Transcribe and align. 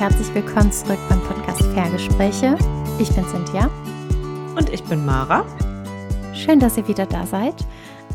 herzlich 0.00 0.34
willkommen 0.34 0.72
zurück 0.72 0.98
beim 1.10 1.20
Podcast 1.20 1.60
Fairgespräche. 1.74 2.56
Ich 2.98 3.14
bin 3.14 3.22
Cynthia. 3.26 3.66
Und 4.56 4.70
ich 4.70 4.82
bin 4.84 5.04
Mara. 5.04 5.44
Schön, 6.34 6.58
dass 6.58 6.78
ihr 6.78 6.88
wieder 6.88 7.04
da 7.04 7.26
seid. 7.26 7.54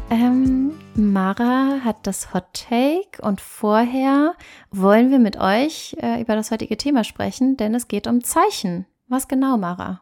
Ähm, 0.09 0.71
Mara 0.95 1.81
hat 1.83 2.07
das 2.07 2.33
Hot 2.33 2.45
Take 2.53 3.21
und 3.21 3.39
vorher 3.39 4.33
wollen 4.71 5.11
wir 5.11 5.19
mit 5.19 5.37
euch 5.37 5.95
äh, 6.01 6.19
über 6.19 6.35
das 6.35 6.49
heutige 6.49 6.75
Thema 6.75 7.03
sprechen, 7.03 7.55
denn 7.55 7.75
es 7.75 7.87
geht 7.87 8.07
um 8.07 8.23
Zeichen. 8.23 8.87
Was 9.07 9.27
genau, 9.27 9.55
Mara? 9.55 10.01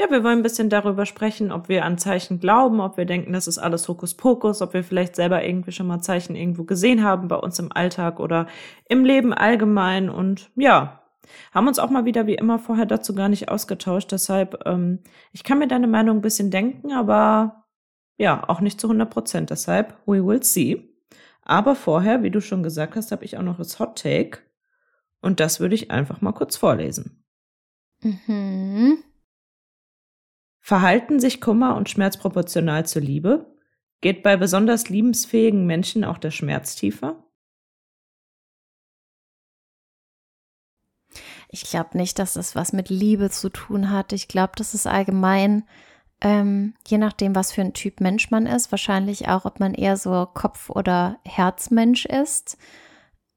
Ja, 0.00 0.08
wir 0.10 0.22
wollen 0.22 0.38
ein 0.38 0.42
bisschen 0.44 0.70
darüber 0.70 1.06
sprechen, 1.06 1.50
ob 1.50 1.68
wir 1.68 1.84
an 1.84 1.98
Zeichen 1.98 2.38
glauben, 2.38 2.80
ob 2.80 2.96
wir 2.96 3.04
denken, 3.04 3.32
das 3.32 3.48
ist 3.48 3.58
alles 3.58 3.88
Hokuspokus, 3.88 4.62
ob 4.62 4.72
wir 4.72 4.84
vielleicht 4.84 5.16
selber 5.16 5.44
irgendwie 5.44 5.72
schon 5.72 5.88
mal 5.88 6.00
Zeichen 6.00 6.36
irgendwo 6.36 6.62
gesehen 6.62 7.02
haben 7.02 7.26
bei 7.26 7.34
uns 7.34 7.58
im 7.58 7.72
Alltag 7.72 8.20
oder 8.20 8.46
im 8.88 9.04
Leben 9.04 9.34
allgemein. 9.34 10.08
Und 10.08 10.52
ja, 10.54 11.02
haben 11.52 11.66
uns 11.66 11.80
auch 11.80 11.90
mal 11.90 12.04
wieder 12.04 12.28
wie 12.28 12.36
immer 12.36 12.60
vorher 12.60 12.86
dazu 12.86 13.12
gar 13.12 13.28
nicht 13.28 13.48
ausgetauscht. 13.48 14.12
Deshalb, 14.12 14.62
ähm, 14.66 15.00
ich 15.32 15.42
kann 15.42 15.58
mir 15.58 15.66
deine 15.66 15.88
Meinung 15.88 16.18
ein 16.18 16.22
bisschen 16.22 16.52
denken, 16.52 16.92
aber 16.92 17.64
ja, 18.18 18.48
auch 18.48 18.60
nicht 18.60 18.80
zu 18.80 18.86
100 18.86 19.10
Prozent. 19.10 19.50
Deshalb, 19.50 19.96
we 20.06 20.24
will 20.24 20.44
see. 20.44 20.94
Aber 21.42 21.74
vorher, 21.74 22.22
wie 22.22 22.30
du 22.30 22.40
schon 22.40 22.62
gesagt 22.62 22.94
hast, 22.94 23.10
habe 23.10 23.24
ich 23.24 23.36
auch 23.36 23.42
noch 23.42 23.56
das 23.56 23.80
Hot 23.80 24.00
Take. 24.00 24.38
Und 25.22 25.40
das 25.40 25.58
würde 25.58 25.74
ich 25.74 25.90
einfach 25.90 26.20
mal 26.20 26.32
kurz 26.32 26.56
vorlesen. 26.56 27.24
Mhm. 28.00 28.98
Verhalten 30.68 31.18
sich 31.18 31.40
Kummer 31.40 31.76
und 31.76 31.88
Schmerz 31.88 32.18
proportional 32.18 32.84
zur 32.84 33.00
Liebe? 33.00 33.56
Geht 34.02 34.22
bei 34.22 34.36
besonders 34.36 34.90
liebensfähigen 34.90 35.64
Menschen 35.64 36.04
auch 36.04 36.18
der 36.18 36.30
Schmerz 36.30 36.74
tiefer? 36.74 37.24
Ich 41.48 41.62
glaube 41.62 41.96
nicht, 41.96 42.18
dass 42.18 42.34
das 42.34 42.54
was 42.54 42.74
mit 42.74 42.90
Liebe 42.90 43.30
zu 43.30 43.48
tun 43.48 43.88
hat. 43.88 44.12
Ich 44.12 44.28
glaube, 44.28 44.52
das 44.56 44.74
ist 44.74 44.86
allgemein, 44.86 45.64
ähm, 46.20 46.74
je 46.86 46.98
nachdem, 46.98 47.34
was 47.34 47.50
für 47.50 47.62
ein 47.62 47.72
Typ 47.72 48.02
Mensch 48.02 48.30
man 48.30 48.44
ist, 48.44 48.70
wahrscheinlich 48.70 49.26
auch, 49.26 49.46
ob 49.46 49.60
man 49.60 49.72
eher 49.72 49.96
so 49.96 50.26
Kopf- 50.26 50.68
oder 50.68 51.18
Herzmensch 51.24 52.04
ist. 52.04 52.58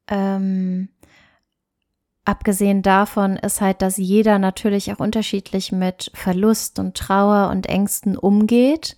Ähm, 0.09 0.89
Abgesehen 2.23 2.83
davon 2.83 3.35
ist 3.35 3.61
halt, 3.61 3.81
dass 3.81 3.97
jeder 3.97 4.37
natürlich 4.37 4.93
auch 4.93 4.99
unterschiedlich 4.99 5.71
mit 5.71 6.11
Verlust 6.13 6.77
und 6.77 6.95
Trauer 6.95 7.49
und 7.49 7.65
Ängsten 7.65 8.15
umgeht. 8.15 8.95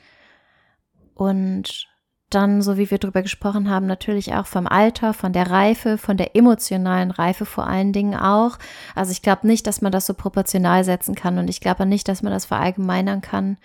Und 1.16 1.88
dann, 2.30 2.62
so 2.62 2.78
wie 2.78 2.90
wir 2.90 2.98
drüber 2.98 3.22
gesprochen 3.22 3.70
haben, 3.70 3.86
natürlich 3.86 4.34
auch 4.34 4.46
vom 4.46 4.68
Alter, 4.68 5.14
von 5.14 5.34
der 5.34 5.50
Reife, 5.50 5.98
von 5.98 6.18
der 6.18 6.36
emotionalen 6.36 7.12
Reife 7.12 7.46
vor 7.46 7.68
allen 7.68 7.94
Dingen 7.94 8.16
auch. 8.16 8.58
Also 8.96 9.12
ich 9.12 9.22
glaube 9.22 9.48
nicht, 9.48 9.68
dass 9.68 9.82
man 9.82 9.92
das 9.92 10.06
so 10.06 10.14
proportional 10.14 10.84
setzen 10.84 11.16
kann 11.16 11.38
und 11.38 11.50
ich 11.50 11.62
glaube 11.62 11.86
nicht, 11.86 12.08
dass 12.08 12.24
man 12.24 12.34
das 12.34 12.46
verallgemeinern 12.46 13.22
kann, 13.22 13.58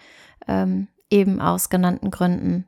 ähm, 0.46 0.88
eben 1.10 1.40
aus 1.40 1.70
genannten 1.70 2.10
Gründen. 2.10 2.66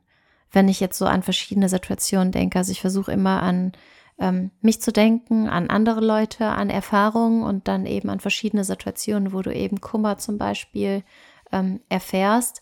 Wenn 0.51 0.67
ich 0.67 0.79
jetzt 0.79 0.97
so 0.97 1.05
an 1.05 1.23
verschiedene 1.23 1.69
Situationen 1.69 2.31
denke, 2.31 2.57
also 2.57 2.71
ich 2.71 2.81
versuche 2.81 3.11
immer 3.11 3.41
an 3.41 3.71
ähm, 4.19 4.51
mich 4.61 4.81
zu 4.81 4.91
denken, 4.91 5.49
an 5.49 5.69
andere 5.69 6.01
Leute, 6.01 6.47
an 6.47 6.69
Erfahrungen 6.69 7.43
und 7.43 7.67
dann 7.67 7.85
eben 7.85 8.09
an 8.09 8.19
verschiedene 8.19 8.63
Situationen, 8.63 9.33
wo 9.33 9.41
du 9.41 9.53
eben 9.53 9.81
Kummer 9.81 10.17
zum 10.17 10.37
Beispiel 10.37 11.03
ähm, 11.51 11.81
erfährst. 11.89 12.61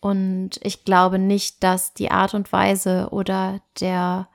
Und 0.00 0.58
ich 0.62 0.84
glaube 0.84 1.18
nicht, 1.18 1.62
dass 1.62 1.94
die 1.94 2.10
Art 2.10 2.34
und 2.34 2.52
Weise 2.52 3.08
oder 3.10 3.60
der, 3.80 4.28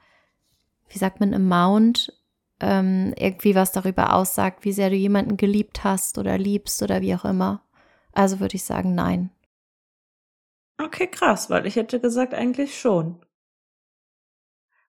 wie 0.89 0.97
sagt 0.97 1.19
man, 1.19 1.33
Amount 1.33 2.14
ähm, 2.59 3.14
irgendwie 3.17 3.55
was 3.55 3.71
darüber 3.71 4.14
aussagt, 4.14 4.66
wie 4.66 4.71
sehr 4.71 4.89
du 4.89 4.95
jemanden 4.95 5.37
geliebt 5.37 5.83
hast 5.83 6.17
oder 6.17 6.37
liebst 6.37 6.81
oder 6.81 7.02
wie 7.02 7.14
auch 7.15 7.26
immer. 7.26 7.61
Also 8.14 8.39
würde 8.39 8.55
ich 8.55 8.64
sagen, 8.64 8.95
nein. 8.95 9.30
Okay, 10.80 11.08
krass, 11.08 11.49
weil 11.49 11.65
ich 11.65 11.76
hätte 11.76 11.99
gesagt, 11.99 12.33
eigentlich 12.33 12.80
schon. 12.80 13.20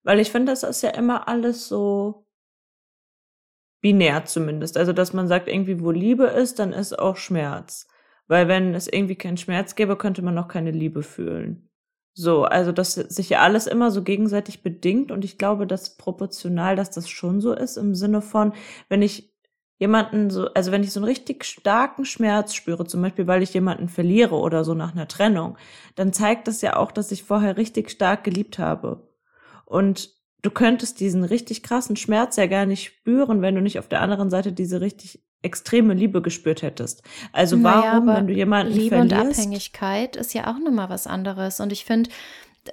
Weil 0.03 0.21
ich 0.21 0.31
finde, 0.31 0.53
das 0.53 0.63
ist 0.63 0.83
ja 0.83 0.91
immer 0.91 1.29
alles 1.29 1.69
so 1.69 2.27
binär 3.81 4.25
zumindest. 4.25 4.77
Also, 4.77 4.93
dass 4.93 5.13
man 5.13 5.29
sagt, 5.29 5.49
irgendwie, 5.49 5.81
wo 5.81 5.91
Liebe 5.91 6.25
ist, 6.27 6.59
dann 6.59 6.73
ist 6.73 6.99
auch 6.99 7.17
Schmerz. 7.17 7.87
Weil 8.27 8.49
wenn 8.49 8.75
es 8.75 8.89
irgendwie 8.89 9.17
keinen 9.17 9.37
Schmerz 9.39 9.75
gäbe, 9.75 9.97
könnte 9.97 10.23
man 10.23 10.39
auch 10.39 10.49
keine 10.49 10.71
Liebe 10.71 11.03
fühlen. 11.03 11.69
So, 12.15 12.45
also 12.45 12.73
dass 12.73 12.95
sich 12.95 13.31
ja 13.31 13.41
alles 13.43 13.69
immer 13.69 13.93
so 13.93 14.03
gegenseitig 14.03 14.63
bedingt 14.65 15.13
und 15.13 15.25
ich 15.25 15.39
glaube, 15.39 15.69
dass 15.69 15.97
proportional, 15.97 16.75
dass 16.75 16.91
das 16.91 17.09
schon 17.09 17.41
so 17.41 17.53
ist 17.53 17.77
im 17.77 17.95
Sinne 17.95 18.23
von, 18.23 18.55
wenn 18.89 19.03
ich 19.03 19.33
jemanden 19.79 20.29
so, 20.31 20.53
also 20.55 20.73
wenn 20.73 20.83
ich 20.83 20.93
so 20.93 20.99
einen 21.01 21.05
richtig 21.05 21.45
starken 21.45 22.05
Schmerz 22.05 22.55
spüre, 22.55 22.85
zum 22.87 23.03
Beispiel, 23.03 23.29
weil 23.29 23.43
ich 23.45 23.55
jemanden 23.55 23.89
verliere 23.89 24.35
oder 24.35 24.65
so 24.65 24.75
nach 24.75 24.93
einer 24.93 25.07
Trennung, 25.09 25.57
dann 25.95 26.13
zeigt 26.13 26.49
das 26.49 26.61
ja 26.61 26.77
auch, 26.77 26.91
dass 26.91 27.13
ich 27.13 27.23
vorher 27.23 27.57
richtig 27.57 27.91
stark 27.91 28.25
geliebt 28.25 28.59
habe. 28.59 29.08
Und 29.69 30.11
du 30.41 30.51
könntest 30.51 30.99
diesen 30.99 31.25
richtig 31.25 31.63
krassen 31.63 31.97
Schmerz 31.97 32.37
ja 32.37 32.47
gar 32.47 32.65
nicht 32.65 32.85
spüren, 32.85 33.43
wenn 33.43 33.55
du 33.55 33.61
nicht 33.61 33.79
auf 33.79 33.89
der 33.89 34.01
anderen 34.01 34.31
Seite 34.31 34.53
diese 34.53 34.81
richtig 34.81 35.21
extreme 35.43 35.93
Liebe 35.95 36.23
gespürt 36.23 36.63
hättest. 36.63 37.03
Also 37.33 37.63
warum, 37.63 38.07
naja, 38.07 38.19
wenn 38.19 38.27
du 38.27 38.33
jemanden 38.33 38.73
Liebe 38.73 38.97
verlierst? 38.97 39.23
und 39.23 39.31
Abhängigkeit 39.31 40.17
ist 40.17 40.33
ja 40.33 40.47
auch 40.51 40.59
nochmal 40.59 40.89
was 40.89 41.07
anderes. 41.07 41.61
Und 41.61 41.71
ich 41.71 41.85
finde, 41.85 42.11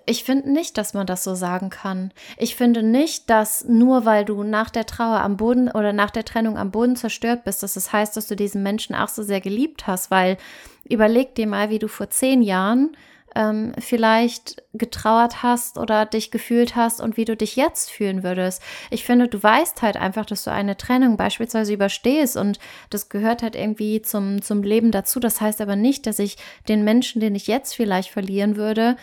ich 0.05 0.23
finde 0.23 0.49
nicht, 0.51 0.77
dass 0.77 0.93
man 0.93 1.05
das 1.05 1.23
so 1.23 1.35
sagen 1.35 1.69
kann. 1.69 2.11
Ich 2.37 2.55
finde 2.55 2.81
nicht, 2.81 3.29
dass 3.29 3.65
nur 3.65 4.05
weil 4.05 4.23
du 4.23 4.43
nach 4.43 4.69
der 4.69 4.85
Trauer 4.85 5.19
am 5.19 5.35
Boden 5.35 5.69
oder 5.69 5.91
nach 5.91 6.11
der 6.11 6.25
Trennung 6.25 6.57
am 6.57 6.71
Boden 6.71 6.95
zerstört 6.95 7.43
bist, 7.43 7.61
dass 7.61 7.73
das 7.73 7.91
heißt, 7.91 8.15
dass 8.15 8.27
du 8.27 8.37
diesen 8.37 8.63
Menschen 8.63 8.95
auch 8.95 9.09
so 9.09 9.21
sehr 9.21 9.41
geliebt 9.41 9.85
hast, 9.85 10.11
weil 10.11 10.37
überleg 10.87 11.35
dir 11.35 11.47
mal, 11.47 11.69
wie 11.69 11.79
du 11.79 11.89
vor 11.89 12.09
zehn 12.09 12.41
Jahren 12.41 12.95
ähm, 13.35 13.73
vielleicht 13.79 14.63
getrauert 14.73 15.43
hast 15.43 15.77
oder 15.77 16.05
dich 16.05 16.31
gefühlt 16.31 16.75
hast 16.75 17.01
und 17.01 17.17
wie 17.17 17.25
du 17.25 17.35
dich 17.35 17.55
jetzt 17.55 17.91
fühlen 17.91 18.23
würdest. 18.23 18.61
Ich 18.89 19.03
finde, 19.03 19.27
du 19.27 19.41
weißt 19.41 19.81
halt 19.81 19.97
einfach, 19.97 20.25
dass 20.25 20.43
du 20.43 20.51
eine 20.51 20.77
Trennung 20.77 21.17
beispielsweise 21.17 21.73
überstehst 21.73 22.37
und 22.37 22.59
das 22.89 23.09
gehört 23.09 23.43
halt 23.43 23.55
irgendwie 23.55 24.01
zum, 24.01 24.41
zum 24.41 24.63
Leben 24.63 24.91
dazu. 24.91 25.19
Das 25.19 25.41
heißt 25.41 25.61
aber 25.61 25.75
nicht, 25.75 26.07
dass 26.07 26.19
ich 26.19 26.37
den 26.67 26.83
Menschen, 26.83 27.19
den 27.19 27.35
ich 27.35 27.47
jetzt 27.47 27.75
vielleicht 27.75 28.09
verlieren 28.09 28.55
würde, 28.55 28.95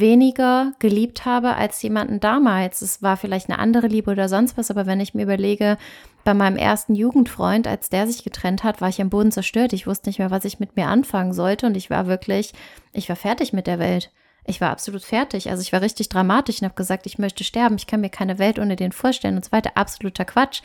weniger 0.00 0.72
geliebt 0.78 1.24
habe 1.24 1.56
als 1.56 1.80
jemanden 1.82 2.20
damals. 2.20 2.82
Es 2.82 3.02
war 3.02 3.16
vielleicht 3.16 3.48
eine 3.48 3.58
andere 3.58 3.86
Liebe 3.86 4.10
oder 4.10 4.28
sonst 4.28 4.56
was, 4.56 4.70
aber 4.70 4.86
wenn 4.86 5.00
ich 5.00 5.14
mir 5.14 5.22
überlege, 5.22 5.78
bei 6.24 6.34
meinem 6.34 6.56
ersten 6.56 6.94
Jugendfreund, 6.94 7.66
als 7.66 7.88
der 7.88 8.06
sich 8.06 8.22
getrennt 8.24 8.64
hat, 8.64 8.80
war 8.80 8.88
ich 8.88 9.00
am 9.00 9.10
Boden 9.10 9.32
zerstört. 9.32 9.72
Ich 9.72 9.86
wusste 9.86 10.08
nicht 10.08 10.18
mehr, 10.18 10.30
was 10.30 10.44
ich 10.44 10.60
mit 10.60 10.76
mir 10.76 10.86
anfangen 10.86 11.32
sollte 11.32 11.66
und 11.66 11.76
ich 11.76 11.90
war 11.90 12.06
wirklich, 12.06 12.52
ich 12.92 13.08
war 13.08 13.16
fertig 13.16 13.52
mit 13.52 13.66
der 13.66 13.78
Welt. 13.78 14.10
Ich 14.44 14.60
war 14.60 14.70
absolut 14.70 15.02
fertig. 15.02 15.50
Also 15.50 15.62
ich 15.62 15.72
war 15.72 15.82
richtig 15.82 16.08
dramatisch 16.08 16.60
und 16.60 16.64
habe 16.64 16.74
gesagt, 16.74 17.06
ich 17.06 17.18
möchte 17.18 17.44
sterben. 17.44 17.76
Ich 17.76 17.86
kann 17.86 18.00
mir 18.00 18.10
keine 18.10 18.38
Welt 18.38 18.58
ohne 18.58 18.76
den 18.76 18.92
vorstellen 18.92 19.36
und 19.36 19.44
so 19.44 19.52
weiter. 19.52 19.72
Absoluter 19.76 20.24
Quatsch. 20.24 20.62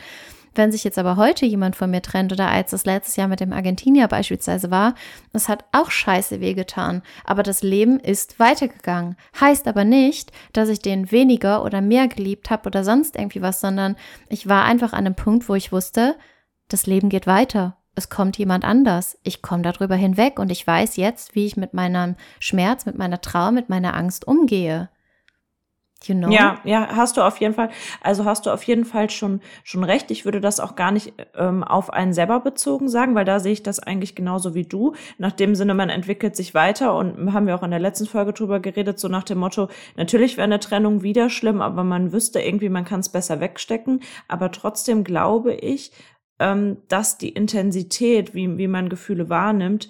Wenn 0.57 0.71
sich 0.71 0.83
jetzt 0.83 0.97
aber 0.97 1.17
heute 1.17 1.45
jemand 1.45 1.75
von 1.75 1.91
mir 1.91 2.01
trennt 2.01 2.33
oder 2.33 2.49
als 2.49 2.71
das 2.71 2.83
letztes 2.83 3.15
Jahr 3.15 3.27
mit 3.27 3.39
dem 3.39 3.53
Argentinier 3.53 4.07
beispielsweise 4.07 4.71
war, 4.71 4.95
das 5.31 5.49
hat 5.49 5.65
auch 5.71 5.91
scheiße 5.91 6.41
wehgetan. 6.41 7.03
Aber 7.25 7.43
das 7.43 7.61
Leben 7.61 7.99
ist 7.99 8.39
weitergegangen. 8.39 9.17
Heißt 9.39 9.67
aber 9.67 9.85
nicht, 9.85 10.31
dass 10.53 10.69
ich 10.69 10.79
den 10.79 11.11
weniger 11.11 11.63
oder 11.63 11.81
mehr 11.81 12.07
geliebt 12.07 12.49
habe 12.49 12.65
oder 12.67 12.83
sonst 12.83 13.17
irgendwie 13.17 13.43
was, 13.43 13.61
sondern 13.61 13.97
ich 14.29 14.49
war 14.49 14.65
einfach 14.65 14.93
an 14.93 15.05
einem 15.05 15.15
Punkt, 15.15 15.47
wo 15.47 15.53
ich 15.53 15.71
wusste, 15.71 16.15
das 16.69 16.87
Leben 16.87 17.09
geht 17.09 17.27
weiter. 17.27 17.77
Es 17.93 18.09
kommt 18.09 18.35
jemand 18.37 18.65
anders. 18.65 19.19
Ich 19.21 19.43
komme 19.43 19.61
darüber 19.61 19.95
hinweg 19.95 20.39
und 20.39 20.51
ich 20.51 20.65
weiß 20.65 20.97
jetzt, 20.97 21.35
wie 21.35 21.45
ich 21.45 21.55
mit 21.55 21.75
meinem 21.75 22.15
Schmerz, 22.39 22.87
mit 22.87 22.97
meiner 22.97 23.21
Trauer, 23.21 23.51
mit 23.51 23.69
meiner 23.69 23.95
Angst 23.95 24.27
umgehe. 24.27 24.89
You 26.05 26.15
know? 26.15 26.29
Ja, 26.29 26.59
ja, 26.63 26.89
hast 26.95 27.17
du 27.17 27.21
auf 27.21 27.37
jeden 27.37 27.53
Fall. 27.53 27.69
Also 28.01 28.23
hast 28.25 28.45
du 28.45 28.51
auf 28.51 28.63
jeden 28.63 28.85
Fall 28.85 29.09
schon 29.09 29.41
schon 29.63 29.83
recht. 29.83 30.11
Ich 30.11 30.25
würde 30.25 30.39
das 30.39 30.59
auch 30.59 30.75
gar 30.75 30.91
nicht 30.91 31.13
ähm, 31.35 31.63
auf 31.63 31.91
einen 31.91 32.13
selber 32.13 32.39
bezogen 32.39 32.87
sagen, 32.87 33.15
weil 33.15 33.25
da 33.25 33.39
sehe 33.39 33.53
ich 33.53 33.63
das 33.63 33.79
eigentlich 33.79 34.15
genauso 34.15 34.53
wie 34.53 34.63
du. 34.63 34.93
Nach 35.17 35.31
dem 35.31 35.55
Sinne, 35.55 35.73
man 35.73 35.89
entwickelt 35.89 36.35
sich 36.35 36.53
weiter 36.53 36.95
und 36.95 37.33
haben 37.33 37.47
wir 37.47 37.55
auch 37.55 37.63
in 37.63 37.71
der 37.71 37.79
letzten 37.79 38.05
Folge 38.05 38.33
drüber 38.33 38.59
geredet, 38.59 38.99
so 38.99 39.07
nach 39.07 39.23
dem 39.23 39.39
Motto: 39.39 39.69
Natürlich 39.95 40.37
wäre 40.37 40.45
eine 40.45 40.59
Trennung 40.59 41.01
wieder 41.01 41.29
schlimm, 41.29 41.61
aber 41.61 41.83
man 41.83 42.11
wüsste 42.11 42.39
irgendwie, 42.41 42.69
man 42.69 42.85
kann 42.85 42.99
es 42.99 43.09
besser 43.09 43.39
wegstecken. 43.39 44.01
Aber 44.27 44.51
trotzdem 44.51 45.03
glaube 45.03 45.53
ich, 45.53 45.91
ähm, 46.39 46.77
dass 46.87 47.17
die 47.17 47.29
Intensität, 47.29 48.35
wie 48.35 48.57
wie 48.57 48.67
man 48.67 48.89
Gefühle 48.89 49.29
wahrnimmt, 49.29 49.89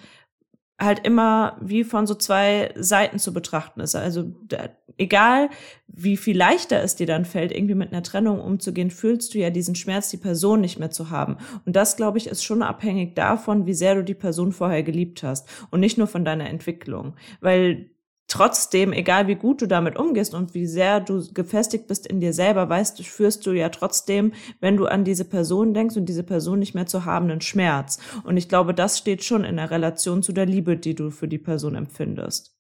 halt 0.80 1.06
immer 1.06 1.58
wie 1.60 1.84
von 1.84 2.06
so 2.06 2.14
zwei 2.14 2.72
Seiten 2.76 3.18
zu 3.18 3.34
betrachten 3.34 3.82
ist. 3.82 3.96
Also 3.96 4.32
da, 4.48 4.70
egal, 4.98 5.50
wie 5.88 6.18
viel 6.18 6.38
leichter 6.38 6.82
es 6.82 6.96
dir 6.96 7.08
dann 7.08 7.26
fällt, 7.26 7.52
irgendwie 7.52 7.76
mit 7.76 7.92
einer 7.92 8.04
Trennung 8.04 8.40
umzugehen, 8.40 8.92
fühlst 8.92 9.34
du 9.34 9.40
ja 9.40 9.50
diesen 9.50 9.76
Schmerz, 9.76 10.10
die 10.10 10.18
Person 10.18 10.62
nicht 10.62 10.78
mehr 10.78 10.92
zu 10.92 11.10
haben. 11.10 11.38
Und 11.66 11.76
das, 11.76 11.98
glaube 11.98 12.20
ich, 12.20 12.28
ist 12.28 12.44
schon 12.44 12.62
abhängig 12.62 13.16
davon, 13.16 13.66
wie 13.66 13.74
sehr 13.74 13.96
du 13.96 14.04
die 14.04 14.14
Person 14.14 14.52
vorher 14.52 14.84
geliebt 14.84 15.24
hast 15.24 15.48
und 15.72 15.80
nicht 15.80 15.98
nur 15.98 16.08
von 16.08 16.24
deiner 16.24 16.50
Entwicklung. 16.50 17.16
Weil 17.42 17.90
trotzdem, 18.28 18.94
egal 18.94 19.28
wie 19.28 19.36
gut 19.36 19.62
du 19.62 19.68
damit 19.68 19.98
umgehst 19.98 20.34
und 20.34 20.54
wie 20.54 20.66
sehr 20.66 21.00
du 21.00 21.26
gefestigt 21.34 21.88
bist 21.88 22.06
in 22.06 22.20
dir 22.20 22.34
selber, 22.34 22.70
weißt 22.70 23.00
du, 23.00 23.04
führst 23.04 23.46
du 23.46 23.52
ja 23.52 23.70
trotzdem, 23.70 24.34
wenn 24.60 24.78
du 24.78 24.86
an 24.86 25.04
diese 25.04 25.26
Person 25.26 25.74
denkst 25.74 25.96
und 25.96 26.06
diese 26.06 26.24
Person 26.24 26.60
nicht 26.60 26.76
mehr 26.76 26.86
zu 26.86 27.06
haben, 27.06 27.30
einen 27.30 27.42
Schmerz. 27.42 28.00
Und 28.24 28.38
ich 28.38 28.50
glaube, 28.50 28.74
das 28.74 28.98
steht 28.98 29.24
schon 29.24 29.44
in 29.44 29.58
der 29.58 29.72
Relation 29.72 30.24
zu 30.24 30.34
der 30.34 30.46
Liebe, 30.46 30.78
die 30.78 30.96
du 30.96 31.10
für 31.10 31.28
die 31.28 31.38
Person 31.38 31.76
empfindest. 31.76 32.58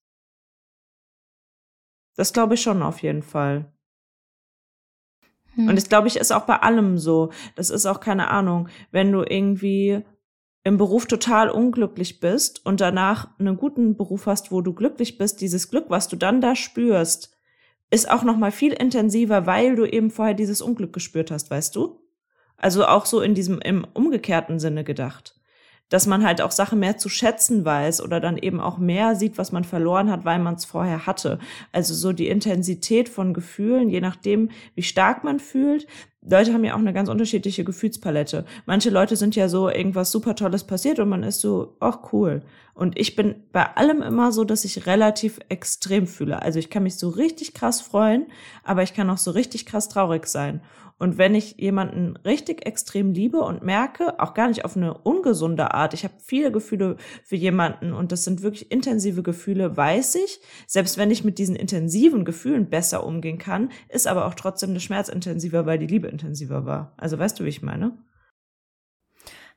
Das 2.15 2.33
glaube 2.33 2.55
ich 2.55 2.61
schon 2.61 2.81
auf 2.81 3.01
jeden 3.03 3.21
Fall. 3.21 3.71
Hm. 5.53 5.67
Und 5.67 5.75
das 5.75 5.89
glaube 5.89 6.07
ich 6.07 6.15
ist 6.15 6.31
auch 6.31 6.45
bei 6.45 6.61
allem 6.61 6.97
so. 6.97 7.31
Das 7.55 7.69
ist 7.69 7.85
auch 7.85 7.99
keine 7.99 8.29
Ahnung, 8.29 8.69
wenn 8.91 9.11
du 9.11 9.23
irgendwie 9.23 10.03
im 10.67 10.77
Beruf 10.77 11.05
total 11.05 11.49
unglücklich 11.49 12.19
bist 12.19 12.65
und 12.65 12.81
danach 12.81 13.29
einen 13.39 13.57
guten 13.57 13.95
Beruf 13.95 14.25
hast, 14.25 14.51
wo 14.51 14.61
du 14.61 14.73
glücklich 14.73 15.17
bist, 15.17 15.41
dieses 15.41 15.69
Glück, 15.69 15.85
was 15.89 16.07
du 16.07 16.15
dann 16.15 16.41
da 16.41 16.55
spürst, 16.55 17.35
ist 17.89 18.11
auch 18.11 18.23
noch 18.23 18.37
mal 18.37 18.51
viel 18.51 18.73
intensiver, 18.73 19.45
weil 19.45 19.75
du 19.75 19.85
eben 19.85 20.11
vorher 20.11 20.33
dieses 20.33 20.61
Unglück 20.61 20.93
gespürt 20.93 21.31
hast, 21.31 21.49
weißt 21.49 21.75
du? 21.75 22.01
Also 22.57 22.85
auch 22.85 23.05
so 23.05 23.21
in 23.21 23.33
diesem 23.33 23.59
im 23.59 23.87
umgekehrten 23.93 24.59
Sinne 24.59 24.83
gedacht 24.83 25.37
dass 25.89 26.05
man 26.05 26.25
halt 26.25 26.41
auch 26.41 26.51
Sachen 26.51 26.79
mehr 26.79 26.97
zu 26.97 27.09
schätzen 27.09 27.63
weiß 27.63 28.01
oder 28.01 28.19
dann 28.19 28.37
eben 28.37 28.59
auch 28.59 28.77
mehr 28.77 29.15
sieht, 29.15 29.37
was 29.37 29.51
man 29.51 29.63
verloren 29.63 30.11
hat, 30.11 30.25
weil 30.25 30.39
man 30.39 30.55
es 30.55 30.65
vorher 30.65 31.05
hatte. 31.05 31.39
Also 31.71 31.93
so 31.93 32.11
die 32.11 32.27
Intensität 32.27 33.07
von 33.07 33.33
Gefühlen, 33.33 33.89
je 33.89 34.01
nachdem, 34.01 34.49
wie 34.75 34.83
stark 34.83 35.23
man 35.23 35.39
fühlt. 35.39 35.87
Leute 36.29 36.53
haben 36.53 36.63
ja 36.63 36.73
auch 36.73 36.79
eine 36.79 36.93
ganz 36.93 37.09
unterschiedliche 37.09 37.63
Gefühlspalette. 37.63 38.45
Manche 38.65 38.89
Leute 38.89 39.15
sind 39.15 39.35
ja 39.35 39.47
so, 39.47 39.69
irgendwas 39.69 40.11
super 40.11 40.35
Tolles 40.35 40.65
passiert 40.65 40.99
und 40.99 41.09
man 41.09 41.23
ist 41.23 41.41
so, 41.41 41.77
ach 41.79 42.11
cool. 42.11 42.41
Und 42.73 42.99
ich 42.99 43.15
bin 43.15 43.35
bei 43.51 43.75
allem 43.75 44.01
immer 44.01 44.31
so, 44.31 44.43
dass 44.43 44.65
ich 44.65 44.85
relativ 44.85 45.39
extrem 45.49 46.05
fühle. 46.05 46.41
Also 46.41 46.59
ich 46.59 46.69
kann 46.69 46.83
mich 46.83 46.97
so 46.97 47.09
richtig 47.09 47.53
krass 47.53 47.81
freuen, 47.81 48.27
aber 48.63 48.83
ich 48.83 48.93
kann 48.93 49.09
auch 49.09 49.17
so 49.17 49.31
richtig 49.31 49.65
krass 49.65 49.89
traurig 49.89 50.27
sein. 50.27 50.61
Und 50.99 51.19
wenn 51.19 51.35
ich 51.35 51.57
jemanden 51.57 52.17
richtig 52.17 52.65
extrem 52.65 53.11
liebe 53.11 53.39
und 53.39 53.61
merke, 53.61 54.19
auch 54.19 54.33
gar 54.33 54.47
nicht 54.47 54.65
auf 54.65 54.75
eine 54.75 54.97
ungesunde 54.97 55.73
Art, 55.73 55.93
ich 55.93 56.03
habe 56.03 56.15
viele 56.17 56.51
Gefühle 56.51 56.97
für 57.23 57.35
jemanden 57.35 57.93
und 57.93 58.11
das 58.11 58.23
sind 58.23 58.41
wirklich 58.41 58.71
intensive 58.71 59.21
Gefühle, 59.21 59.77
weiß 59.77 60.15
ich, 60.15 60.39
selbst 60.65 60.97
wenn 60.97 61.11
ich 61.11 61.23
mit 61.23 61.37
diesen 61.37 61.55
intensiven 61.55 62.25
Gefühlen 62.25 62.69
besser 62.69 63.05
umgehen 63.05 63.37
kann, 63.37 63.69
ist 63.89 64.07
aber 64.07 64.25
auch 64.25 64.33
trotzdem 64.33 64.71
eine 64.71 64.79
Schmerz 64.79 65.07
intensiver, 65.07 65.67
weil 65.67 65.77
die 65.77 65.85
Liebe 65.85 66.07
intensiver 66.17 66.65
war. 66.65 66.93
Also 66.97 67.17
weißt 67.19 67.39
du, 67.39 67.43
wie 67.43 67.49
ich 67.49 67.61
meine? 67.61 67.97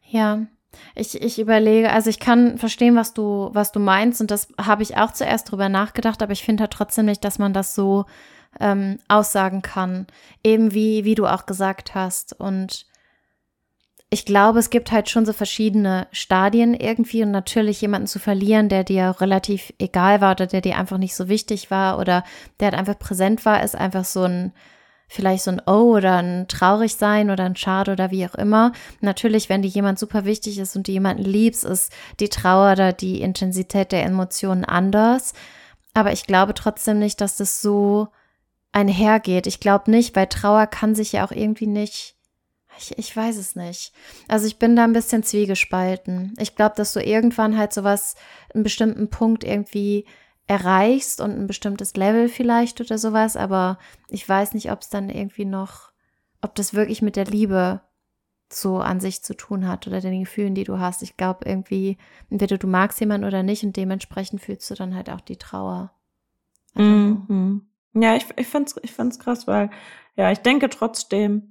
Ja, 0.09 0.47
ich, 0.95 1.21
ich 1.21 1.39
überlege, 1.39 1.91
also 1.91 2.11
ich 2.11 2.21
kann 2.21 2.59
verstehen, 2.59 2.97
was 2.97 3.15
du, 3.15 3.51
was 3.53 3.73
du 3.73 3.81
meinst, 3.81 4.21
und 4.21 4.31
das 4.31 4.49
habe 4.61 4.83
ich 4.83 4.97
auch 4.97 5.13
zuerst 5.13 5.51
drüber 5.51 5.69
nachgedacht, 5.69 6.23
aber 6.23 6.33
ich 6.33 6.45
finde 6.45 6.63
halt 6.63 6.73
trotzdem 6.73 7.07
nicht, 7.07 7.25
dass 7.25 7.39
man 7.39 7.53
das 7.53 7.75
so 7.75 8.07
ähm, 8.59 8.99
aussagen 9.09 9.63
kann. 9.63 10.07
Eben 10.43 10.75
wie, 10.75 11.05
wie 11.05 11.15
du 11.15 11.27
auch 11.27 11.47
gesagt 11.47 11.95
hast. 11.95 12.39
Und 12.39 12.87
ich 14.11 14.25
glaube, 14.25 14.59
es 14.59 14.71
gibt 14.71 14.91
halt 14.91 15.09
schon 15.09 15.25
so 15.25 15.33
verschiedene 15.33 16.09
Stadien 16.11 16.75
irgendwie 16.75 17.23
und 17.23 17.31
natürlich 17.31 17.81
jemanden 17.81 18.09
zu 18.09 18.19
verlieren, 18.19 18.69
der 18.69 18.83
dir 18.83 19.15
relativ 19.21 19.73
egal 19.79 20.21
war 20.21 20.33
oder 20.33 20.47
der 20.49 20.61
dir 20.61 20.77
einfach 20.77 20.99
nicht 20.99 21.15
so 21.15 21.29
wichtig 21.29 21.71
war 21.71 21.99
oder 21.99 22.25
der 22.59 22.67
halt 22.67 22.79
einfach 22.79 22.99
präsent 22.99 23.45
war, 23.45 23.63
ist 23.63 23.77
einfach 23.77 24.05
so 24.05 24.25
ein, 24.25 24.53
vielleicht 25.11 25.43
so 25.43 25.51
ein 25.51 25.61
Oh 25.67 25.97
oder 25.97 26.19
ein 26.19 26.47
traurig 26.47 26.95
sein 26.95 27.31
oder 27.31 27.45
ein 27.45 27.57
Schade 27.57 27.93
oder 27.93 28.13
wie 28.13 28.25
auch 28.27 28.37
immer. 28.37 28.73
Natürlich, 29.01 29.49
wenn 29.49 29.61
dir 29.61 29.69
jemand 29.69 29.99
super 29.99 30.25
wichtig 30.25 30.59
ist 30.59 30.77
und 30.77 30.87
du 30.87 30.93
jemanden 30.93 31.25
liebst, 31.25 31.65
ist 31.65 31.93
die 32.21 32.29
Trauer 32.29 32.73
oder 32.73 32.93
die 32.93 33.21
Intensität 33.21 33.91
der 33.91 34.05
Emotionen 34.05 34.65
anders. 34.65 35.35
Aber 35.95 36.13
ich 36.13 36.27
glaube 36.27 36.55
trotzdem 36.55 37.01
nicht, 37.01 37.21
dass 37.21 37.37
das 37.37 37.61
so 37.61 38.09
einhergeht. 38.71 39.49
Ich 39.49 39.59
glaube 39.59 39.91
nicht, 39.91 40.15
weil 40.15 40.29
Trauer 40.29 40.69
kann 40.69 40.95
sich 40.95 41.13
ja 41.13 41.27
auch 41.27 41.33
irgendwie 41.33 41.67
nicht. 41.67 42.15
Ich, 42.79 42.97
ich 42.97 43.17
weiß 43.17 43.37
es 43.37 43.57
nicht. 43.57 43.93
Also 44.29 44.47
ich 44.47 44.61
bin 44.61 44.77
da 44.77 44.85
ein 44.85 44.93
bisschen 44.93 45.25
zwiegespalten. 45.25 46.35
Ich 46.39 46.55
glaube, 46.55 46.77
dass 46.77 46.93
du 46.93 47.03
irgendwann 47.03 47.59
halt 47.59 47.73
sowas, 47.73 48.15
einen 48.55 48.63
bestimmten 48.63 49.11
Punkt 49.11 49.43
irgendwie 49.43 50.07
erreichst 50.51 51.21
und 51.21 51.31
ein 51.31 51.47
bestimmtes 51.47 51.95
Level 51.95 52.29
vielleicht 52.29 52.81
oder 52.81 52.99
sowas, 52.99 53.37
aber 53.37 53.79
ich 54.09 54.29
weiß 54.29 54.55
nicht, 54.55 54.73
ob 54.73 54.81
es 54.81 54.89
dann 54.89 55.09
irgendwie 55.09 55.45
noch, 55.45 55.93
ob 56.43 56.57
das 56.57 56.75
wirklich 56.75 57.03
mit 57.03 57.15
der 57.15 57.27
Liebe 57.27 57.83
so 58.53 58.79
an 58.79 58.99
sich 58.99 59.23
zu 59.23 59.37
tun 59.37 59.69
hat 59.69 59.87
oder 59.87 60.01
den 60.01 60.19
Gefühlen, 60.19 60.57
die 60.57 60.65
du 60.65 60.81
hast. 60.81 61.05
Ich 61.05 61.17
glaube 61.17 61.49
irgendwie, 61.49 61.99
entweder 62.31 62.59
du 62.59 62.67
magst 62.67 62.99
jemanden 62.99 63.29
oder 63.29 63.45
nicht 63.45 63.63
und 63.63 63.77
dementsprechend 63.77 64.41
fühlst 64.41 64.69
du 64.69 64.75
dann 64.75 64.97
halt 64.97 65.09
auch 65.09 65.21
die 65.21 65.37
Trauer. 65.37 65.93
Mhm. 66.75 67.69
Ja, 67.95 68.17
ich, 68.17 68.27
ich 68.37 68.49
find's, 68.49 68.75
ich 68.83 68.91
find's 68.91 69.21
krass, 69.21 69.47
weil, 69.47 69.71
ja, 70.17 70.33
ich 70.33 70.41
denke 70.41 70.69
trotzdem, 70.69 71.50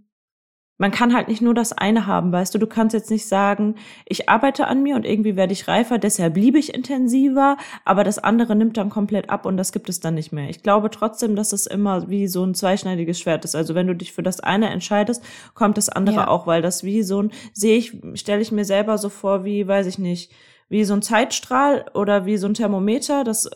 man 0.80 0.92
kann 0.92 1.14
halt 1.14 1.28
nicht 1.28 1.42
nur 1.42 1.54
das 1.54 1.74
eine 1.74 2.08
haben, 2.08 2.32
weißt 2.32 2.56
du, 2.56 2.58
du 2.58 2.66
kannst 2.66 2.94
jetzt 2.94 3.12
nicht 3.12 3.28
sagen, 3.28 3.76
ich 4.06 4.30
arbeite 4.30 4.66
an 4.66 4.82
mir 4.82 4.96
und 4.96 5.06
irgendwie 5.06 5.36
werde 5.36 5.52
ich 5.52 5.68
reifer, 5.68 5.98
deshalb 5.98 6.38
liebe 6.38 6.58
ich 6.58 6.74
intensiver, 6.74 7.58
aber 7.84 8.06
das 8.06 8.18
andere 8.18 8.56
nimmt 8.56 8.78
dann 8.78 8.90
komplett 8.90 9.30
ab 9.30 9.46
und 9.46 9.58
das 9.58 9.74
gibt 9.74 9.90
es 9.90 10.00
dann 10.00 10.16
nicht 10.16 10.32
mehr. 10.32 10.50
Ich 10.50 10.64
glaube 10.64 10.90
trotzdem, 10.90 11.36
dass 11.36 11.52
es 11.52 11.68
immer 11.68 12.10
wie 12.10 12.28
so 12.28 12.46
ein 12.46 12.56
zweischneidiges 12.56 13.20
Schwert 13.20 13.44
ist. 13.44 13.56
Also 13.56 13.76
wenn 13.76 13.88
du 13.88 13.94
dich 13.94 14.14
für 14.14 14.24
das 14.24 14.40
eine 14.40 14.70
entscheidest, 14.70 15.22
kommt 15.54 15.78
das 15.78 15.90
andere 15.90 16.16
ja. 16.16 16.28
auch, 16.30 16.48
weil 16.48 16.62
das 16.62 16.86
wie 16.86 17.04
so 17.04 17.24
ein, 17.24 17.32
sehe 17.54 17.78
ich, 17.78 17.98
stelle 18.14 18.42
ich 18.42 18.54
mir 18.54 18.66
selber 18.66 18.98
so 18.98 19.10
vor, 19.10 19.44
wie, 19.44 19.68
weiß 19.68 19.86
ich 19.86 20.00
nicht, 20.00 20.32
wie 20.70 20.84
so 20.86 20.94
ein 20.94 21.02
Zeitstrahl 21.02 21.86
oder 21.94 22.26
wie 22.26 22.38
so 22.38 22.48
ein 22.48 22.54
Thermometer. 22.54 23.24
Das 23.24 23.50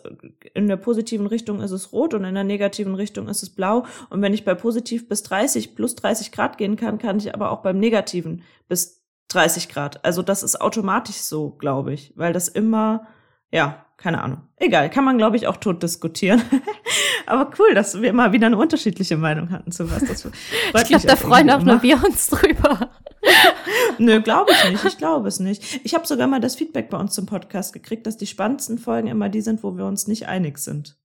in 0.54 0.68
der 0.68 0.78
positiven 0.78 1.28
Richtung 1.28 1.62
ist 1.62 1.72
es 1.72 1.94
rot 1.94 2.14
und 2.14 2.26
in 2.26 2.34
der 2.34 2.44
negativen 2.44 2.96
Richtung 2.96 3.28
ist 3.28 3.44
es 3.44 3.52
blau. 3.52 3.86
Und 4.10 4.22
wenn 4.22 4.34
ich 4.34 4.44
bei 4.44 4.56
positiv 4.56 5.08
bis 5.08 5.24
30 5.24 5.76
plus 5.76 5.96
30 5.96 6.32
Grad 6.32 6.58
gehen 6.58 6.76
kann, 6.76 6.98
kann 6.98 7.18
ich 7.18 7.34
aber 7.34 7.52
auch 7.52 7.62
beim 7.62 7.80
negativen 7.80 8.44
bis 8.68 9.04
30 9.30 9.70
Grad. 9.70 10.04
Also 10.04 10.22
das 10.22 10.44
ist 10.44 10.60
automatisch 10.60 11.18
so, 11.18 11.52
glaube 11.52 11.94
ich, 11.94 12.14
weil 12.16 12.34
das 12.34 12.48
immer, 12.48 13.08
ja, 13.52 13.86
keine 13.98 14.22
Ahnung. 14.22 14.42
Egal, 14.58 14.90
kann 14.90 15.06
man, 15.06 15.18
glaube 15.18 15.38
ich, 15.38 15.48
auch 15.48 15.58
tot 15.58 15.82
diskutieren. 15.82 16.42
Aber 17.26 17.52
cool, 17.58 17.74
dass 17.74 18.02
wir 18.02 18.10
immer 18.10 18.34
wieder 18.34 18.48
eine 18.48 18.58
unterschiedliche 18.58 19.16
Meinung 19.16 19.52
hatten 19.52 19.72
zu 19.72 19.90
was. 19.90 20.04
Das 20.04 20.26
ich 20.26 20.88
glaube, 20.88 21.08
da 21.08 21.16
freuen 21.16 21.50
auch 21.50 21.62
nur 21.62 21.82
wir 21.82 22.04
uns 22.04 22.28
drüber. 22.28 22.90
Nö, 24.00 24.22
glaube 24.22 24.52
ich 24.52 24.70
nicht. 24.72 24.86
Ich 24.86 24.98
glaube 24.98 25.28
es 25.28 25.40
nicht. 25.40 25.82
Ich 25.84 25.94
habe 25.94 26.08
sogar 26.08 26.28
mal 26.28 26.40
das 26.40 26.56
Feedback 26.56 26.90
bei 26.90 26.98
uns 26.98 27.14
zum 27.14 27.26
Podcast 27.26 27.74
gekriegt, 27.74 28.06
dass 28.08 28.18
die 28.18 28.28
spannendsten 28.28 28.78
Folgen 28.78 29.08
immer 29.08 29.30
die 29.30 29.42
sind, 29.42 29.64
wo 29.64 29.78
wir 29.78 29.86
uns 29.86 30.08
nicht 30.08 30.28
einig 30.28 30.58
sind. 30.58 30.98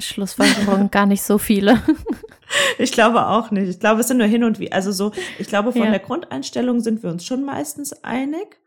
Schlussfolgerung 0.00 0.90
gar 0.90 1.06
nicht 1.06 1.22
so 1.22 1.38
viele. 1.38 1.82
Ich 2.78 2.92
glaube 2.92 3.26
auch 3.26 3.50
nicht. 3.50 3.68
Ich 3.68 3.80
glaube, 3.80 4.00
es 4.00 4.08
sind 4.08 4.18
nur 4.18 4.26
hin 4.26 4.44
und 4.44 4.58
wie. 4.58 4.72
Also 4.72 4.90
so, 4.92 5.12
ich 5.38 5.48
glaube, 5.48 5.72
von 5.72 5.82
ja. 5.82 5.90
der 5.90 5.98
Grundeinstellung 5.98 6.80
sind 6.80 7.02
wir 7.02 7.10
uns 7.10 7.24
schon 7.24 7.44
meistens 7.44 7.92
einig. 8.04 8.58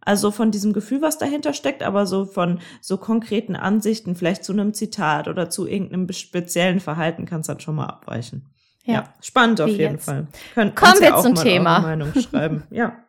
Also 0.00 0.30
von 0.30 0.50
diesem 0.50 0.72
Gefühl, 0.72 1.02
was 1.02 1.18
dahinter 1.18 1.52
steckt, 1.52 1.82
aber 1.82 2.06
so 2.06 2.24
von 2.24 2.58
so 2.80 2.96
konkreten 2.96 3.54
Ansichten, 3.54 4.16
vielleicht 4.16 4.44
zu 4.44 4.52
einem 4.52 4.72
Zitat 4.72 5.28
oder 5.28 5.50
zu 5.50 5.66
irgendeinem 5.66 6.10
speziellen 6.12 6.80
Verhalten 6.80 7.26
kann 7.26 7.42
es 7.42 7.48
dann 7.48 7.60
schon 7.60 7.76
mal 7.76 7.86
abweichen. 7.86 8.48
Ja, 8.84 8.94
ja 8.94 9.14
spannend 9.20 9.60
auf 9.60 9.68
Wie 9.68 9.76
jeden 9.76 9.94
jetzt? 9.94 10.06
Fall. 10.06 10.26
Könnt, 10.54 10.76
Kommen 10.76 11.00
wir 11.00 11.08
ja 11.08 11.20
zum 11.20 11.34
Thema. 11.34 11.80
Meinung 11.80 12.12
schreiben. 12.14 12.64
ja, 12.70 13.04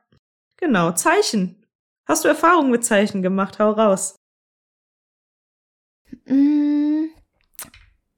genau. 0.58 0.92
Zeichen. 0.92 1.56
Hast 2.06 2.24
du 2.24 2.28
Erfahrungen 2.28 2.72
mit 2.72 2.84
Zeichen 2.84 3.22
gemacht? 3.22 3.60
Hau 3.60 3.72
raus. 3.72 4.16
Mm, 6.26 7.06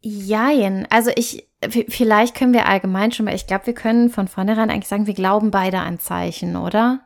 jein. 0.02 0.88
Also 0.90 1.12
ich, 1.16 1.50
vielleicht 1.70 2.36
können 2.36 2.54
wir 2.54 2.68
allgemein 2.68 3.12
schon 3.12 3.26
mal, 3.26 3.36
ich 3.36 3.48
glaube, 3.48 3.68
wir 3.68 3.74
können 3.74 4.10
von 4.10 4.28
vornherein 4.28 4.70
eigentlich 4.70 4.88
sagen, 4.88 5.08
wir 5.08 5.14
glauben 5.14 5.52
beide 5.52 5.80
an 5.80 6.00
Zeichen, 6.00 6.56
oder? 6.56 7.02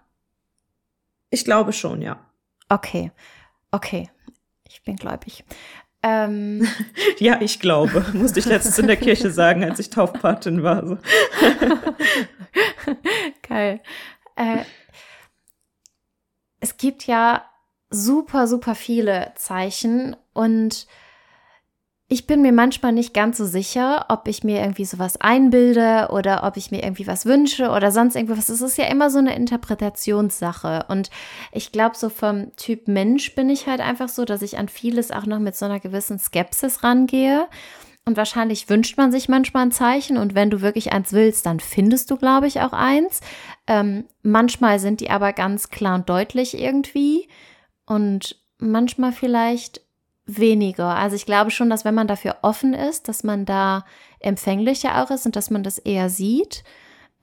Ich 1.30 1.44
glaube 1.44 1.74
schon, 1.74 2.01
ja. 2.01 2.20
Okay. 2.70 3.12
Okay. 3.72 4.10
Ich 4.68 4.84
bin 4.84 4.96
gläubig. 4.96 5.44
Ähm, 6.04 6.68
ja, 7.20 7.42
ich 7.42 7.60
glaube, 7.60 8.06
musste 8.13 8.39
ich 8.39 8.46
letztens 8.46 8.77
in 8.80 8.88
der 8.88 8.98
Kirche 8.98 9.32
sagen, 9.32 9.63
als 9.63 9.80
ich 9.80 9.89
Taufpatin 9.89 10.63
war. 10.63 10.86
So. 10.86 10.98
Geil. 13.48 13.82
Äh, 14.36 14.60
es 16.60 16.77
gibt 16.77 17.08
ja 17.08 17.44
super, 17.89 18.48
super 18.48 18.75
viele 18.75 19.32
Zeichen 19.36 20.16
und 20.34 20.88
ich 22.10 22.26
bin 22.26 22.42
mir 22.42 22.54
manchmal 22.54 22.94
nicht 22.94 23.14
ganz 23.14 23.38
so 23.38 23.46
sicher, 23.46 24.06
ob 24.08 24.30
ich 24.30 24.42
mir 24.42 24.62
irgendwie 24.62 24.86
sowas 24.86 25.20
einbilde 25.20 26.08
oder 26.12 26.46
ob 26.46 26.56
ich 26.56 26.72
mir 26.72 26.82
irgendwie 26.82 27.06
was 27.06 27.26
wünsche 27.26 27.70
oder 27.70 27.92
sonst 27.92 28.16
irgendwas. 28.16 28.48
Es 28.48 28.62
ist 28.62 28.78
ja 28.78 28.86
immer 28.86 29.10
so 29.10 29.18
eine 29.20 29.36
Interpretationssache. 29.36 30.86
Und 30.88 31.10
ich 31.52 31.74
glaube, 31.74 31.98
so 31.98 32.08
vom 32.08 32.56
Typ 32.56 32.88
Mensch 32.88 33.36
bin 33.36 33.50
ich 33.50 33.68
halt 33.68 33.82
einfach 33.82 34.08
so, 34.08 34.24
dass 34.24 34.42
ich 34.42 34.58
an 34.58 34.70
vieles 34.70 35.12
auch 35.12 35.26
noch 35.26 35.40
mit 35.40 35.58
so 35.58 35.66
einer 35.66 35.82
gewissen 35.82 36.18
Skepsis 36.18 36.82
rangehe. 36.82 37.46
Und 38.06 38.16
wahrscheinlich 38.16 38.70
wünscht 38.70 38.96
man 38.96 39.12
sich 39.12 39.28
manchmal 39.28 39.64
ein 39.64 39.72
Zeichen. 39.74 40.16
Und 40.16 40.34
wenn 40.34 40.50
du 40.50 40.62
wirklich 40.62 40.94
eins 40.94 41.12
willst, 41.12 41.46
dann 41.46 41.60
findest 41.60 42.10
du, 42.10 42.16
glaube 42.16 42.48
ich, 42.48 42.62
auch 42.62 42.72
eins. 42.72 43.20
Ähm, 43.68 44.06
manchmal 44.22 44.80
sind 44.80 45.02
die 45.02 45.10
aber 45.10 45.34
ganz 45.34 45.72
klar 45.72 45.96
und 45.96 46.08
deutlich 46.08 46.58
irgendwie. 46.58 47.28
Und 47.86 48.38
manchmal 48.60 49.12
vielleicht 49.12 49.82
weniger. 50.27 50.96
Also 50.96 51.15
ich 51.15 51.25
glaube 51.25 51.51
schon, 51.51 51.69
dass 51.69 51.86
wenn 51.86 51.96
man 51.96 52.07
dafür 52.07 52.38
offen 52.41 52.74
ist, 52.74 53.07
dass 53.07 53.24
man 53.24 53.46
da 53.46 53.86
empfänglicher 54.19 55.01
auch 55.01 55.10
ist 55.10 55.25
und 55.25 55.36
dass 55.36 55.50
man 55.50 55.63
das 55.63 55.77
eher 55.79 56.10
sieht. 56.10 56.63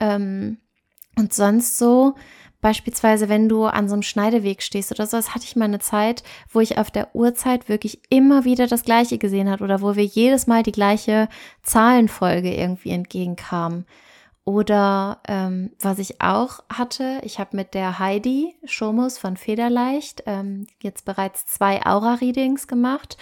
Ähm, 0.00 0.58
und 1.16 1.32
sonst 1.32 1.78
so, 1.78 2.14
beispielsweise, 2.61 3.28
wenn 3.28 3.49
du 3.49 3.66
an 3.66 3.88
so 3.88 3.92
einem 3.92 4.02
Schneideweg 4.02 4.62
stehst 4.62 4.90
oder 4.90 5.06
so, 5.06 5.18
das 5.18 5.34
hatte 5.34 5.44
ich 5.44 5.54
mal 5.54 5.66
eine 5.66 5.80
Zeit, 5.80 6.23
wo 6.50 6.61
ich 6.61 6.78
auf 6.78 6.90
der 6.90 7.14
Uhrzeit 7.14 7.68
wirklich 7.68 8.00
immer 8.08 8.44
wieder 8.44 8.66
das 8.66 8.84
Gleiche 8.84 9.18
gesehen 9.18 9.50
hat 9.50 9.61
oder 9.61 9.82
wo 9.82 9.96
wir 9.96 10.04
jedes 10.04 10.46
Mal 10.46 10.62
die 10.62 10.73
gleiche 10.73 11.28
Zahlenfolge 11.62 12.54
irgendwie 12.54 12.90
entgegenkamen. 12.90 13.84
Oder 14.44 15.20
ähm, 15.26 15.70
was 15.80 15.98
ich 15.98 16.20
auch 16.20 16.60
hatte, 16.68 17.20
ich 17.22 17.38
habe 17.38 17.56
mit 17.56 17.72
der 17.72 17.98
Heidi 17.98 18.54
Schomus 18.64 19.16
von 19.16 19.38
Federleicht 19.38 20.22
ähm, 20.26 20.66
jetzt 20.82 21.06
bereits 21.06 21.46
zwei 21.46 21.84
Aura-Readings 21.84 22.68
gemacht 22.68 23.16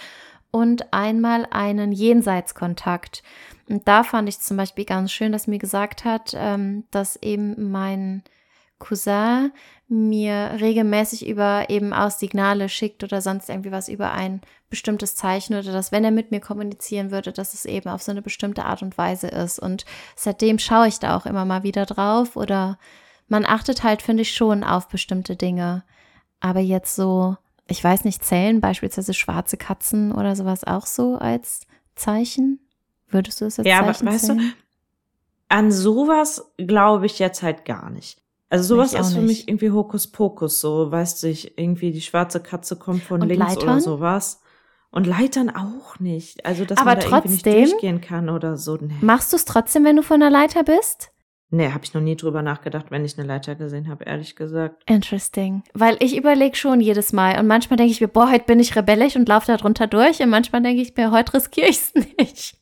und 0.51 0.93
einmal 0.93 1.47
einen 1.49 1.93
Jenseitskontakt. 1.93 3.23
Und 3.69 3.87
da 3.87 4.03
fand 4.03 4.27
ich 4.27 4.39
zum 4.39 4.57
Beispiel 4.57 4.83
ganz 4.83 5.13
schön, 5.13 5.31
dass 5.31 5.47
mir 5.47 5.59
gesagt 5.59 6.03
hat, 6.03 6.33
ähm, 6.35 6.83
dass 6.91 7.15
eben 7.15 7.71
mein 7.71 8.23
Cousin 8.79 9.51
mir 9.87 10.57
regelmäßig 10.59 11.27
über 11.27 11.69
eben 11.69 11.93
aus 11.93 12.19
Signale 12.19 12.67
schickt 12.69 13.03
oder 13.03 13.21
sonst 13.21 13.49
irgendwie 13.49 13.71
was 13.71 13.87
über 13.89 14.11
ein 14.11 14.41
bestimmtes 14.69 15.15
Zeichen 15.15 15.53
oder 15.53 15.71
dass, 15.71 15.91
wenn 15.91 16.03
er 16.03 16.11
mit 16.11 16.31
mir 16.31 16.39
kommunizieren 16.39 17.11
würde, 17.11 17.31
dass 17.31 17.53
es 17.53 17.65
eben 17.65 17.89
auf 17.89 18.01
so 18.01 18.11
eine 18.11 18.21
bestimmte 18.21 18.65
Art 18.65 18.81
und 18.81 18.97
Weise 18.97 19.27
ist. 19.27 19.59
Und 19.59 19.85
seitdem 20.15 20.57
schaue 20.57 20.87
ich 20.87 20.99
da 20.99 21.15
auch 21.15 21.25
immer 21.25 21.45
mal 21.45 21.63
wieder 21.63 21.85
drauf 21.85 22.35
oder 22.35 22.79
man 23.27 23.45
achtet 23.45 23.83
halt, 23.83 24.01
finde 24.01 24.23
ich, 24.23 24.33
schon 24.33 24.63
auf 24.63 24.87
bestimmte 24.87 25.35
Dinge. 25.35 25.83
Aber 26.39 26.59
jetzt 26.59 26.95
so, 26.95 27.37
ich 27.67 27.83
weiß 27.83 28.03
nicht, 28.03 28.25
zählen 28.25 28.61
beispielsweise 28.61 29.13
schwarze 29.13 29.57
Katzen 29.57 30.11
oder 30.11 30.35
sowas 30.35 30.63
auch 30.63 30.87
so 30.87 31.17
als 31.17 31.61
Zeichen? 31.95 32.59
Würdest 33.07 33.41
du 33.41 33.45
es 33.45 33.59
als 33.59 33.67
ja, 33.67 33.83
Zeichen 33.83 34.07
aber 34.07 34.15
weißt 34.15 34.25
zählen? 34.25 34.37
du, 34.39 34.43
an 35.49 35.71
sowas 35.71 36.51
glaube 36.57 37.05
ich 37.05 37.19
jetzt 37.19 37.43
halt 37.43 37.65
gar 37.65 37.91
nicht. 37.91 38.22
Also 38.53 38.75
sowas 38.75 38.93
ist 38.93 39.13
für 39.13 39.19
nicht. 39.19 39.27
mich 39.27 39.47
irgendwie 39.47 39.71
Hokuspokus, 39.71 40.61
so, 40.61 40.91
weißt 40.91 41.23
du, 41.23 41.27
ich, 41.27 41.57
irgendwie 41.57 41.91
die 41.91 42.01
schwarze 42.01 42.39
Katze 42.39 42.75
kommt 42.75 43.01
von 43.03 43.21
Und 43.21 43.29
links 43.29 43.47
Leitern? 43.55 43.63
oder 43.63 43.79
sowas. 43.81 44.41
Und 44.91 45.07
Leitern 45.07 45.49
auch 45.49 45.99
nicht. 45.99 46.45
Also, 46.45 46.63
dass 46.65 46.77
Aber 46.77 46.91
man 46.91 46.99
da 46.99 47.05
irgendwie 47.07 47.29
nicht 47.29 47.43
trotzdem- 47.45 47.63
durchgehen 47.69 48.01
kann 48.01 48.29
oder 48.29 48.55
so. 48.57 48.75
Nee, 48.79 48.93
Machst 49.01 49.33
du 49.33 49.37
es 49.37 49.45
trotzdem, 49.45 49.83
wenn 49.85 49.95
du 49.95 50.03
von 50.03 50.19
der 50.19 50.29
Leiter 50.29 50.63
bist? 50.63 51.09
nee 51.49 51.69
habe 51.71 51.83
ich 51.83 51.93
noch 51.93 52.01
nie 52.01 52.15
drüber 52.15 52.41
nachgedacht, 52.41 52.87
wenn 52.89 53.05
ich 53.05 53.15
eine 53.17 53.27
Leiter 53.27 53.53
gesehen 53.55 53.87
habe, 53.87 54.03
ehrlich 54.05 54.35
gesagt. 54.35 54.83
Interesting. 54.89 55.63
Weil 55.73 55.97
ich 55.99 56.15
überlege 56.17 56.55
schon 56.55 56.79
jedes 56.81 57.11
Mal. 57.13 57.39
Und 57.39 57.45
manchmal 57.47 57.77
denke 57.77 57.91
ich 57.91 58.01
mir, 58.01 58.07
boah, 58.07 58.31
heute 58.31 58.45
bin 58.45 58.59
ich 58.59 58.75
rebellisch 58.75 59.15
und 59.15 59.27
laufe 59.29 59.47
da 59.47 59.57
drunter 59.57 59.85
durch. 59.87 60.19
Und 60.21 60.29
manchmal 60.29 60.61
denke 60.63 60.81
ich 60.81 60.95
mir, 60.95 61.11
heute 61.11 61.33
riskiere 61.35 61.67
ich 61.69 61.77
es 61.77 61.93
nicht. 62.19 62.57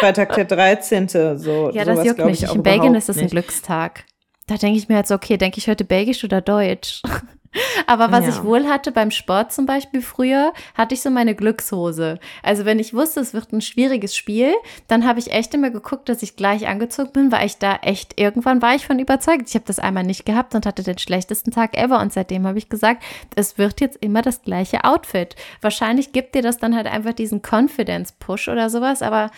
Freitag 0.00 0.34
der 0.34 0.44
13. 0.44 1.08
So, 1.38 1.70
Ja, 1.72 1.84
das 1.84 2.04
juckt 2.04 2.24
mich. 2.24 2.42
In 2.52 2.62
Belgien 2.62 2.94
ist 2.94 3.08
das 3.08 3.18
ein. 3.18 3.28
Glückstag. 3.28 4.04
Da 4.50 4.56
denke 4.56 4.78
ich 4.78 4.88
mir 4.88 4.96
halt 4.96 5.06
so, 5.06 5.14
okay, 5.14 5.36
denke 5.36 5.58
ich 5.58 5.68
heute 5.68 5.84
Belgisch 5.84 6.24
oder 6.24 6.40
Deutsch? 6.40 7.02
Aber 7.86 8.10
was 8.10 8.24
Ja. 8.24 8.30
ich 8.30 8.42
wohl 8.42 8.66
hatte 8.66 8.90
beim 8.90 9.12
Sport 9.12 9.52
zum 9.52 9.64
Beispiel 9.64 10.02
früher, 10.02 10.52
hatte 10.74 10.94
ich 10.94 11.02
so 11.02 11.10
meine 11.10 11.36
Glückshose. 11.36 12.18
Also 12.42 12.64
wenn 12.64 12.80
ich 12.80 12.92
wusste, 12.92 13.20
es 13.20 13.32
wird 13.32 13.52
ein 13.52 13.60
schwieriges 13.60 14.16
Spiel, 14.16 14.52
dann 14.88 15.06
habe 15.06 15.20
ich 15.20 15.30
echt 15.30 15.54
immer 15.54 15.70
geguckt, 15.70 16.08
dass 16.08 16.24
ich 16.24 16.34
gleich 16.34 16.66
angezogen 16.66 17.12
bin, 17.12 17.30
weil 17.30 17.46
ich 17.46 17.58
da 17.58 17.76
echt, 17.76 18.20
irgendwann 18.20 18.60
war 18.60 18.74
ich 18.74 18.86
von 18.86 18.98
überzeugt. 18.98 19.48
Ich 19.48 19.54
habe 19.54 19.66
das 19.66 19.78
einmal 19.78 20.02
nicht 20.02 20.26
gehabt 20.26 20.56
und 20.56 20.66
hatte 20.66 20.82
den 20.82 20.98
schlechtesten 20.98 21.52
Tag 21.52 21.76
ever. 21.76 22.00
Und 22.00 22.12
seitdem 22.12 22.44
habe 22.44 22.58
ich 22.58 22.68
gesagt, 22.68 23.04
es 23.36 23.56
wird 23.56 23.80
jetzt 23.80 23.98
immer 24.00 24.20
das 24.20 24.42
gleiche 24.42 24.82
Outfit. 24.82 25.36
Wahrscheinlich 25.60 26.10
gibt 26.10 26.34
dir 26.34 26.42
das 26.42 26.58
dann 26.58 26.74
halt 26.74 26.88
einfach 26.88 27.12
diesen 27.12 27.40
Confidence-Push 27.40 28.48
oder 28.48 28.68
sowas, 28.68 29.00
aber 29.00 29.30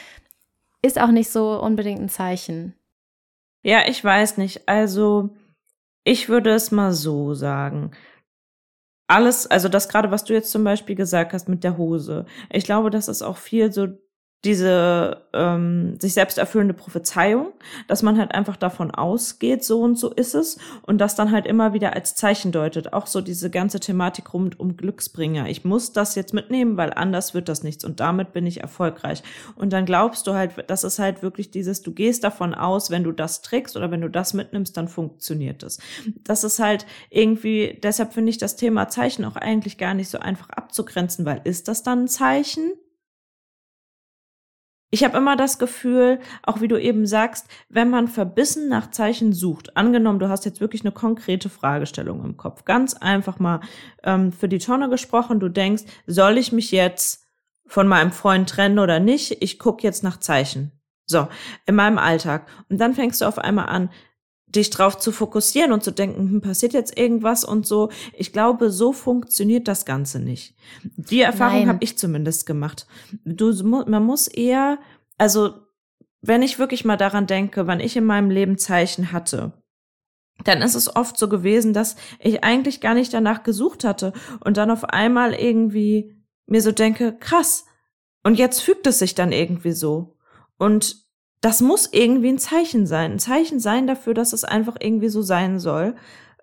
ist 0.81 0.99
auch 0.99 1.11
nicht 1.11 1.31
so 1.31 1.61
unbedingt 1.61 2.01
ein 2.01 2.09
Zeichen. 2.09 2.75
Ja, 3.65 3.87
ich 3.87 4.03
weiß 4.03 4.39
nicht. 4.39 4.69
Also, 4.69 5.31
ich 6.05 6.29
würde 6.29 6.51
es 6.51 6.73
mal 6.73 6.93
so 6.93 7.35
sagen. 7.35 7.93
Alles, 9.09 9.47
also 9.47 9.69
das 9.69 9.89
gerade, 9.89 10.11
was 10.11 10.25
du 10.25 10.33
jetzt 10.33 10.51
zum 10.51 10.65
Beispiel 10.65 10.97
gesagt 10.97 11.33
hast 11.33 11.49
mit 11.49 11.65
der 11.65 11.77
Hose. 11.77 12.27
Ich 12.51 12.65
glaube, 12.65 12.91
das 12.91 13.09
ist 13.09 13.23
auch 13.23 13.37
viel 13.37 13.73
so 13.73 13.89
diese 14.45 15.23
ähm, 15.33 16.01
sich 16.01 16.15
selbst 16.15 16.37
erfüllende 16.37 16.75
Prophezeiung, 16.75 17.53
dass 17.87 18.03
man 18.03 18.19
halt 18.19 18.35
einfach 18.35 18.57
davon 18.57 18.91
ausgeht, 18.91 19.65
so 19.65 19.81
und 19.81 19.97
so 19.97 20.11
ist 20.11 20.35
es 20.35 20.59
und 20.83 20.99
das 20.99 21.15
dann 21.15 21.31
halt 21.31 21.47
immer 21.47 21.75
wieder 21.75 21.95
als 21.95 22.17
Zeichen 22.17 22.51
deutet. 22.51 22.93
Auch 22.93 23.07
so 23.07 23.21
diese 23.21 23.51
ganze 23.51 23.79
Thematik 23.79 24.35
rund 24.35 24.59
um 24.59 24.77
Glücksbringer. 24.77 25.49
Ich 25.49 25.65
muss 25.65 25.93
das 25.93 26.17
jetzt 26.17 26.35
mitnehmen, 26.35 26.77
weil 26.77 26.93
anders 26.93 27.35
wird 27.35 27.49
das 27.49 27.63
nichts 27.63 27.85
und 27.85 28.01
damit 28.01 28.33
bin 28.33 28.45
ich 28.47 28.61
erfolgreich. 28.61 29.23
Und 29.55 29.73
dann 29.73 29.87
glaubst 29.87 30.27
du 30.27 30.33
halt, 30.33 30.53
das 30.67 30.83
ist 30.83 30.99
halt 30.99 31.23
wirklich 31.23 31.53
dieses, 31.53 31.83
du 31.83 31.93
gehst 31.93 32.25
davon 32.25 32.53
aus, 32.53 32.91
wenn 32.91 33.05
du 33.05 33.13
das 33.13 33.43
trägst 33.43 33.77
oder 33.77 33.93
wenn 33.93 34.01
du 34.01 34.11
das 34.11 34.35
mitnimmst, 34.35 34.77
dann 34.77 34.89
funktioniert 34.89 35.63
es. 35.63 35.79
Das 36.25 36.43
ist 36.43 36.59
halt 36.59 36.85
irgendwie, 37.11 37.79
deshalb 37.81 38.13
finde 38.13 38.31
ich 38.31 38.39
das 38.39 38.57
Thema 38.57 38.89
Zeichen 38.89 39.25
auch 39.25 39.37
eigentlich 39.37 39.79
gar 39.79 39.95
nicht 39.95 40.09
so 40.09 40.19
einfach 40.19 40.51
abzugrenzen, 40.51 41.25
weil 41.25 41.43
ist 41.45 41.69
das 41.69 41.85
dann 41.85 42.05
ein 42.05 42.09
Zeichen? 42.09 42.73
Ich 44.95 45.05
habe 45.05 45.17
immer 45.17 45.37
das 45.37 45.59
Gefühl, 45.59 46.21
auch 46.43 46.61
wie 46.61 46.69
du 46.69 46.79
eben 46.79 47.07
sagst, 47.07 47.47
wenn 47.71 47.89
man 47.89 48.09
verbissen 48.09 48.69
nach 48.69 48.91
Zeichen 48.91 49.33
sucht, 49.33 49.75
angenommen, 49.75 50.19
du 50.19 50.29
hast 50.29 50.45
jetzt 50.45 50.61
wirklich 50.61 50.83
eine 50.83 50.93
konkrete 50.93 51.49
Fragestellung 51.49 52.23
im 52.23 52.37
Kopf, 52.37 52.67
ganz 52.67 52.93
einfach 52.93 53.39
mal 53.39 53.61
ähm, 54.03 54.33
für 54.33 54.49
die 54.49 54.59
Tonne 54.59 54.91
gesprochen, 54.91 55.41
du 55.41 55.49
denkst, 55.49 55.85
soll 56.07 56.37
ich 56.37 56.53
mich 56.53 56.73
jetzt 56.73 57.27
von 57.67 57.89
meinem 57.89 58.13
Freund 58.13 58.51
trennen 58.51 58.79
oder 58.79 59.01
nicht? 59.01 59.43
Ich 59.43 59.59
gucke 59.59 59.83
jetzt 59.83 60.05
nach 60.05 60.21
Zeichen. 60.21 60.73
So, 61.07 61.27
in 61.65 61.75
meinem 61.75 61.97
Alltag. 61.97 62.47
Und 62.69 62.79
dann 62.79 62.93
fängst 62.93 63.23
du 63.23 63.25
auf 63.25 63.39
einmal 63.39 63.71
an, 63.71 63.89
dich 64.55 64.71
drauf 64.71 64.99
zu 64.99 65.13
fokussieren 65.13 65.73
und 65.73 65.83
zu 65.83 65.91
denken, 65.91 66.31
hm, 66.31 66.41
passiert 66.41 66.73
jetzt 66.73 66.99
irgendwas 66.99 67.45
und 67.45 67.67
so. 67.67 67.91
Ich 68.13 68.33
glaube, 68.33 68.71
so 68.71 68.93
funktioniert 68.93 69.69
das 69.69 69.85
Ganze 69.85 70.21
nicht. 70.21 70.55
Die 70.83 71.21
Erfahrung 71.23 71.69
habe 71.69 71.83
ich 71.83 71.99
zumindest 71.99 72.47
gemacht. 72.47 72.87
Du, 73.25 73.53
man 73.65 74.05
muss 74.05 74.29
eher, 74.29 74.79
also 75.19 75.55
wenn 76.21 76.43
ich 76.43 76.59
wirklich 76.59 76.85
mal 76.85 76.97
daran 76.97 77.27
denke, 77.27 77.67
wann 77.67 77.81
ich 77.81 77.97
in 77.97 78.05
meinem 78.05 78.31
Leben 78.31 78.59
Zeichen 78.59 79.13
hatte, 79.13 79.53
dann 80.45 80.63
ist 80.63 80.75
es 80.75 80.95
oft 80.95 81.19
so 81.19 81.29
gewesen, 81.29 81.73
dass 81.73 81.97
ich 82.19 82.45
eigentlich 82.45 82.81
gar 82.81 82.95
nicht 82.95 83.13
danach 83.13 83.43
gesucht 83.43 83.85
hatte 83.85 84.13
und 84.41 84.57
dann 84.57 84.71
auf 84.71 84.85
einmal 84.85 85.35
irgendwie 85.35 86.17
mir 86.47 86.63
so 86.63 86.73
denke, 86.73 87.17
krass, 87.19 87.67
und 88.23 88.37
jetzt 88.37 88.61
fügt 88.61 88.87
es 88.87 88.99
sich 88.99 89.15
dann 89.15 89.33
irgendwie 89.33 89.73
so. 89.73 90.17
Und 90.59 91.02
das 91.43 91.61
muss 91.61 91.93
irgendwie 91.93 92.31
ein 92.31 92.39
Zeichen 92.39 92.87
sein. 92.87 93.13
Ein 93.13 93.19
Zeichen 93.19 93.61
sein 93.61 93.87
dafür, 93.87 94.15
dass 94.15 94.33
es 94.33 94.45
einfach 94.45 94.77
irgendwie 94.81 95.09
so 95.09 95.23
sein 95.23 95.59
soll. 95.59 95.97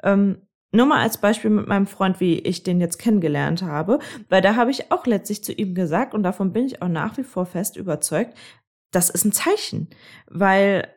Ähm, 0.03 0.41
nur 0.71 0.85
mal 0.85 1.01
als 1.01 1.17
Beispiel 1.17 1.49
mit 1.49 1.67
meinem 1.67 1.87
Freund, 1.87 2.19
wie 2.19 2.37
ich 2.37 2.61
den 2.61 2.79
jetzt 2.79 2.99
kennengelernt 2.99 3.63
habe, 3.63 3.99
weil 4.27 4.41
da 4.41 4.55
habe 4.55 4.69
ich 4.69 4.91
auch 4.91 5.07
letztlich 5.07 5.43
zu 5.43 5.51
ihm 5.51 5.73
gesagt, 5.73 6.13
und 6.13 6.21
davon 6.21 6.53
bin 6.53 6.65
ich 6.65 6.81
auch 6.81 6.89
nach 6.89 7.17
wie 7.17 7.23
vor 7.23 7.47
fest 7.47 7.75
überzeugt, 7.75 8.37
das 8.91 9.09
ist 9.09 9.25
ein 9.25 9.31
Zeichen. 9.31 9.89
Weil 10.27 10.87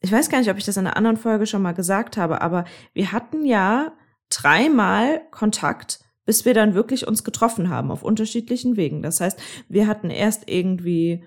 ich 0.00 0.12
weiß 0.12 0.30
gar 0.30 0.38
nicht, 0.38 0.50
ob 0.50 0.56
ich 0.56 0.64
das 0.64 0.76
in 0.76 0.86
einer 0.86 0.96
anderen 0.96 1.16
Folge 1.16 1.46
schon 1.46 1.60
mal 1.60 1.72
gesagt 1.72 2.16
habe, 2.16 2.40
aber 2.40 2.64
wir 2.94 3.10
hatten 3.12 3.44
ja 3.44 3.92
dreimal 4.30 5.22
Kontakt, 5.32 6.00
bis 6.24 6.44
wir 6.44 6.54
dann 6.54 6.74
wirklich 6.74 7.08
uns 7.08 7.24
getroffen 7.24 7.68
haben 7.68 7.90
auf 7.90 8.04
unterschiedlichen 8.04 8.76
Wegen. 8.76 9.02
Das 9.02 9.20
heißt, 9.20 9.40
wir 9.68 9.88
hatten 9.88 10.08
erst 10.08 10.48
irgendwie 10.48 11.24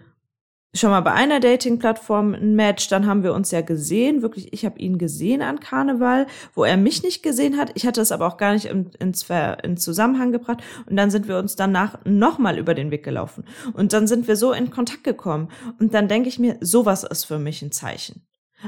schon 0.74 0.92
mal 0.92 1.01
bei 1.01 1.12
einer 1.12 1.40
Dating-Plattform 1.40 2.34
ein 2.34 2.56
Match, 2.56 2.88
dann 2.88 3.06
haben 3.06 3.24
wir 3.24 3.34
uns 3.34 3.51
ja 3.51 3.62
gesehen, 3.62 4.22
wirklich, 4.22 4.54
ich 4.54 4.63
habe 4.66 4.80
ihn 4.80 4.98
gesehen 4.98 5.42
an 5.42 5.60
Karneval, 5.60 6.28
wo 6.54 6.63
er 6.63 6.78
mich 6.78 7.04
nicht 7.04 7.24
gesehen 7.24 7.58
hat. 7.58 7.72
Ich 7.75 7.86
hatte 7.86 8.00
es 8.00 8.12
aber 8.12 8.28
auch 8.28 8.38
gar 8.38 8.54
nicht 8.54 8.66
in, 8.66 8.90
ins, 9.00 9.25
in 9.63 9.75
Zusammenhang 9.78 10.32
gebracht 10.32 10.63
und 10.90 10.96
dann 10.96 11.12
sind 11.12 11.28
wir 11.28 11.38
uns 11.38 11.56
danach 11.56 12.00
nochmal 12.06 12.58
über 12.58 12.74
den 12.74 12.90
Weg 12.90 13.04
gelaufen 13.04 13.44
und 13.74 13.92
dann 13.92 14.08
sind 14.08 14.28
wir 14.28 14.38
so 14.38 14.54
in 14.54 14.72
Kontakt 14.72 15.04
gekommen 15.04 15.50
und 15.80 15.94
dann 15.94 16.08
denke 16.08 16.30
ich 16.30 16.40
mir, 16.40 16.58
sowas 16.62 17.04
ist 17.04 17.25
für 17.25 17.40
mich 17.40 17.62
ein 17.62 17.72
Zeichen. 17.72 18.25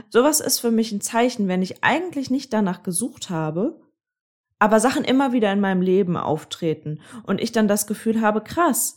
Sowas 0.09 0.39
ist 0.39 0.59
für 0.59 0.71
mich 0.71 0.91
ein 0.91 1.01
Zeichen, 1.01 1.47
wenn 1.47 1.61
ich 1.61 1.83
eigentlich 1.83 2.29
nicht 2.29 2.51
danach 2.51 2.83
gesucht 2.83 3.29
habe, 3.29 3.79
aber 4.59 4.79
Sachen 4.79 5.03
immer 5.03 5.33
wieder 5.33 5.51
in 5.53 5.59
meinem 5.59 5.81
Leben 5.81 6.17
auftreten 6.17 6.99
und 7.23 7.39
ich 7.39 7.51
dann 7.51 7.67
das 7.67 7.87
Gefühl 7.87 8.21
habe, 8.21 8.41
krass, 8.41 8.95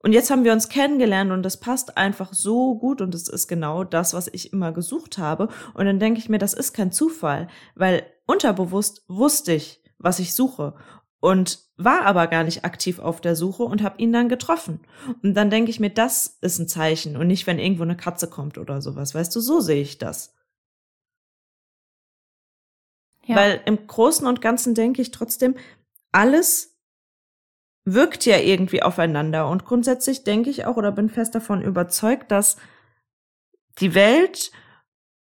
und 0.00 0.12
jetzt 0.12 0.30
haben 0.30 0.44
wir 0.44 0.52
uns 0.52 0.68
kennengelernt 0.68 1.32
und 1.32 1.42
das 1.42 1.58
passt 1.58 1.96
einfach 1.96 2.32
so 2.32 2.76
gut 2.76 3.00
und 3.00 3.14
es 3.14 3.28
ist 3.28 3.48
genau 3.48 3.82
das, 3.82 4.14
was 4.14 4.28
ich 4.28 4.52
immer 4.52 4.72
gesucht 4.72 5.18
habe. 5.18 5.48
Und 5.74 5.86
dann 5.86 5.98
denke 5.98 6.20
ich 6.20 6.28
mir, 6.28 6.38
das 6.38 6.54
ist 6.54 6.72
kein 6.72 6.92
Zufall, 6.92 7.48
weil 7.74 8.04
unterbewusst 8.26 9.04
wusste 9.08 9.52
ich, 9.52 9.82
was 9.98 10.20
ich 10.20 10.34
suche 10.34 10.74
und 11.20 11.58
war 11.76 12.02
aber 12.02 12.28
gar 12.28 12.44
nicht 12.44 12.64
aktiv 12.64 13.00
auf 13.00 13.20
der 13.20 13.34
Suche 13.34 13.64
und 13.64 13.82
habe 13.82 14.00
ihn 14.00 14.12
dann 14.12 14.28
getroffen. 14.28 14.80
Und 15.22 15.34
dann 15.34 15.50
denke 15.50 15.70
ich 15.70 15.80
mir, 15.80 15.90
das 15.90 16.38
ist 16.40 16.60
ein 16.60 16.68
Zeichen 16.68 17.16
und 17.16 17.26
nicht, 17.26 17.48
wenn 17.48 17.58
irgendwo 17.58 17.82
eine 17.82 17.96
Katze 17.96 18.30
kommt 18.30 18.56
oder 18.56 18.80
sowas. 18.80 19.14
Weißt 19.16 19.34
du, 19.34 19.40
so 19.40 19.60
sehe 19.60 19.82
ich 19.82 19.98
das. 19.98 20.34
Ja. 23.26 23.34
Weil 23.34 23.60
im 23.66 23.86
Großen 23.86 24.26
und 24.26 24.40
Ganzen 24.40 24.74
denke 24.74 25.02
ich 25.02 25.10
trotzdem, 25.10 25.56
alles 26.12 26.77
wirkt 27.94 28.26
ja 28.26 28.38
irgendwie 28.38 28.82
aufeinander. 28.82 29.48
Und 29.48 29.64
grundsätzlich 29.64 30.24
denke 30.24 30.50
ich 30.50 30.66
auch 30.66 30.76
oder 30.76 30.92
bin 30.92 31.08
fest 31.08 31.34
davon 31.34 31.62
überzeugt, 31.62 32.30
dass 32.30 32.56
die 33.80 33.94
Welt 33.94 34.50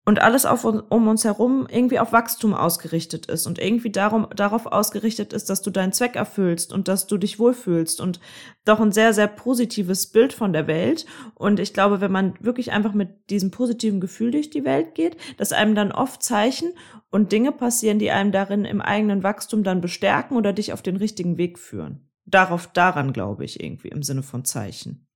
und 0.04 0.20
alles 0.20 0.48
auf, 0.48 0.66
um 0.66 1.08
uns 1.08 1.24
herum 1.24 1.68
irgendwie 1.70 2.00
auf 2.00 2.12
Wachstum 2.12 2.56
ausgerichtet 2.56 3.28
ist 3.28 3.46
und 3.46 3.60
irgendwie 3.60 3.92
darum, 3.92 4.28
darauf 4.36 4.66
ausgerichtet 4.66 5.32
ist, 5.32 5.50
dass 5.50 5.62
du 5.62 5.70
deinen 5.70 5.94
Zweck 5.94 6.16
erfüllst 6.16 6.74
und 6.74 6.88
dass 6.88 7.06
du 7.06 7.18
dich 7.18 7.38
wohlfühlst 7.38 8.02
und 8.02 8.20
doch 8.66 8.80
ein 8.80 8.92
sehr, 8.92 9.14
sehr 9.14 9.28
positives 9.28 10.08
Bild 10.08 10.34
von 10.34 10.54
der 10.54 10.66
Welt. 10.66 11.06
Und 11.36 11.60
ich 11.60 11.74
glaube, 11.74 12.02
wenn 12.02 12.12
man 12.12 12.34
wirklich 12.40 12.72
einfach 12.72 12.94
mit 12.94 13.30
diesem 13.30 13.52
positiven 13.52 14.02
Gefühl 14.02 14.32
durch 14.32 14.50
die 14.50 14.66
Welt 14.66 14.96
geht, 14.96 15.18
dass 15.38 15.54
einem 15.54 15.76
dann 15.76 15.92
oft 15.92 16.24
Zeichen 16.24 16.74
und 17.12 17.32
Dinge 17.32 17.52
passieren, 17.52 18.00
die 18.00 18.10
einem 18.10 18.32
darin 18.32 18.66
im 18.66 18.82
eigenen 18.82 19.22
Wachstum 19.22 19.64
dann 19.64 19.82
bestärken 19.82 20.36
oder 20.36 20.52
dich 20.52 20.74
auf 20.74 20.82
den 20.82 20.98
richtigen 20.98 21.38
Weg 21.38 21.60
führen. 21.60 22.11
Darauf, 22.32 22.68
daran 22.68 23.14
glaube 23.14 23.46
ich 23.46 23.62
irgendwie 23.62 23.90
im 23.90 24.04
Sinne 24.04 24.24
von 24.24 24.46
Zeichen 24.46 25.08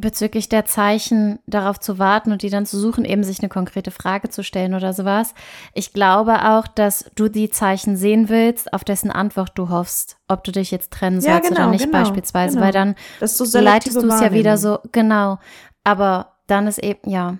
bezüglich 0.00 0.48
der 0.48 0.64
Zeichen 0.64 1.40
darauf 1.46 1.80
zu 1.80 1.98
warten 1.98 2.32
und 2.32 2.42
die 2.42 2.50
dann 2.50 2.66
zu 2.66 2.78
suchen, 2.78 3.04
eben 3.04 3.24
sich 3.24 3.40
eine 3.40 3.48
konkrete 3.48 3.90
Frage 3.90 4.28
zu 4.28 4.44
stellen 4.44 4.74
oder 4.74 4.92
sowas. 4.92 5.34
Ich 5.74 5.92
glaube 5.92 6.48
auch, 6.48 6.66
dass 6.68 7.10
du 7.16 7.28
die 7.28 7.50
Zeichen 7.50 7.96
sehen 7.96 8.28
willst, 8.28 8.72
auf 8.72 8.84
dessen 8.84 9.10
Antwort 9.10 9.52
du 9.56 9.68
hoffst, 9.70 10.16
ob 10.28 10.44
du 10.44 10.52
dich 10.52 10.70
jetzt 10.70 10.92
trennen 10.92 11.20
sollst 11.20 11.44
ja, 11.44 11.48
genau, 11.48 11.62
oder 11.62 11.70
nicht 11.70 11.86
genau, 11.86 11.98
beispielsweise, 11.98 12.54
genau. 12.54 12.66
weil 12.66 12.72
dann 12.72 12.94
so 13.20 13.58
leitest 13.58 13.96
du 13.96 14.06
es 14.06 14.20
ja 14.20 14.32
wieder 14.32 14.56
so, 14.56 14.78
genau. 14.92 15.38
Aber 15.84 16.36
dann 16.46 16.66
ist 16.66 16.78
eben, 16.78 17.08
ja, 17.08 17.38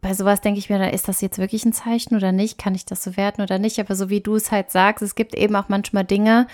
bei 0.00 0.14
sowas 0.14 0.40
denke 0.40 0.58
ich 0.58 0.70
mir, 0.70 0.92
ist 0.92 1.08
das 1.08 1.20
jetzt 1.20 1.38
wirklich 1.38 1.64
ein 1.64 1.72
Zeichen 1.72 2.14
oder 2.14 2.30
nicht? 2.30 2.56
Kann 2.56 2.74
ich 2.74 2.84
das 2.84 3.02
so 3.02 3.16
werten 3.16 3.42
oder 3.42 3.58
nicht? 3.58 3.80
Aber 3.80 3.94
so 3.96 4.10
wie 4.10 4.20
du 4.20 4.36
es 4.36 4.52
halt 4.52 4.70
sagst, 4.70 5.02
es 5.02 5.16
gibt 5.16 5.34
eben 5.34 5.56
auch 5.56 5.68
manchmal 5.68 6.04
Dinge, 6.04 6.46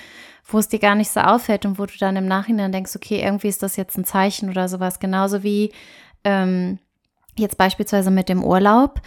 wo 0.47 0.59
es 0.59 0.69
dir 0.69 0.79
gar 0.79 0.95
nicht 0.95 1.11
so 1.11 1.21
auffällt 1.21 1.67
und 1.67 1.79
wo 1.79 1.85
du 1.85 1.93
dann 1.99 2.17
im 2.17 2.27
Nachhinein 2.27 2.73
denkst, 2.73 2.97
okay, 2.97 3.23
irgendwie 3.23 3.49
ist 3.49 3.63
das 3.63 3.77
jetzt 3.77 3.99
ein 3.99 4.05
Zeichen 4.05 4.49
oder 4.49 4.69
sowas. 4.69 4.99
Genauso 4.99 5.43
wie 5.43 5.73
ähm, 6.25 6.79
jetzt 7.37 7.59
beispielsweise 7.59 8.11
mit 8.11 8.31
dem 8.31 8.43
Urlaub. 8.43 9.03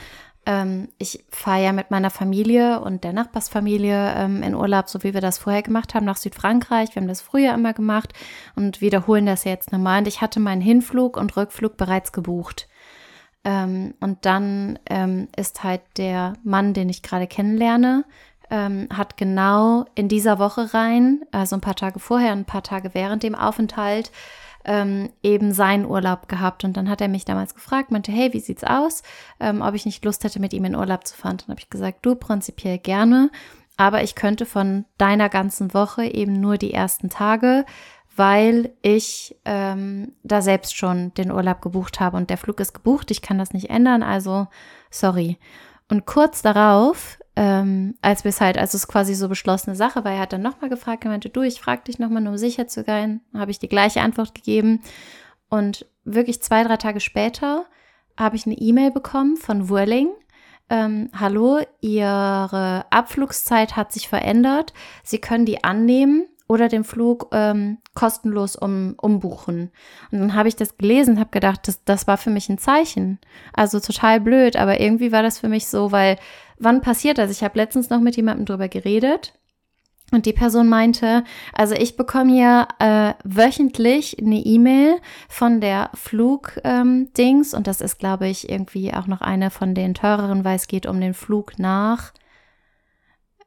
Ähm, 0.46 0.90
ich 1.00 1.26
fahre 1.30 1.64
ja 1.64 1.74
mit 1.74 1.90
meiner 1.90 2.12
Familie 2.12 2.80
und 2.80 3.04
der 3.04 3.14
Nachbarsfamilie 3.14 4.14
ähm, 4.16 4.44
in 4.44 4.54
Urlaub, 4.54 4.88
so 4.88 5.04
wie 5.04 5.16
wir 5.16 5.22
das 5.22 5.40
vorher 5.40 5.64
gemacht 5.64 5.96
haben, 5.96 6.06
nach 6.06 6.18
Südfrankreich. 6.18 6.94
Wir 6.94 7.02
haben 7.02 7.08
das 7.08 7.22
früher 7.22 7.56
immer 7.56 7.74
gemacht 7.74 8.14
und 8.56 8.82
wiederholen 8.82 9.26
das 9.26 9.46
jetzt 9.46 9.72
nochmal. 9.72 10.00
Und 10.00 10.08
ich 10.08 10.22
hatte 10.22 10.40
meinen 10.40 10.62
Hinflug 10.62 11.18
und 11.18 11.36
Rückflug 11.36 11.76
bereits 11.76 12.12
gebucht. 12.12 12.68
Ähm, 13.48 13.94
und 14.02 14.26
dann 14.26 14.78
ähm, 14.90 15.30
ist 15.38 15.64
halt 15.64 15.80
der 15.96 16.34
Mann, 16.44 16.74
den 16.74 16.90
ich 16.90 17.02
gerade 17.02 17.28
kennenlerne, 17.28 18.04
ähm, 18.50 18.90
hat 18.92 19.16
genau 19.16 19.86
in 19.96 20.10
dieser 20.10 20.38
Woche 20.38 20.74
rein, 20.74 21.22
also 21.32 21.56
ein 21.56 21.62
paar 21.62 21.76
Tage 21.76 22.00
vorher, 22.00 22.34
ein 22.34 22.44
paar 22.44 22.62
Tage 22.62 22.94
während 22.94 23.24
dem 23.24 23.36
Aufenthalt, 23.36 24.12
ähm, 24.66 25.12
eben 25.24 25.54
seinen 25.54 25.86
Urlaub 25.86 26.28
gehabt. 26.28 26.66
Und 26.66 26.76
dann 26.76 26.90
hat 26.90 27.00
er 27.00 27.08
mich 27.08 27.24
damals 27.24 27.56
gefragt, 27.56 27.90
meinte, 27.90 28.12
hey, 28.12 28.34
wie 28.34 28.42
sieht's 28.42 28.66
aus? 28.66 29.02
Ähm, 29.40 29.62
ob 29.62 29.76
ich 29.76 29.86
nicht 29.86 30.04
Lust 30.04 30.26
hätte, 30.26 30.42
mit 30.42 30.52
ihm 30.52 30.66
in 30.66 30.76
Urlaub 30.76 31.08
zu 31.08 31.16
fahren. 31.16 31.38
Dann 31.38 31.52
habe 31.52 31.62
ich 31.62 31.70
gesagt, 31.70 32.06
du 32.06 32.16
prinzipiell 32.16 32.80
gerne, 32.80 33.32
aber 33.78 34.04
ich 34.04 34.16
könnte 34.16 34.46
von 34.46 34.84
deiner 34.98 35.30
ganzen 35.30 35.74
Woche 35.74 36.04
eben 36.04 36.34
nur 36.34 36.58
die 36.58 36.74
ersten 36.74 37.10
Tage, 37.10 37.64
weil 38.18 38.74
ich 38.82 39.40
ähm, 39.46 40.14
da 40.24 40.42
selbst 40.42 40.76
schon 40.76 41.14
den 41.14 41.32
Urlaub 41.32 41.62
gebucht 41.62 42.00
habe 42.00 42.18
und 42.18 42.30
der 42.30 42.38
Flug 42.38 42.60
ist 42.60 42.74
gebucht. 42.74 43.12
Ich 43.12 43.22
kann 43.22 43.38
das 43.38 43.54
nicht 43.54 43.70
ändern, 43.70 44.04
also 44.04 44.48
sorry. 44.90 45.38
Und 45.90 46.06
kurz 46.06 46.42
darauf 46.42 47.20
ähm, 47.38 47.94
als 48.02 48.24
wir 48.24 48.30
es 48.30 48.42
halt, 48.42 48.58
also 48.58 48.76
es 48.76 48.84
ist 48.86 48.88
quasi 48.88 49.14
so 49.14 49.30
beschlossene 49.30 49.76
Sache, 49.76 50.04
weil 50.04 50.16
er 50.16 50.22
hat 50.22 50.34
dann 50.34 50.42
nochmal 50.42 50.72
gefragt, 50.72 51.06
er 51.06 51.12
meinte, 51.12 51.30
du, 51.30 51.44
ich 51.44 51.62
frage 51.62 51.84
dich 51.84 52.00
nochmal, 52.00 52.28
um 52.28 52.36
sicher 52.36 52.68
zu 52.68 52.84
gehen, 52.84 53.22
habe 53.32 53.52
ich 53.52 53.60
die 53.60 53.70
gleiche 53.70 54.02
Antwort 54.02 54.34
gegeben. 54.34 54.82
Und 55.48 55.86
wirklich 56.04 56.42
zwei, 56.42 56.64
drei 56.64 56.78
Tage 56.78 57.00
später 57.00 57.68
habe 58.18 58.38
ich 58.38 58.48
eine 58.48 58.56
E-Mail 58.56 58.90
bekommen 58.90 59.38
von 59.38 59.70
Whirling. 59.70 60.10
Ähm, 60.72 61.12
hallo, 61.14 61.60
Ihre 61.80 62.86
Abflugszeit 62.90 63.76
hat 63.76 63.92
sich 63.92 64.08
verändert. 64.08 64.74
Sie 65.04 65.20
können 65.20 65.46
die 65.46 65.64
annehmen 65.64 66.28
oder 66.48 66.70
den 66.70 66.84
Flug 66.84 67.28
ähm, 67.32 67.78
kostenlos 67.94 68.56
um, 68.56 68.96
umbuchen. 69.02 69.72
Und 70.12 70.20
dann 70.20 70.34
habe 70.34 70.48
ich 70.48 70.56
das 70.56 70.78
gelesen, 70.78 71.20
habe 71.20 71.30
gedacht, 71.32 71.68
das, 71.68 71.84
das 71.84 72.08
war 72.08 72.18
für 72.18 72.30
mich 72.30 72.50
ein 72.50 72.58
Zeichen. 72.58 73.20
Also 73.54 73.80
total 73.80 74.22
blöd, 74.22 74.56
aber 74.56 74.80
irgendwie 74.80 75.12
war 75.12 75.24
das 75.24 75.40
für 75.40 75.50
mich 75.50 75.68
so, 75.68 75.92
weil 75.92 76.18
wann 76.58 76.82
passiert 76.82 77.18
das? 77.18 77.32
Ich 77.32 77.44
habe 77.44 77.58
letztens 77.60 77.90
noch 77.90 78.00
mit 78.00 78.16
jemandem 78.16 78.46
drüber 78.46 78.70
geredet. 78.70 79.34
Und 80.12 80.26
die 80.26 80.34
Person 80.34 80.70
meinte, 80.70 81.26
also 81.52 81.76
ich 81.76 81.98
bekomme 81.98 82.40
ja 82.40 82.68
äh, 82.80 83.14
wöchentlich 83.26 84.18
eine 84.18 84.40
E-Mail 84.40 85.02
von 85.28 85.60
der 85.60 85.90
Flug-Dings 85.96 87.54
ähm, 87.54 87.58
und 87.58 87.68
das 87.68 87.82
ist, 87.82 88.00
glaube 88.00 88.30
ich, 88.30 88.50
irgendwie 88.50 88.94
auch 88.94 89.08
noch 89.08 89.20
eine 89.20 89.52
von 89.52 89.76
den 89.76 89.94
teureren, 89.94 90.46
weil 90.46 90.56
es 90.56 90.68
geht 90.68 90.86
um 90.86 91.02
den 91.02 91.14
Flug 91.14 91.60
nach 91.60 92.14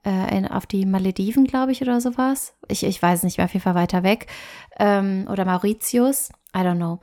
äh, 0.05 0.37
in, 0.37 0.47
auf 0.47 0.67
die 0.67 0.87
Malediven, 0.87 1.45
glaube 1.45 1.73
ich, 1.73 1.83
oder 1.83 2.01
sowas. 2.01 2.55
Ich, 2.69 2.85
ich 2.85 3.01
weiß 3.01 3.23
nicht 3.23 3.39
mehr, 3.39 3.47
auf 3.47 3.53
jeden 3.53 3.65
Fall 3.65 3.75
weiter 3.75 4.03
weg. 4.03 4.27
Ähm, 4.79 5.27
oder 5.31 5.45
Mauritius, 5.45 6.31
I 6.57 6.61
don't 6.61 6.77
know. 6.77 7.01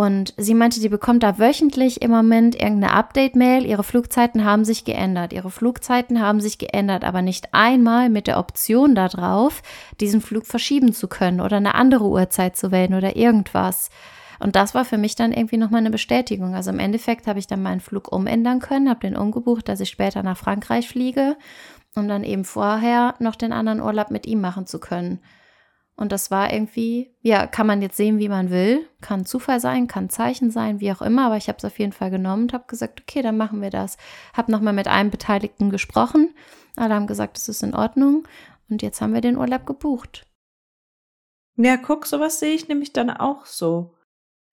Und 0.00 0.32
sie 0.38 0.54
meinte, 0.54 0.80
die 0.80 0.88
bekommt 0.88 1.22
da 1.22 1.38
wöchentlich 1.38 2.00
im 2.00 2.10
Moment 2.10 2.54
irgendeine 2.54 2.94
Update-Mail. 2.94 3.66
Ihre 3.66 3.84
Flugzeiten 3.84 4.46
haben 4.46 4.64
sich 4.64 4.86
geändert. 4.86 5.34
Ihre 5.34 5.50
Flugzeiten 5.50 6.22
haben 6.22 6.40
sich 6.40 6.56
geändert, 6.56 7.04
aber 7.04 7.20
nicht 7.20 7.52
einmal 7.52 8.08
mit 8.08 8.26
der 8.26 8.38
Option 8.38 8.94
darauf, 8.94 9.60
diesen 10.00 10.22
Flug 10.22 10.46
verschieben 10.46 10.94
zu 10.94 11.06
können 11.06 11.42
oder 11.42 11.58
eine 11.58 11.74
andere 11.74 12.06
Uhrzeit 12.06 12.56
zu 12.56 12.72
wählen 12.72 12.94
oder 12.94 13.14
irgendwas. 13.14 13.90
Und 14.42 14.56
das 14.56 14.74
war 14.74 14.86
für 14.86 14.96
mich 14.96 15.16
dann 15.16 15.32
irgendwie 15.32 15.58
nochmal 15.58 15.80
eine 15.80 15.90
Bestätigung. 15.90 16.54
Also 16.54 16.70
im 16.70 16.78
Endeffekt 16.78 17.26
habe 17.26 17.38
ich 17.38 17.46
dann 17.46 17.62
meinen 17.62 17.80
Flug 17.80 18.10
umändern 18.10 18.60
können, 18.60 18.88
habe 18.88 19.00
den 19.00 19.16
umgebucht, 19.18 19.68
dass 19.68 19.80
ich 19.80 19.90
später 19.90 20.22
nach 20.22 20.38
Frankreich 20.38 20.88
fliege 20.88 21.36
um 21.94 22.08
dann 22.08 22.24
eben 22.24 22.44
vorher 22.44 23.14
noch 23.18 23.36
den 23.36 23.52
anderen 23.52 23.80
Urlaub 23.80 24.10
mit 24.10 24.26
ihm 24.26 24.40
machen 24.40 24.66
zu 24.66 24.78
können. 24.78 25.20
Und 25.96 26.12
das 26.12 26.30
war 26.30 26.50
irgendwie, 26.52 27.14
ja, 27.20 27.46
kann 27.46 27.66
man 27.66 27.82
jetzt 27.82 27.98
sehen, 27.98 28.18
wie 28.18 28.30
man 28.30 28.50
will. 28.50 28.88
Kann 29.02 29.26
Zufall 29.26 29.60
sein, 29.60 29.86
kann 29.86 30.08
Zeichen 30.08 30.50
sein, 30.50 30.80
wie 30.80 30.90
auch 30.92 31.02
immer. 31.02 31.26
Aber 31.26 31.36
ich 31.36 31.48
habe 31.48 31.58
es 31.58 31.64
auf 31.64 31.78
jeden 31.78 31.92
Fall 31.92 32.10
genommen 32.10 32.44
und 32.44 32.52
habe 32.54 32.64
gesagt, 32.66 33.02
okay, 33.02 33.20
dann 33.20 33.36
machen 33.36 33.60
wir 33.60 33.68
das. 33.68 33.98
Habe 34.32 34.50
nochmal 34.50 34.72
mit 34.72 34.88
einem 34.88 35.10
Beteiligten 35.10 35.68
gesprochen. 35.68 36.34
Alle 36.76 36.94
haben 36.94 37.06
gesagt, 37.06 37.36
es 37.36 37.50
ist 37.50 37.62
in 37.62 37.74
Ordnung. 37.74 38.26
Und 38.70 38.80
jetzt 38.80 39.02
haben 39.02 39.12
wir 39.12 39.20
den 39.20 39.36
Urlaub 39.36 39.66
gebucht. 39.66 40.26
Ja, 41.56 41.76
guck, 41.76 42.06
sowas 42.06 42.40
sehe 42.40 42.54
ich 42.54 42.68
nämlich 42.68 42.94
dann 42.94 43.10
auch 43.10 43.44
so. 43.44 43.94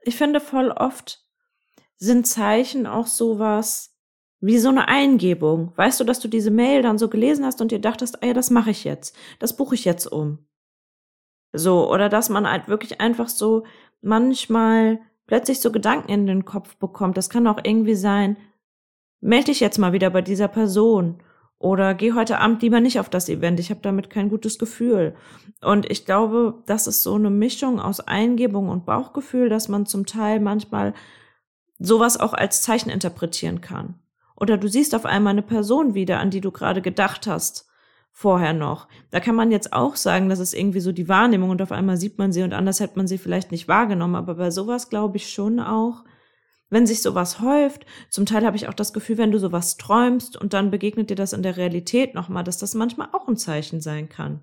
Ich 0.01 0.17
finde 0.17 0.41
voll 0.41 0.71
oft 0.71 1.23
sind 1.97 2.27
Zeichen 2.27 2.85
auch 2.85 3.07
sowas, 3.07 3.96
wie 4.39 4.59
so 4.59 4.69
eine 4.69 4.87
Eingebung. 4.87 5.73
Weißt 5.75 5.99
du, 5.99 6.03
dass 6.03 6.19
du 6.19 6.27
diese 6.27 6.51
Mail 6.51 6.81
dann 6.81 6.97
so 6.97 7.09
gelesen 7.09 7.45
hast 7.45 7.61
und 7.61 7.71
dir 7.71 7.79
dachtest, 7.79 8.17
ey, 8.21 8.33
das 8.33 8.49
mache 8.49 8.71
ich 8.71 8.83
jetzt. 8.83 9.15
Das 9.39 9.55
buche 9.55 9.75
ich 9.75 9.85
jetzt 9.85 10.05
um. 10.05 10.39
So, 11.53 11.91
oder 11.91 12.09
dass 12.09 12.29
man 12.29 12.49
halt 12.49 12.67
wirklich 12.67 13.01
einfach 13.01 13.29
so 13.29 13.63
manchmal 14.01 14.99
plötzlich 15.25 15.59
so 15.59 15.71
Gedanken 15.71 16.11
in 16.11 16.27
den 16.27 16.45
Kopf 16.45 16.75
bekommt. 16.77 17.17
Das 17.17 17.29
kann 17.29 17.47
auch 17.47 17.59
irgendwie 17.63 17.95
sein, 17.95 18.37
melde 19.21 19.45
dich 19.45 19.59
jetzt 19.59 19.77
mal 19.77 19.93
wieder 19.93 20.09
bei 20.09 20.21
dieser 20.21 20.47
Person 20.47 21.21
oder 21.59 21.95
geh 21.95 22.13
heute 22.13 22.39
Abend 22.39 22.61
lieber 22.61 22.79
nicht 22.79 22.99
auf 22.99 23.09
das 23.09 23.29
Event. 23.29 23.59
Ich 23.59 23.71
habe 23.71 23.81
damit 23.81 24.09
kein 24.09 24.29
gutes 24.29 24.59
Gefühl. 24.59 25.15
Und 25.61 25.89
ich 25.89 26.05
glaube, 26.05 26.61
das 26.67 26.85
ist 26.85 27.01
so 27.01 27.15
eine 27.15 27.31
Mischung 27.31 27.79
aus 27.79 27.99
Eingebung 27.99 28.69
und 28.69 28.85
Bauchgefühl, 28.85 29.49
dass 29.49 29.67
man 29.67 29.87
zum 29.87 30.05
Teil 30.05 30.39
manchmal 30.39 30.93
sowas 31.79 32.19
auch 32.19 32.33
als 32.33 32.61
Zeichen 32.61 32.89
interpretieren 32.89 33.61
kann. 33.61 33.95
Oder 34.39 34.57
du 34.57 34.69
siehst 34.69 34.95
auf 34.95 35.05
einmal 35.05 35.31
eine 35.31 35.41
Person 35.41 35.95
wieder, 35.95 36.19
an 36.19 36.29
die 36.29 36.41
du 36.41 36.51
gerade 36.51 36.81
gedacht 36.81 37.27
hast 37.27 37.67
vorher 38.11 38.53
noch. 38.53 38.87
Da 39.11 39.19
kann 39.19 39.35
man 39.35 39.51
jetzt 39.51 39.73
auch 39.73 39.95
sagen, 39.95 40.29
das 40.29 40.39
ist 40.39 40.53
irgendwie 40.53 40.79
so 40.79 40.91
die 40.91 41.07
Wahrnehmung 41.07 41.49
und 41.49 41.61
auf 41.61 41.71
einmal 41.71 41.97
sieht 41.97 42.17
man 42.17 42.31
sie 42.31 42.43
und 42.43 42.53
anders 42.53 42.79
hätte 42.79 42.97
man 42.97 43.07
sie 43.07 43.17
vielleicht 43.17 43.51
nicht 43.51 43.67
wahrgenommen. 43.67 44.15
Aber 44.15 44.35
bei 44.35 44.49
sowas 44.49 44.89
glaube 44.89 45.17
ich 45.17 45.31
schon 45.31 45.59
auch, 45.59 46.03
wenn 46.69 46.87
sich 46.87 47.01
sowas 47.01 47.41
häuft, 47.41 47.85
zum 48.09 48.25
Teil 48.25 48.45
habe 48.45 48.57
ich 48.57 48.67
auch 48.67 48.73
das 48.73 48.93
Gefühl, 48.93 49.17
wenn 49.17 49.31
du 49.31 49.39
sowas 49.39 49.77
träumst 49.77 50.35
und 50.35 50.53
dann 50.53 50.71
begegnet 50.71 51.09
dir 51.09 51.15
das 51.15 51.33
in 51.33 51.43
der 51.43 51.57
Realität 51.57 52.13
nochmal, 52.13 52.43
dass 52.43 52.57
das 52.57 52.73
manchmal 52.73 53.09
auch 53.13 53.27
ein 53.27 53.37
Zeichen 53.37 53.81
sein 53.81 54.09
kann. 54.09 54.41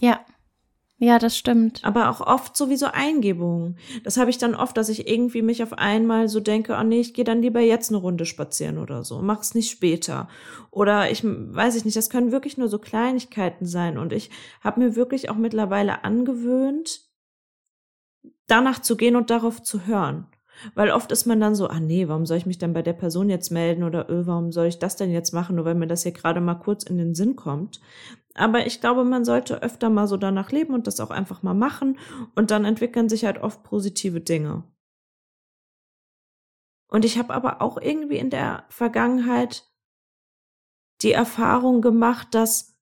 Ja, 0.00 0.24
ja, 1.02 1.18
das 1.18 1.34
stimmt. 1.34 1.82
Aber 1.82 2.10
auch 2.10 2.20
oft 2.20 2.54
sowieso 2.54 2.84
Eingebungen. 2.84 3.78
Das 4.04 4.18
habe 4.18 4.28
ich 4.28 4.36
dann 4.36 4.54
oft, 4.54 4.76
dass 4.76 4.90
ich 4.90 5.08
irgendwie 5.08 5.40
mich 5.40 5.62
auf 5.62 5.72
einmal 5.72 6.28
so 6.28 6.40
denke, 6.40 6.76
oh 6.78 6.82
nee, 6.82 7.00
ich 7.00 7.14
gehe 7.14 7.24
dann 7.24 7.40
lieber 7.40 7.60
jetzt 7.60 7.88
eine 7.88 7.96
Runde 7.96 8.26
spazieren 8.26 8.76
oder 8.76 9.02
so, 9.02 9.22
mach 9.22 9.40
es 9.40 9.54
nicht 9.54 9.70
später. 9.70 10.28
Oder 10.70 11.10
ich 11.10 11.24
weiß 11.24 11.76
ich 11.76 11.86
nicht, 11.86 11.96
das 11.96 12.10
können 12.10 12.32
wirklich 12.32 12.58
nur 12.58 12.68
so 12.68 12.78
Kleinigkeiten 12.78 13.64
sein. 13.64 13.96
Und 13.96 14.12
ich 14.12 14.28
habe 14.60 14.78
mir 14.78 14.94
wirklich 14.94 15.30
auch 15.30 15.36
mittlerweile 15.36 16.04
angewöhnt, 16.04 17.00
danach 18.46 18.82
zu 18.82 18.98
gehen 18.98 19.16
und 19.16 19.30
darauf 19.30 19.62
zu 19.62 19.86
hören. 19.86 20.26
Weil 20.74 20.90
oft 20.90 21.10
ist 21.12 21.24
man 21.24 21.40
dann 21.40 21.54
so, 21.54 21.68
ah 21.68 21.80
nee, 21.80 22.08
warum 22.08 22.26
soll 22.26 22.36
ich 22.36 22.44
mich 22.44 22.58
dann 22.58 22.74
bei 22.74 22.82
der 22.82 22.92
Person 22.92 23.30
jetzt 23.30 23.50
melden 23.50 23.84
oder 23.84 24.10
öh, 24.10 24.26
warum 24.26 24.52
soll 24.52 24.66
ich 24.66 24.78
das 24.78 24.96
denn 24.96 25.10
jetzt 25.10 25.32
machen, 25.32 25.56
nur 25.56 25.64
weil 25.64 25.74
mir 25.74 25.86
das 25.86 26.02
hier 26.02 26.12
gerade 26.12 26.42
mal 26.42 26.56
kurz 26.56 26.84
in 26.84 26.98
den 26.98 27.14
Sinn 27.14 27.36
kommt. 27.36 27.80
Aber 28.34 28.66
ich 28.66 28.80
glaube, 28.80 29.04
man 29.04 29.24
sollte 29.24 29.62
öfter 29.62 29.90
mal 29.90 30.06
so 30.06 30.16
danach 30.16 30.52
leben 30.52 30.74
und 30.74 30.86
das 30.86 31.00
auch 31.00 31.10
einfach 31.10 31.42
mal 31.42 31.54
machen. 31.54 31.98
Und 32.34 32.50
dann 32.50 32.64
entwickeln 32.64 33.08
sich 33.08 33.24
halt 33.24 33.38
oft 33.38 33.62
positive 33.62 34.20
Dinge. 34.20 34.64
Und 36.88 37.04
ich 37.04 37.18
habe 37.18 37.34
aber 37.34 37.62
auch 37.62 37.76
irgendwie 37.80 38.18
in 38.18 38.30
der 38.30 38.64
Vergangenheit 38.68 39.64
die 41.02 41.12
Erfahrung 41.12 41.80
gemacht, 41.80 42.28
dass 42.32 42.76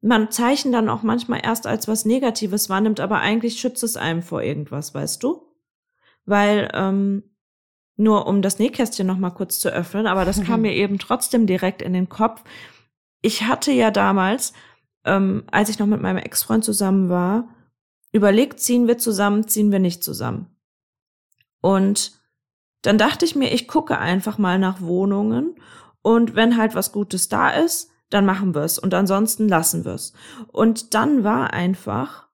man 0.00 0.30
Zeichen 0.30 0.72
dann 0.72 0.88
auch 0.88 1.02
manchmal 1.02 1.40
erst 1.44 1.66
als 1.66 1.88
was 1.88 2.04
Negatives 2.04 2.68
wahrnimmt, 2.68 3.00
aber 3.00 3.18
eigentlich 3.18 3.58
schützt 3.58 3.82
es 3.82 3.96
einem 3.96 4.22
vor 4.22 4.42
irgendwas, 4.42 4.94
weißt 4.94 5.22
du? 5.22 5.42
Weil, 6.24 6.70
ähm, 6.74 7.24
nur 7.96 8.26
um 8.26 8.42
das 8.42 8.58
Nähkästchen 8.58 9.06
noch 9.06 9.16
mal 9.16 9.30
kurz 9.30 9.58
zu 9.58 9.70
öffnen, 9.70 10.06
aber 10.06 10.24
das 10.24 10.42
kam 10.44 10.60
mir 10.62 10.74
eben 10.74 10.98
trotzdem 10.98 11.46
direkt 11.46 11.82
in 11.82 11.92
den 11.92 12.08
Kopf. 12.08 12.44
Ich 13.26 13.42
hatte 13.42 13.72
ja 13.72 13.90
damals, 13.90 14.52
ähm, 15.04 15.42
als 15.50 15.68
ich 15.68 15.80
noch 15.80 15.88
mit 15.88 16.00
meinem 16.00 16.18
Ex-Freund 16.18 16.64
zusammen 16.64 17.08
war, 17.08 17.48
überlegt, 18.12 18.60
ziehen 18.60 18.86
wir 18.86 18.98
zusammen, 18.98 19.48
ziehen 19.48 19.72
wir 19.72 19.80
nicht 19.80 20.04
zusammen. 20.04 20.56
Und 21.60 22.12
dann 22.82 22.98
dachte 22.98 23.24
ich 23.24 23.34
mir, 23.34 23.52
ich 23.52 23.66
gucke 23.66 23.98
einfach 23.98 24.38
mal 24.38 24.60
nach 24.60 24.80
Wohnungen 24.80 25.56
und 26.02 26.36
wenn 26.36 26.56
halt 26.56 26.76
was 26.76 26.92
Gutes 26.92 27.28
da 27.28 27.50
ist, 27.50 27.90
dann 28.10 28.26
machen 28.26 28.54
wir 28.54 28.62
es 28.62 28.78
und 28.78 28.94
ansonsten 28.94 29.48
lassen 29.48 29.84
wir 29.84 29.94
es. 29.94 30.12
Und 30.52 30.94
dann 30.94 31.24
war 31.24 31.52
einfach 31.52 32.28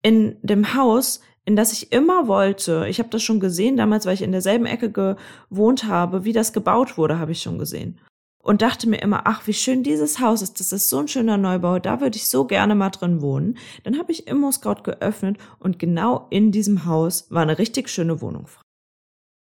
in 0.00 0.36
dem 0.42 0.74
Haus, 0.74 1.22
in 1.44 1.56
das 1.56 1.72
ich 1.72 1.90
immer 1.90 2.28
wollte, 2.28 2.86
ich 2.88 3.00
habe 3.00 3.08
das 3.08 3.24
schon 3.24 3.40
gesehen 3.40 3.76
damals, 3.76 4.06
weil 4.06 4.14
ich 4.14 4.22
in 4.22 4.30
derselben 4.30 4.66
Ecke 4.66 4.92
gewohnt 4.92 5.86
habe, 5.86 6.22
wie 6.22 6.32
das 6.32 6.52
gebaut 6.52 6.96
wurde, 6.96 7.18
habe 7.18 7.32
ich 7.32 7.42
schon 7.42 7.58
gesehen. 7.58 7.98
Und 8.42 8.62
dachte 8.62 8.88
mir 8.88 9.02
immer, 9.02 9.26
ach, 9.26 9.46
wie 9.46 9.52
schön 9.52 9.82
dieses 9.82 10.18
Haus 10.18 10.40
ist, 10.40 10.60
das 10.60 10.72
ist 10.72 10.88
so 10.88 10.98
ein 10.98 11.08
schöner 11.08 11.36
Neubau, 11.36 11.78
da 11.78 12.00
würde 12.00 12.16
ich 12.16 12.28
so 12.28 12.46
gerne 12.46 12.74
mal 12.74 12.90
drin 12.90 13.20
wohnen. 13.20 13.58
Dann 13.84 13.98
habe 13.98 14.12
ich 14.12 14.26
ImmoScout 14.26 14.82
geöffnet 14.82 15.38
und 15.58 15.78
genau 15.78 16.26
in 16.30 16.50
diesem 16.50 16.86
Haus 16.86 17.30
war 17.30 17.42
eine 17.42 17.58
richtig 17.58 17.90
schöne 17.90 18.20
Wohnung 18.20 18.46
frei. 18.46 18.62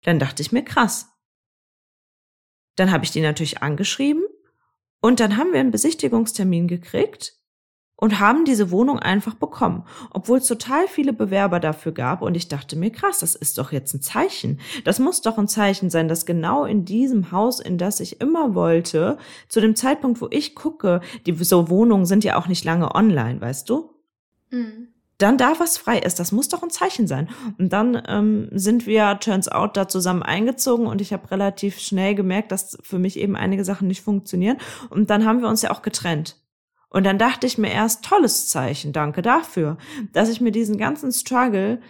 Dann 0.05 0.19
dachte 0.19 0.43
ich 0.43 0.51
mir, 0.51 0.65
krass. 0.65 1.09
Dann 2.77 2.91
habe 2.91 3.05
ich 3.05 3.11
die 3.11 3.21
natürlich 3.21 3.63
angeschrieben 3.63 4.25
und 5.03 5.21
dann 5.21 5.37
haben 5.37 5.53
wir 5.53 5.61
einen 5.61 5.71
Besichtigungstermin 5.71 6.67
gekriegt 6.67 7.40
und 8.01 8.19
haben 8.19 8.45
diese 8.45 8.71
Wohnung 8.71 8.99
einfach 8.99 9.35
bekommen, 9.35 9.85
obwohl 10.11 10.39
es 10.39 10.47
total 10.47 10.89
viele 10.89 11.13
Bewerber 11.13 11.61
dafür 11.61 11.93
gab 11.93 12.23
und 12.23 12.37
ich 12.37 12.49
dachte 12.49 12.77
mir, 12.77 12.91
krass, 12.91 13.21
das 13.21 13.35
ist 13.35 13.59
doch 13.59 13.71
jetzt 13.71 13.95
ein 13.95 14.03
Zeichen. 14.03 14.59
Das 14.85 14.99
muss 14.99 15.21
doch 15.21 15.39
ein 15.39 15.49
Zeichen 15.49 15.91
sein, 15.91 16.09
dass 16.09 16.27
genau 16.27 16.65
in 16.65 16.85
diesem 16.85 17.31
Haus, 17.31 17.61
in 17.61 17.79
das 17.79 18.01
ich 18.01 18.21
immer 18.21 18.55
wollte, 18.55 19.19
zu 19.49 19.61
dem 19.61 19.77
Zeitpunkt, 19.77 20.21
wo 20.21 20.29
ich 20.31 20.55
gucke, 20.55 21.01
die 21.27 21.35
so 21.45 21.69
Wohnungen 21.69 22.07
sind 22.07 22.25
ja 22.25 22.37
auch 22.37 22.49
nicht 22.49 22.65
lange 22.65 22.95
online, 22.95 23.41
weißt 23.41 23.69
du? 23.69 23.91
Mhm 24.51 24.89
dann 25.21 25.37
da 25.37 25.55
was 25.59 25.77
frei 25.77 25.99
ist. 25.99 26.19
Das 26.19 26.33
muss 26.33 26.49
doch 26.49 26.63
ein 26.63 26.71
Zeichen 26.71 27.07
sein. 27.07 27.29
Und 27.59 27.73
dann 27.73 28.03
ähm, 28.09 28.49
sind 28.53 28.87
wir, 28.87 29.19
turns 29.21 29.49
out, 29.49 29.77
da 29.77 29.87
zusammen 29.87 30.23
eingezogen 30.23 30.87
und 30.87 31.01
ich 31.01 31.13
habe 31.13 31.31
relativ 31.31 31.79
schnell 31.79 32.15
gemerkt, 32.15 32.53
dass 32.53 32.79
für 32.83 32.99
mich 32.99 33.19
eben 33.19 33.37
einige 33.37 33.65
Sachen 33.65 33.89
nicht 33.89 34.01
funktionieren. 34.01 34.57
Und 34.89 35.11
dann 35.11 35.25
haben 35.25 35.43
wir 35.43 35.49
uns 35.49 35.63
ja 35.63 35.71
auch 35.71 35.83
getrennt. 35.83 36.40
Und 36.91 37.05
dann 37.07 37.19
dachte 37.19 37.47
ich 37.47 37.57
mir 37.57 37.71
erst, 37.71 38.05
tolles 38.05 38.49
Zeichen, 38.49 38.93
danke 38.93 39.23
dafür, 39.23 39.79
dass 40.13 40.29
ich 40.29 40.41
mir 40.41 40.51
diesen 40.51 40.77
ganzen 40.77 41.13
Struggle 41.13 41.81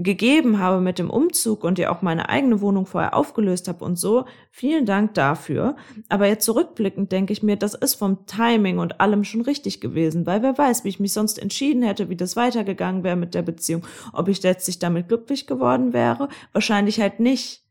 gegeben 0.00 0.60
habe 0.60 0.80
mit 0.80 0.98
dem 0.98 1.10
Umzug 1.10 1.64
und 1.64 1.78
ja 1.78 1.90
auch 1.90 2.02
meine 2.02 2.28
eigene 2.28 2.60
Wohnung 2.60 2.86
vorher 2.86 3.14
aufgelöst 3.14 3.66
habe 3.66 3.84
und 3.84 3.98
so. 3.98 4.26
Vielen 4.50 4.86
Dank 4.86 5.14
dafür. 5.14 5.76
Aber 6.08 6.26
jetzt 6.26 6.44
zurückblickend 6.44 7.10
denke 7.10 7.32
ich 7.32 7.42
mir, 7.42 7.56
das 7.56 7.74
ist 7.74 7.96
vom 7.96 8.24
Timing 8.26 8.78
und 8.78 9.00
allem 9.00 9.24
schon 9.24 9.40
richtig 9.40 9.80
gewesen, 9.80 10.24
weil 10.24 10.42
wer 10.42 10.56
weiß, 10.56 10.84
wie 10.84 10.88
ich 10.88 11.00
mich 11.00 11.12
sonst 11.12 11.38
entschieden 11.38 11.82
hätte, 11.82 12.08
wie 12.08 12.16
das 12.16 12.36
weitergegangen 12.36 13.02
wäre 13.02 13.16
mit 13.16 13.34
der 13.34 13.42
Beziehung, 13.42 13.84
ob 14.12 14.28
ich 14.28 14.42
letztlich 14.42 14.78
damit 14.78 15.08
glücklich 15.08 15.46
geworden 15.46 15.92
wäre. 15.92 16.28
Wahrscheinlich 16.52 17.00
halt 17.00 17.18
nicht. 17.18 17.64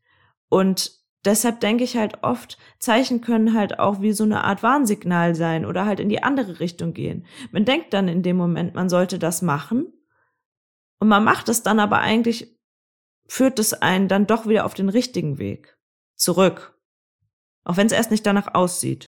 Und 0.50 0.97
deshalb 1.24 1.60
denke 1.60 1.84
ich 1.84 1.96
halt 1.96 2.22
oft, 2.22 2.58
Zeichen 2.78 3.20
können 3.20 3.54
halt 3.54 3.78
auch 3.78 4.00
wie 4.00 4.12
so 4.12 4.24
eine 4.24 4.44
Art 4.44 4.62
Warnsignal 4.62 5.34
sein 5.34 5.66
oder 5.66 5.86
halt 5.86 6.00
in 6.00 6.08
die 6.08 6.22
andere 6.22 6.60
Richtung 6.60 6.92
gehen. 6.94 7.26
Man 7.52 7.64
denkt 7.64 7.92
dann 7.92 8.08
in 8.08 8.22
dem 8.22 8.36
Moment, 8.36 8.74
man 8.74 8.88
sollte 8.88 9.18
das 9.18 9.42
machen 9.42 9.92
und 11.00 11.08
man 11.08 11.24
macht 11.24 11.48
es 11.48 11.62
dann 11.62 11.80
aber 11.80 11.98
eigentlich, 11.98 12.58
führt 13.26 13.58
es 13.58 13.74
einen 13.74 14.08
dann 14.08 14.26
doch 14.26 14.46
wieder 14.46 14.64
auf 14.64 14.74
den 14.74 14.88
richtigen 14.88 15.38
Weg. 15.38 15.76
Zurück. 16.16 16.78
Auch 17.64 17.76
wenn 17.76 17.86
es 17.86 17.92
erst 17.92 18.10
nicht 18.10 18.26
danach 18.26 18.54
aussieht. 18.54 19.06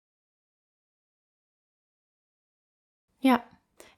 Ja. 3.20 3.44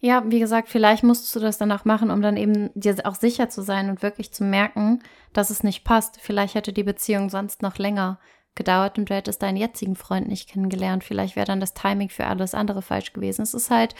Ja, 0.00 0.22
wie 0.26 0.38
gesagt, 0.38 0.68
vielleicht 0.68 1.02
musst 1.02 1.34
du 1.34 1.40
das 1.40 1.58
danach 1.58 1.84
machen, 1.84 2.10
um 2.10 2.22
dann 2.22 2.36
eben 2.36 2.70
dir 2.74 2.96
auch 3.04 3.16
sicher 3.16 3.48
zu 3.48 3.62
sein 3.62 3.90
und 3.90 4.02
wirklich 4.02 4.32
zu 4.32 4.44
merken, 4.44 5.00
dass 5.32 5.50
es 5.50 5.64
nicht 5.64 5.82
passt. 5.82 6.18
Vielleicht 6.20 6.54
hätte 6.54 6.72
die 6.72 6.84
Beziehung 6.84 7.30
sonst 7.30 7.62
noch 7.62 7.78
länger 7.78 8.18
gedauert 8.54 8.98
und 8.98 9.10
du 9.10 9.14
hättest 9.14 9.42
deinen 9.42 9.56
jetzigen 9.56 9.96
Freund 9.96 10.28
nicht 10.28 10.48
kennengelernt. 10.48 11.02
Vielleicht 11.02 11.34
wäre 11.34 11.46
dann 11.46 11.60
das 11.60 11.74
Timing 11.74 12.10
für 12.10 12.26
alles 12.26 12.54
andere 12.54 12.82
falsch 12.82 13.12
gewesen. 13.12 13.42
Es 13.42 13.54
ist 13.54 13.70
halt, 13.70 13.94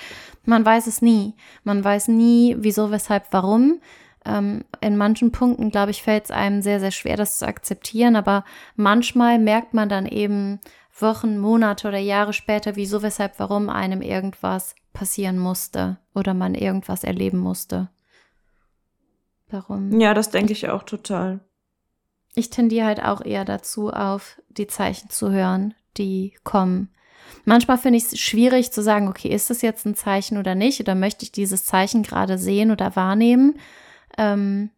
man 0.45 0.65
weiß 0.65 0.87
es 0.87 1.03
nie. 1.03 1.35
Man 1.65 1.83
weiß 1.83 2.09
nie, 2.09 2.57
wieso, 2.59 2.91
weshalb, 2.93 3.27
warum. 3.33 3.81
Ähm, 4.25 4.65
in 4.81 4.97
manchen 4.97 5.33
Punkten, 5.33 5.71
glaube 5.71 5.91
ich, 5.91 6.03
fällt 6.03 6.27
es 6.27 6.31
einem 6.31 6.63
sehr, 6.63 6.81
sehr 6.81 6.91
schwer, 6.91 7.17
das 7.17 7.39
zu 7.39 7.47
akzeptieren. 7.47 8.15
Aber 8.15 8.45
manchmal 8.77 9.39
merkt 9.39 9.75
man 9.75 9.89
dann 9.89 10.07
eben 10.07 10.61
Wochen, 11.01 11.39
Monate 11.39 11.89
oder 11.89 11.99
Jahre 11.99 12.33
später, 12.33 12.77
wieso, 12.77 13.03
weshalb, 13.03 13.39
warum 13.39 13.69
einem 13.69 14.03
irgendwas 14.03 14.75
passieren 14.93 15.39
musste 15.39 15.99
oder 16.15 16.35
man 16.35 16.55
irgendwas 16.55 17.05
erleben 17.05 17.39
musste. 17.39 17.89
Warum? 19.49 19.99
Ja, 20.01 20.15
das 20.15 20.31
denke 20.31 20.53
ich 20.53 20.69
auch 20.69 20.83
total 20.83 21.41
ich 22.39 22.51
tendiere 22.51 22.87
halt 22.87 23.03
auch 23.03 23.21
eher 23.21 23.45
dazu, 23.45 23.91
auf 23.91 24.41
die 24.49 24.67
Zeichen 24.67 25.11
zu 25.11 25.31
hören, 25.31 25.75
die 25.97 26.35
kommen. 26.45 26.91
Manchmal 27.45 27.79
finde 27.79 27.99
ich 27.99 28.05
es 28.05 28.19
schwierig 28.19 28.73
zu 28.73 28.83
sagen, 28.83 29.09
okay, 29.09 29.29
ist 29.29 29.51
das 29.51 29.61
jetzt 29.61 29.85
ein 29.87 29.95
Zeichen 29.95 30.39
oder 30.39 30.55
nicht? 30.55 30.81
Oder 30.81 30.95
möchte 30.95 31.25
ich 31.25 31.33
dieses 31.33 31.65
Zeichen 31.65 32.03
gerade 32.03 32.39
sehen 32.39 32.71
oder 32.71 32.95
wahrnehmen? 32.97 33.59
Ähm, 34.17 34.71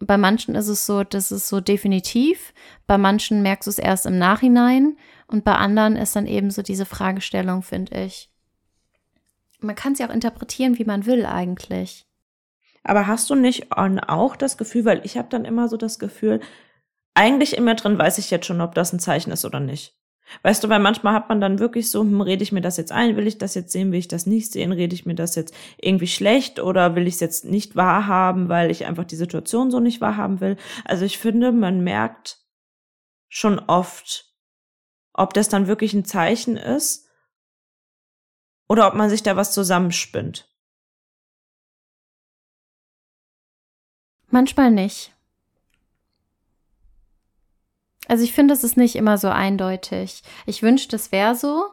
bei 0.00 0.16
manchen 0.16 0.54
ist 0.54 0.68
es 0.68 0.86
so, 0.86 1.02
das 1.02 1.32
ist 1.32 1.48
so 1.48 1.60
definitiv. 1.60 2.54
Bei 2.86 2.98
manchen 2.98 3.42
merkst 3.42 3.66
du 3.66 3.70
es 3.70 3.78
erst 3.78 4.06
im 4.06 4.18
Nachhinein. 4.18 4.96
Und 5.26 5.44
bei 5.44 5.54
anderen 5.54 5.96
ist 5.96 6.14
dann 6.14 6.26
eben 6.26 6.50
so 6.50 6.62
diese 6.62 6.86
Fragestellung, 6.86 7.62
finde 7.62 8.04
ich. 8.04 8.30
Man 9.60 9.74
kann 9.74 9.94
sie 9.94 10.04
auch 10.04 10.10
interpretieren, 10.10 10.78
wie 10.78 10.84
man 10.84 11.04
will 11.04 11.26
eigentlich. 11.26 12.06
Aber 12.84 13.06
hast 13.06 13.28
du 13.28 13.34
nicht 13.34 13.72
auch 13.72 14.36
das 14.36 14.56
Gefühl, 14.56 14.84
weil 14.84 15.04
ich 15.04 15.18
habe 15.18 15.28
dann 15.28 15.44
immer 15.44 15.68
so 15.68 15.76
das 15.76 15.98
Gefühl, 15.98 16.40
eigentlich 17.14 17.56
immer 17.56 17.74
drin 17.74 17.98
weiß 17.98 18.18
ich 18.18 18.30
jetzt 18.30 18.46
schon, 18.46 18.60
ob 18.60 18.74
das 18.74 18.92
ein 18.92 19.00
Zeichen 19.00 19.32
ist 19.32 19.44
oder 19.44 19.58
nicht. 19.58 19.96
Weißt 20.42 20.62
du, 20.62 20.68
weil 20.68 20.80
manchmal 20.80 21.14
hat 21.14 21.28
man 21.28 21.40
dann 21.40 21.58
wirklich 21.58 21.90
so, 21.90 22.00
hm, 22.00 22.20
rede 22.20 22.42
ich 22.42 22.52
mir 22.52 22.60
das 22.60 22.76
jetzt 22.76 22.92
ein, 22.92 23.16
will 23.16 23.26
ich 23.26 23.38
das 23.38 23.54
jetzt 23.54 23.72
sehen, 23.72 23.92
will 23.92 23.98
ich 23.98 24.08
das 24.08 24.26
nicht 24.26 24.52
sehen, 24.52 24.72
rede 24.72 24.94
ich 24.94 25.06
mir 25.06 25.14
das 25.14 25.34
jetzt 25.34 25.54
irgendwie 25.78 26.06
schlecht 26.06 26.60
oder 26.60 26.94
will 26.94 27.06
ich 27.06 27.14
es 27.14 27.20
jetzt 27.20 27.44
nicht 27.44 27.76
wahrhaben, 27.76 28.48
weil 28.48 28.70
ich 28.70 28.86
einfach 28.86 29.04
die 29.04 29.16
Situation 29.16 29.70
so 29.70 29.80
nicht 29.80 30.00
wahrhaben 30.00 30.40
will. 30.40 30.56
Also 30.84 31.04
ich 31.04 31.18
finde, 31.18 31.52
man 31.52 31.82
merkt 31.82 32.38
schon 33.28 33.58
oft, 33.58 34.34
ob 35.12 35.34
das 35.34 35.48
dann 35.48 35.66
wirklich 35.66 35.94
ein 35.94 36.04
Zeichen 36.04 36.56
ist 36.56 37.08
oder 38.68 38.86
ob 38.86 38.94
man 38.94 39.10
sich 39.10 39.22
da 39.22 39.36
was 39.36 39.52
zusammenspinnt. 39.52 40.48
Manchmal 44.30 44.70
nicht. 44.70 45.14
Also 48.08 48.24
ich 48.24 48.32
finde, 48.32 48.54
es 48.54 48.64
ist 48.64 48.76
nicht 48.76 48.96
immer 48.96 49.18
so 49.18 49.28
eindeutig. 49.28 50.22
Ich 50.46 50.62
wünschte, 50.62 50.96
es 50.96 51.12
wäre 51.12 51.34
so. 51.34 51.66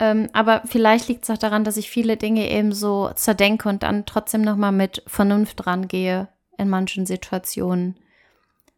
Ähm, 0.00 0.28
aber 0.32 0.62
vielleicht 0.64 1.08
liegt 1.08 1.24
es 1.24 1.30
auch 1.30 1.38
daran, 1.38 1.62
dass 1.62 1.76
ich 1.76 1.90
viele 1.90 2.16
Dinge 2.16 2.50
eben 2.50 2.72
so 2.72 3.10
zerdenke 3.14 3.68
und 3.68 3.84
dann 3.84 4.06
trotzdem 4.06 4.42
nochmal 4.42 4.72
mit 4.72 5.02
Vernunft 5.06 5.66
rangehe 5.66 6.28
in 6.58 6.68
manchen 6.68 7.06
Situationen. 7.06 7.96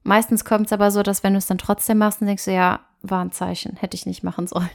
Meistens 0.03 0.45
kommt 0.45 0.66
es 0.66 0.73
aber 0.73 0.90
so, 0.90 1.03
dass 1.03 1.23
wenn 1.23 1.33
du 1.33 1.38
es 1.38 1.47
dann 1.47 1.59
trotzdem 1.59 1.99
machst, 1.99 2.21
dann 2.21 2.29
denkst 2.29 2.45
du, 2.45 2.53
ja, 2.53 2.81
war 3.03 3.25
ein 3.25 3.33
Zeichen, 3.33 3.77
hätte 3.77 3.97
ich 3.97 4.05
nicht 4.05 4.23
machen 4.23 4.47
sollen. 4.47 4.69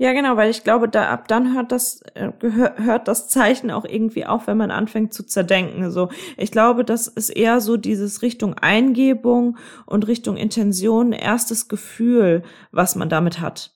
Ja, 0.00 0.12
genau, 0.12 0.36
weil 0.36 0.48
ich 0.50 0.62
glaube, 0.62 0.88
da 0.88 1.10
ab 1.10 1.26
dann 1.26 1.54
hört 1.54 1.72
das 1.72 2.02
äh, 2.14 2.30
hört 2.40 3.08
das 3.08 3.28
Zeichen 3.28 3.72
auch 3.72 3.84
irgendwie 3.84 4.24
auf, 4.26 4.46
wenn 4.46 4.56
man 4.56 4.70
anfängt 4.70 5.12
zu 5.12 5.24
zerdenken. 5.24 5.90
So, 5.90 6.08
ich 6.36 6.52
glaube, 6.52 6.84
das 6.84 7.08
ist 7.08 7.30
eher 7.30 7.60
so 7.60 7.76
dieses 7.76 8.22
Richtung 8.22 8.54
Eingebung 8.54 9.58
und 9.86 10.06
Richtung 10.06 10.36
Intention, 10.36 11.12
erstes 11.12 11.66
Gefühl, 11.68 12.44
was 12.70 12.94
man 12.94 13.08
damit 13.08 13.40
hat. 13.40 13.74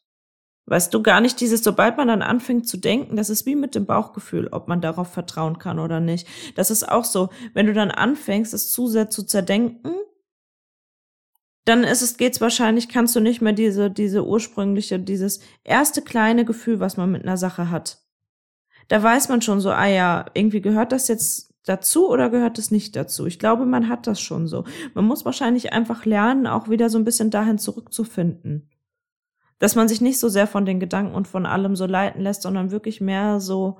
Weißt 0.67 0.95
du, 0.95 1.03
gar 1.03 1.21
nicht 1.21 1.41
dieses, 1.41 1.65
sobald 1.65 1.97
man 1.97 2.07
dann 2.07 2.23
anfängt 2.23 2.69
zu 2.69 2.77
denken, 2.77 3.17
das 3.17 3.29
ist 3.29 3.47
wie 3.47 3.57
mit 3.57 3.75
dem 3.75 3.85
Bauchgefühl, 3.85 4.49
ob 4.53 4.69
man 4.69 4.81
darauf 4.81 5.09
vertrauen 5.09 5.59
kann 5.59 5.81
oder 5.81 5.99
nicht. 5.99 6.29
Das 6.55 6.71
ist 6.71 6.89
auch 6.89 7.05
so, 7.05 7.31
wenn 7.53 7.67
du 7.67 7.73
dann 7.73 7.91
anfängst, 7.91 8.55
es 8.55 8.71
zu 8.71 8.87
sehr 8.87 9.11
zu 9.11 9.25
zerdenken, 9.25 9.97
dann 11.64 11.85
ist 11.85 12.03
es, 12.03 12.16
geht's 12.16 12.40
wahrscheinlich, 12.40 12.88
kannst 12.88 13.14
du 13.14 13.20
nicht 13.20 13.40
mehr 13.40 13.53
diese, 13.53 13.90
diese 13.90 14.27
ursprüngliche, 14.27 14.98
dieses 14.98 15.40
erste 15.62 16.03
kleine 16.03 16.44
Gefühl, 16.44 16.81
was 16.81 16.96
man 16.96 17.12
mit 17.12 17.22
einer 17.22 17.37
Sache 17.37 17.70
hat. 17.70 17.98
da 18.88 19.03
weiß 19.03 19.29
man 19.29 19.42
schon 19.42 19.61
so, 19.61 19.70
ah 19.70 19.87
ja, 19.87 20.27
irgendwie 20.35 20.61
gehört 20.61 20.92
das 20.92 21.09
jetzt 21.09 21.55
dazu 21.64 22.09
oder 22.09 22.31
gehört 22.31 22.59
es 22.59 22.70
nicht 22.70 22.96
dazu? 22.96 23.27
Ich 23.27 23.38
glaube, 23.38 23.64
man 23.64 23.88
hat 23.88 24.07
das 24.07 24.20
schon 24.20 24.48
so. 24.48 24.64
Man 24.94 25.05
muss 25.05 25.25
wahrscheinlich 25.25 25.72
einfach 25.72 26.05
lernen, 26.05 26.46
auch 26.46 26.68
wieder 26.68 26.90
so 26.90 26.98
ein 26.98 27.05
bisschen 27.05 27.31
dahin 27.31 27.59
zurückzufinden. 27.59 28.68
Dass 29.59 29.77
man 29.77 29.88
sich 29.88 30.01
nicht 30.01 30.18
so 30.18 30.29
sehr 30.29 30.48
von 30.48 30.66
den 30.66 30.81
Gedanken 30.81 31.14
und 31.14 31.29
von 31.29 31.46
allem 31.46 31.77
so 31.77 31.87
leiten 31.87 32.20
lässt, 32.22 32.42
sondern 32.42 32.72
wirklich 32.72 33.01
mehr 33.01 33.38
so 33.38 33.79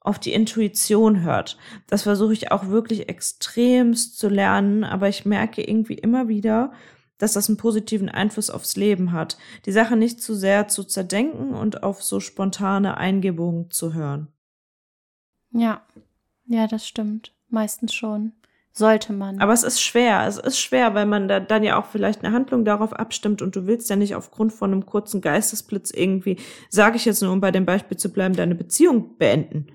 auf 0.00 0.18
die 0.18 0.32
Intuition 0.32 1.22
hört. 1.22 1.56
Das 1.86 2.02
versuche 2.02 2.32
ich 2.32 2.52
auch 2.52 2.68
wirklich 2.68 3.08
extremst 3.08 4.18
zu 4.18 4.28
lernen, 4.28 4.84
aber 4.84 5.08
ich 5.08 5.24
merke 5.24 5.62
irgendwie 5.62 5.94
immer 5.94 6.28
wieder, 6.28 6.72
dass 7.18 7.34
das 7.34 7.48
einen 7.48 7.58
positiven 7.58 8.08
Einfluss 8.08 8.50
aufs 8.50 8.76
Leben 8.76 9.12
hat. 9.12 9.36
Die 9.66 9.72
Sache 9.72 9.96
nicht 9.96 10.22
zu 10.22 10.34
sehr 10.34 10.68
zu 10.68 10.84
zerdenken 10.84 11.54
und 11.54 11.82
auf 11.82 12.02
so 12.02 12.20
spontane 12.20 12.96
Eingebungen 12.96 13.70
zu 13.70 13.94
hören. 13.94 14.28
Ja, 15.50 15.82
ja, 16.46 16.66
das 16.66 16.86
stimmt. 16.86 17.34
Meistens 17.48 17.92
schon. 17.94 18.32
Sollte 18.72 19.12
man. 19.12 19.40
Aber 19.40 19.52
es 19.52 19.64
ist 19.64 19.82
schwer. 19.82 20.26
Es 20.26 20.36
ist 20.38 20.60
schwer, 20.60 20.94
weil 20.94 21.06
man 21.06 21.26
da 21.26 21.40
dann 21.40 21.64
ja 21.64 21.80
auch 21.80 21.86
vielleicht 21.86 22.24
eine 22.24 22.32
Handlung 22.32 22.64
darauf 22.64 22.92
abstimmt 22.92 23.42
und 23.42 23.56
du 23.56 23.66
willst 23.66 23.90
ja 23.90 23.96
nicht 23.96 24.14
aufgrund 24.14 24.52
von 24.52 24.72
einem 24.72 24.86
kurzen 24.86 25.20
Geistesblitz 25.20 25.90
irgendwie, 25.90 26.36
sage 26.68 26.96
ich 26.96 27.04
jetzt 27.04 27.22
nur, 27.22 27.32
um 27.32 27.40
bei 27.40 27.50
dem 27.50 27.66
Beispiel 27.66 27.96
zu 27.96 28.12
bleiben, 28.12 28.36
deine 28.36 28.54
Beziehung 28.54 29.16
beenden. 29.16 29.66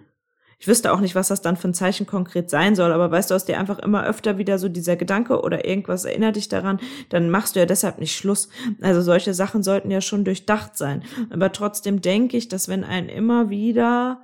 Ich 0.63 0.67
wüsste 0.69 0.93
auch 0.93 1.01
nicht, 1.01 1.13
was 1.13 1.27
das 1.27 1.41
dann 1.41 1.57
für 1.57 1.67
ein 1.67 1.73
Zeichen 1.73 2.07
konkret 2.07 2.49
sein 2.49 2.73
soll, 2.73 2.93
aber 2.93 3.11
weißt 3.11 3.29
du, 3.29 3.35
aus 3.35 3.43
dir 3.43 3.59
einfach 3.59 3.79
immer 3.79 4.05
öfter 4.05 4.37
wieder 4.37 4.57
so 4.57 4.69
dieser 4.69 4.95
Gedanke 4.95 5.41
oder 5.41 5.65
irgendwas 5.67 6.05
erinnert 6.05 6.37
dich 6.37 6.47
daran, 6.47 6.79
dann 7.09 7.29
machst 7.29 7.57
du 7.57 7.59
ja 7.59 7.65
deshalb 7.65 7.99
nicht 7.99 8.15
Schluss. 8.15 8.47
Also 8.81 9.01
solche 9.01 9.33
Sachen 9.33 9.61
sollten 9.61 9.91
ja 9.91 9.99
schon 9.99 10.23
durchdacht 10.23 10.77
sein. 10.77 11.03
Aber 11.31 11.51
trotzdem 11.51 11.99
denke 11.99 12.37
ich, 12.37 12.47
dass 12.47 12.69
wenn 12.69 12.85
ein 12.85 13.09
immer 13.09 13.49
wieder 13.49 14.21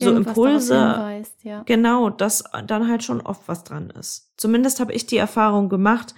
so 0.00 0.12
Irgendwas 0.12 0.34
Impulse, 0.34 0.92
hinweist, 0.94 1.44
ja. 1.44 1.62
genau, 1.64 2.08
dass 2.08 2.44
dann 2.66 2.88
halt 2.88 3.04
schon 3.04 3.20
oft 3.20 3.46
was 3.48 3.64
dran 3.64 3.90
ist. 3.90 4.32
Zumindest 4.38 4.80
habe 4.80 4.94
ich 4.94 5.04
die 5.04 5.18
Erfahrung 5.18 5.68
gemacht. 5.68 6.14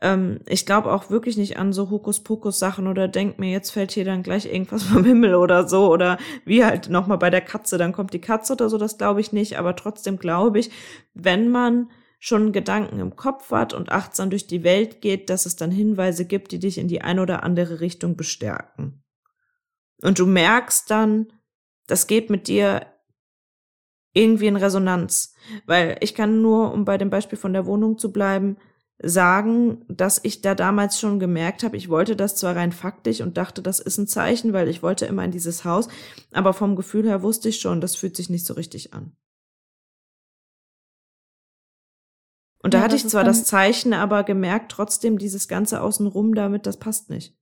Ähm, 0.00 0.40
ich 0.46 0.66
glaube 0.66 0.92
auch 0.92 1.10
wirklich 1.10 1.36
nicht 1.36 1.58
an 1.58 1.72
so 1.72 1.90
Hokuspokus-Sachen 1.90 2.86
oder 2.86 3.08
denk 3.08 3.38
mir, 3.38 3.50
jetzt 3.50 3.70
fällt 3.70 3.92
hier 3.92 4.04
dann 4.04 4.22
gleich 4.22 4.46
irgendwas 4.46 4.82
vom 4.84 5.04
Himmel 5.04 5.34
oder 5.34 5.68
so 5.68 5.90
oder 5.90 6.18
wie 6.44 6.64
halt 6.64 6.88
nochmal 6.88 7.18
bei 7.18 7.30
der 7.30 7.42
Katze, 7.42 7.78
dann 7.78 7.92
kommt 7.92 8.14
die 8.14 8.20
Katze 8.20 8.54
oder 8.54 8.68
so, 8.68 8.78
das 8.78 8.98
glaube 8.98 9.20
ich 9.20 9.32
nicht. 9.32 9.58
Aber 9.58 9.76
trotzdem 9.76 10.18
glaube 10.18 10.58
ich, 10.58 10.70
wenn 11.14 11.50
man 11.50 11.90
schon 12.18 12.52
Gedanken 12.52 13.00
im 13.00 13.16
Kopf 13.16 13.50
hat 13.50 13.72
und 13.72 13.90
achtsam 13.90 14.28
durch 14.28 14.46
die 14.46 14.62
Welt 14.62 15.00
geht, 15.00 15.30
dass 15.30 15.46
es 15.46 15.56
dann 15.56 15.70
Hinweise 15.70 16.26
gibt, 16.26 16.52
die 16.52 16.58
dich 16.58 16.76
in 16.76 16.86
die 16.86 17.00
eine 17.00 17.22
oder 17.22 17.42
andere 17.42 17.80
Richtung 17.80 18.16
bestärken. 18.16 19.02
Und 20.02 20.18
du 20.18 20.26
merkst 20.26 20.90
dann, 20.90 21.32
das 21.86 22.06
geht 22.06 22.28
mit 22.28 22.46
dir 22.46 22.86
irgendwie 24.12 24.46
in 24.46 24.56
Resonanz. 24.56 25.34
Weil 25.66 25.96
ich 26.00 26.14
kann 26.14 26.42
nur, 26.42 26.72
um 26.72 26.84
bei 26.84 26.98
dem 26.98 27.10
Beispiel 27.10 27.38
von 27.38 27.52
der 27.52 27.66
Wohnung 27.66 27.98
zu 27.98 28.12
bleiben, 28.12 28.56
sagen, 29.02 29.84
dass 29.88 30.20
ich 30.22 30.42
da 30.42 30.54
damals 30.54 31.00
schon 31.00 31.18
gemerkt 31.18 31.62
habe, 31.62 31.76
ich 31.76 31.88
wollte 31.88 32.16
das 32.16 32.36
zwar 32.36 32.56
rein 32.56 32.72
faktisch 32.72 33.20
und 33.20 33.36
dachte, 33.36 33.62
das 33.62 33.80
ist 33.80 33.98
ein 33.98 34.06
Zeichen, 34.06 34.52
weil 34.52 34.68
ich 34.68 34.82
wollte 34.82 35.06
immer 35.06 35.24
in 35.24 35.30
dieses 35.30 35.64
Haus, 35.64 35.88
aber 36.32 36.52
vom 36.52 36.76
Gefühl 36.76 37.06
her 37.08 37.22
wusste 37.22 37.48
ich 37.48 37.60
schon, 37.60 37.80
das 37.80 37.96
fühlt 37.96 38.16
sich 38.16 38.30
nicht 38.30 38.46
so 38.46 38.54
richtig 38.54 38.92
an. 38.92 39.16
Und 42.62 42.74
da 42.74 42.78
ja, 42.78 42.84
hatte 42.84 42.96
ich 42.96 43.08
zwar 43.08 43.24
das 43.24 43.44
Zeichen, 43.44 43.94
aber 43.94 44.22
gemerkt 44.22 44.70
trotzdem 44.70 45.18
dieses 45.18 45.48
ganze 45.48 45.80
Außenrum 45.80 46.34
damit, 46.34 46.66
das 46.66 46.78
passt 46.78 47.08
nicht. 47.08 47.34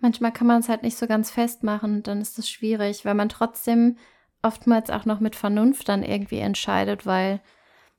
manchmal 0.00 0.32
kann 0.32 0.46
man 0.46 0.60
es 0.60 0.68
halt 0.68 0.82
nicht 0.82 0.96
so 0.96 1.06
ganz 1.06 1.30
festmachen, 1.30 2.02
dann 2.02 2.20
ist 2.20 2.38
es 2.38 2.48
schwierig, 2.48 3.04
weil 3.04 3.14
man 3.14 3.28
trotzdem 3.28 3.96
oftmals 4.42 4.90
auch 4.90 5.04
noch 5.04 5.20
mit 5.20 5.36
Vernunft 5.36 5.88
dann 5.88 6.02
irgendwie 6.02 6.38
entscheidet, 6.38 7.06
weil 7.06 7.40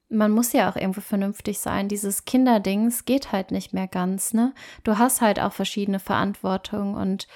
man 0.09 0.31
muss 0.31 0.53
ja 0.53 0.69
auch 0.69 0.75
irgendwo 0.75 1.01
vernünftig 1.01 1.59
sein. 1.59 1.87
Dieses 1.87 2.25
Kinderdings 2.25 3.05
geht 3.05 3.31
halt 3.31 3.51
nicht 3.51 3.73
mehr 3.73 3.87
ganz, 3.87 4.33
ne? 4.33 4.53
Du 4.83 4.97
hast 4.97 5.21
halt 5.21 5.39
auch 5.39 5.53
verschiedene 5.53 5.99
Verantwortungen 5.99 6.95
und 6.95 7.27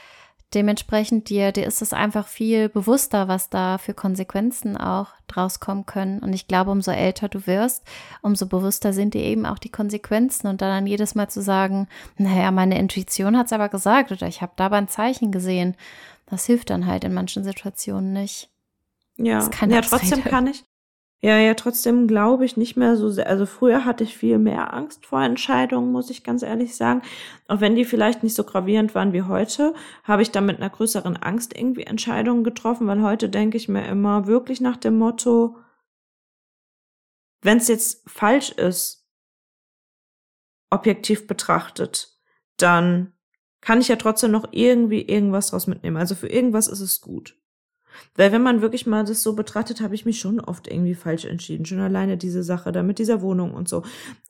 dementsprechend 0.54 1.30
dir, 1.30 1.52
dir 1.52 1.66
ist 1.66 1.82
es 1.82 1.94
einfach 1.94 2.28
viel 2.28 2.70
bewusster, 2.70 3.28
was 3.28 3.50
da 3.50 3.78
für 3.78 3.94
Konsequenzen 3.94 4.78
auch 4.78 5.10
draus 5.28 5.60
kommen 5.60 5.86
können. 5.86 6.20
Und 6.20 6.34
ich 6.34 6.48
glaube, 6.48 6.72
umso 6.72 6.92
älter 6.92 7.30
du 7.30 7.48
wirst, 7.48 7.84
umso 8.22 8.48
bewusster 8.48 8.94
sind 8.94 9.14
dir 9.14 9.24
eben 9.24 9.46
auch 9.46 9.60
die 9.60 9.72
Konsequenzen. 9.72 10.48
Und 10.48 10.62
dann 10.62 10.88
jedes 10.88 11.16
Mal 11.16 11.30
zu 11.30 11.42
sagen, 11.42 11.88
naja, 12.18 12.52
meine 12.52 12.78
Intuition 12.78 13.38
hat 13.38 13.48
es 13.48 13.54
aber 13.54 13.70
gesagt 13.70 14.12
oder 14.12 14.28
ich 14.28 14.42
habe 14.42 14.54
dabei 14.56 14.78
ein 14.78 14.88
Zeichen 14.88 15.32
gesehen, 15.32 15.76
das 16.28 16.46
hilft 16.46 16.70
dann 16.70 16.86
halt 16.86 17.04
in 17.04 17.14
manchen 17.14 17.44
Situationen 17.44 18.14
nicht. 18.14 18.50
Ja, 19.18 19.48
ja 19.70 19.82
trotzdem 19.82 20.24
kann 20.24 20.48
ich, 20.48 20.66
ja, 21.24 21.38
ja, 21.38 21.54
trotzdem 21.54 22.06
glaube 22.06 22.44
ich 22.44 22.58
nicht 22.58 22.76
mehr 22.76 22.98
so 22.98 23.10
sehr. 23.10 23.28
Also 23.28 23.46
früher 23.46 23.86
hatte 23.86 24.04
ich 24.04 24.18
viel 24.18 24.38
mehr 24.40 24.74
Angst 24.74 25.06
vor 25.06 25.22
Entscheidungen, 25.22 25.94
muss 25.94 26.10
ich 26.10 26.26
ganz 26.26 26.44
ehrlich 26.44 26.76
sagen. 26.76 27.02
Auch 27.48 27.62
wenn 27.62 27.76
die 27.76 27.86
vielleicht 27.86 28.24
nicht 28.24 28.36
so 28.36 28.44
gravierend 28.44 28.94
waren 28.94 29.14
wie 29.14 29.22
heute, 29.22 29.74
habe 30.04 30.22
ich 30.22 30.32
da 30.32 30.42
mit 30.42 30.58
einer 30.58 30.70
größeren 30.70 31.16
Angst 31.16 31.58
irgendwie 31.58 31.84
Entscheidungen 31.84 32.44
getroffen, 32.44 32.88
weil 32.88 33.02
heute 33.02 33.30
denke 33.30 33.56
ich 33.56 33.70
mir 33.70 33.88
immer 33.88 34.28
wirklich 34.28 34.60
nach 34.60 34.76
dem 34.76 34.98
Motto, 34.98 35.56
wenn 37.42 37.58
es 37.58 37.70
jetzt 37.70 38.04
falsch 38.10 38.52
ist, 38.52 39.08
objektiv 40.72 41.26
betrachtet, 41.26 42.20
dann 42.58 43.14
kann 43.62 43.80
ich 43.80 43.88
ja 43.88 43.96
trotzdem 43.96 44.32
noch 44.32 44.50
irgendwie 44.52 45.04
irgendwas 45.04 45.52
draus 45.52 45.68
mitnehmen. 45.68 45.96
Also 45.96 46.16
für 46.16 46.28
irgendwas 46.28 46.68
ist 46.68 46.82
es 46.82 47.00
gut. 47.00 47.38
Weil 48.16 48.32
wenn 48.32 48.42
man 48.42 48.62
wirklich 48.62 48.86
mal 48.86 49.04
das 49.04 49.24
so 49.24 49.34
betrachtet, 49.34 49.82
habe 49.82 49.96
ich 49.96 50.06
mich 50.06 50.20
schon 50.20 50.40
oft 50.40 50.68
irgendwie 50.68 50.96
falsch 50.96 51.26
entschieden. 51.26 51.66
Schon 51.66 51.80
alleine 51.80 52.18
diese 52.18 52.44
Sache 52.44 52.72
da 52.72 52.84
mit 52.84 53.00
dieser 53.00 53.22
Wohnung 53.22 53.54
und 53.54 53.68
so. 53.68 53.84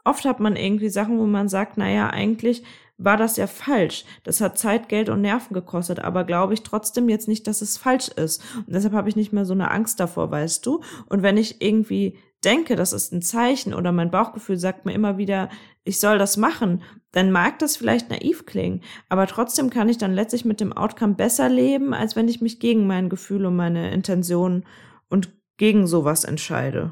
Oft 0.04 0.26
hat 0.26 0.39
man 0.39 0.56
irgendwie 0.56 0.89
Sachen, 0.89 1.19
wo 1.19 1.26
man 1.26 1.49
sagt, 1.49 1.78
naja, 1.78 2.10
eigentlich 2.10 2.63
war 2.97 3.17
das 3.17 3.38
ja 3.38 3.47
falsch. 3.47 4.06
Das 4.23 4.39
hat 4.41 4.58
Zeit, 4.58 4.88
Geld 4.88 5.10
und 5.10 5.21
Nerven 5.21 5.54
gekostet, 5.54 5.99
aber 5.99 6.23
glaube 6.23 6.54
ich 6.54 6.63
trotzdem 6.63 7.10
jetzt 7.10 7.28
nicht, 7.28 7.47
dass 7.47 7.62
es 7.62 7.78
falsch 7.78 8.10
ist. 8.10 8.43
Und 8.56 8.73
deshalb 8.73 8.93
habe 8.93 9.10
ich 9.10 9.15
nicht 9.15 9.34
mehr 9.34 9.45
so 9.45 9.54
eine 9.54 9.71
Angst 9.71 9.99
davor, 9.99 10.32
weißt 10.32 10.65
du? 10.65 10.82
Und 11.10 11.23
wenn 11.23 11.38
ich 11.38 11.62
irgendwie 11.62 12.17
denke, 12.43 12.76
das 12.76 12.93
ist 12.93 13.12
ein 13.12 13.21
Zeichen 13.21 13.73
oder 13.73 13.91
mein 13.91 14.12
Bauchgefühl 14.12 14.58
sagt 14.58 14.86
mir 14.86 14.93
immer 14.93 15.17
wieder, 15.17 15.49
ich 15.84 15.99
soll 15.99 16.17
das 16.17 16.38
machen, 16.38 16.82
dann 17.13 17.32
mag 17.32 17.60
das 17.60 17.78
vielleicht 17.78 18.10
naiv 18.10 18.45
klingen, 18.45 18.82
aber 19.08 19.26
trotzdem 19.28 19.69
kann 19.69 19.88
ich 19.88 19.97
dann 19.97 20.13
letztlich 20.13 20.43
mit 20.43 20.60
dem 20.60 20.73
Outcome 20.73 21.13
besser 21.13 21.47
leben, 21.47 21.93
als 21.93 22.15
wenn 22.15 22.28
ich 22.28 22.41
mich 22.41 22.60
gegen 22.60 22.86
mein 22.86 23.08
Gefühl 23.08 23.45
und 23.45 23.56
meine 23.56 23.91
Intention 23.91 24.65
und 25.10 25.32
gegen 25.58 25.88
sowas 25.88 26.26
entscheide. 26.26 26.91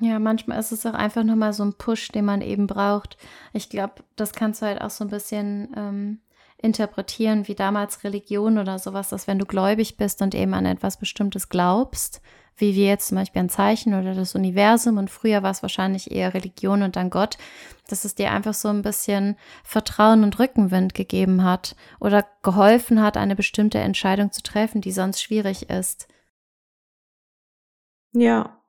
Ja, 0.00 0.18
manchmal 0.18 0.58
ist 0.58 0.72
es 0.72 0.84
auch 0.84 0.94
einfach 0.94 1.22
nur 1.24 1.36
mal 1.36 1.52
so 1.52 1.64
ein 1.64 1.74
Push, 1.74 2.08
den 2.08 2.24
man 2.24 2.42
eben 2.42 2.66
braucht. 2.66 3.16
Ich 3.52 3.70
glaube, 3.70 3.94
das 4.16 4.32
kannst 4.32 4.60
du 4.60 4.66
halt 4.66 4.80
auch 4.80 4.90
so 4.90 5.04
ein 5.04 5.10
bisschen 5.10 5.72
ähm, 5.76 6.20
interpretieren, 6.58 7.48
wie 7.48 7.54
damals 7.54 8.04
Religion 8.04 8.58
oder 8.58 8.78
sowas, 8.78 9.10
dass 9.10 9.26
wenn 9.26 9.38
du 9.38 9.46
gläubig 9.46 9.96
bist 9.96 10.20
und 10.20 10.34
eben 10.34 10.54
an 10.54 10.66
etwas 10.66 10.98
Bestimmtes 10.98 11.48
glaubst, 11.48 12.20
wie 12.56 12.74
wir 12.74 12.86
jetzt 12.86 13.08
zum 13.08 13.18
Beispiel 13.18 13.42
ein 13.42 13.48
Zeichen 13.48 13.94
oder 13.94 14.14
das 14.14 14.34
Universum 14.34 14.98
und 14.98 15.10
früher 15.10 15.42
war 15.42 15.50
es 15.50 15.62
wahrscheinlich 15.62 16.10
eher 16.10 16.34
Religion 16.34 16.82
und 16.82 16.96
dann 16.96 17.10
Gott, 17.10 17.38
dass 17.88 18.04
es 18.04 18.14
dir 18.14 18.30
einfach 18.30 18.54
so 18.54 18.68
ein 18.68 18.82
bisschen 18.82 19.36
Vertrauen 19.64 20.24
und 20.24 20.38
Rückenwind 20.38 20.94
gegeben 20.94 21.44
hat 21.44 21.76
oder 22.00 22.26
geholfen 22.42 23.02
hat, 23.02 23.16
eine 23.16 23.36
bestimmte 23.36 23.78
Entscheidung 23.78 24.32
zu 24.32 24.42
treffen, 24.42 24.80
die 24.80 24.92
sonst 24.92 25.22
schwierig 25.22 25.70
ist. 25.70 26.08
Ja, 28.14 28.61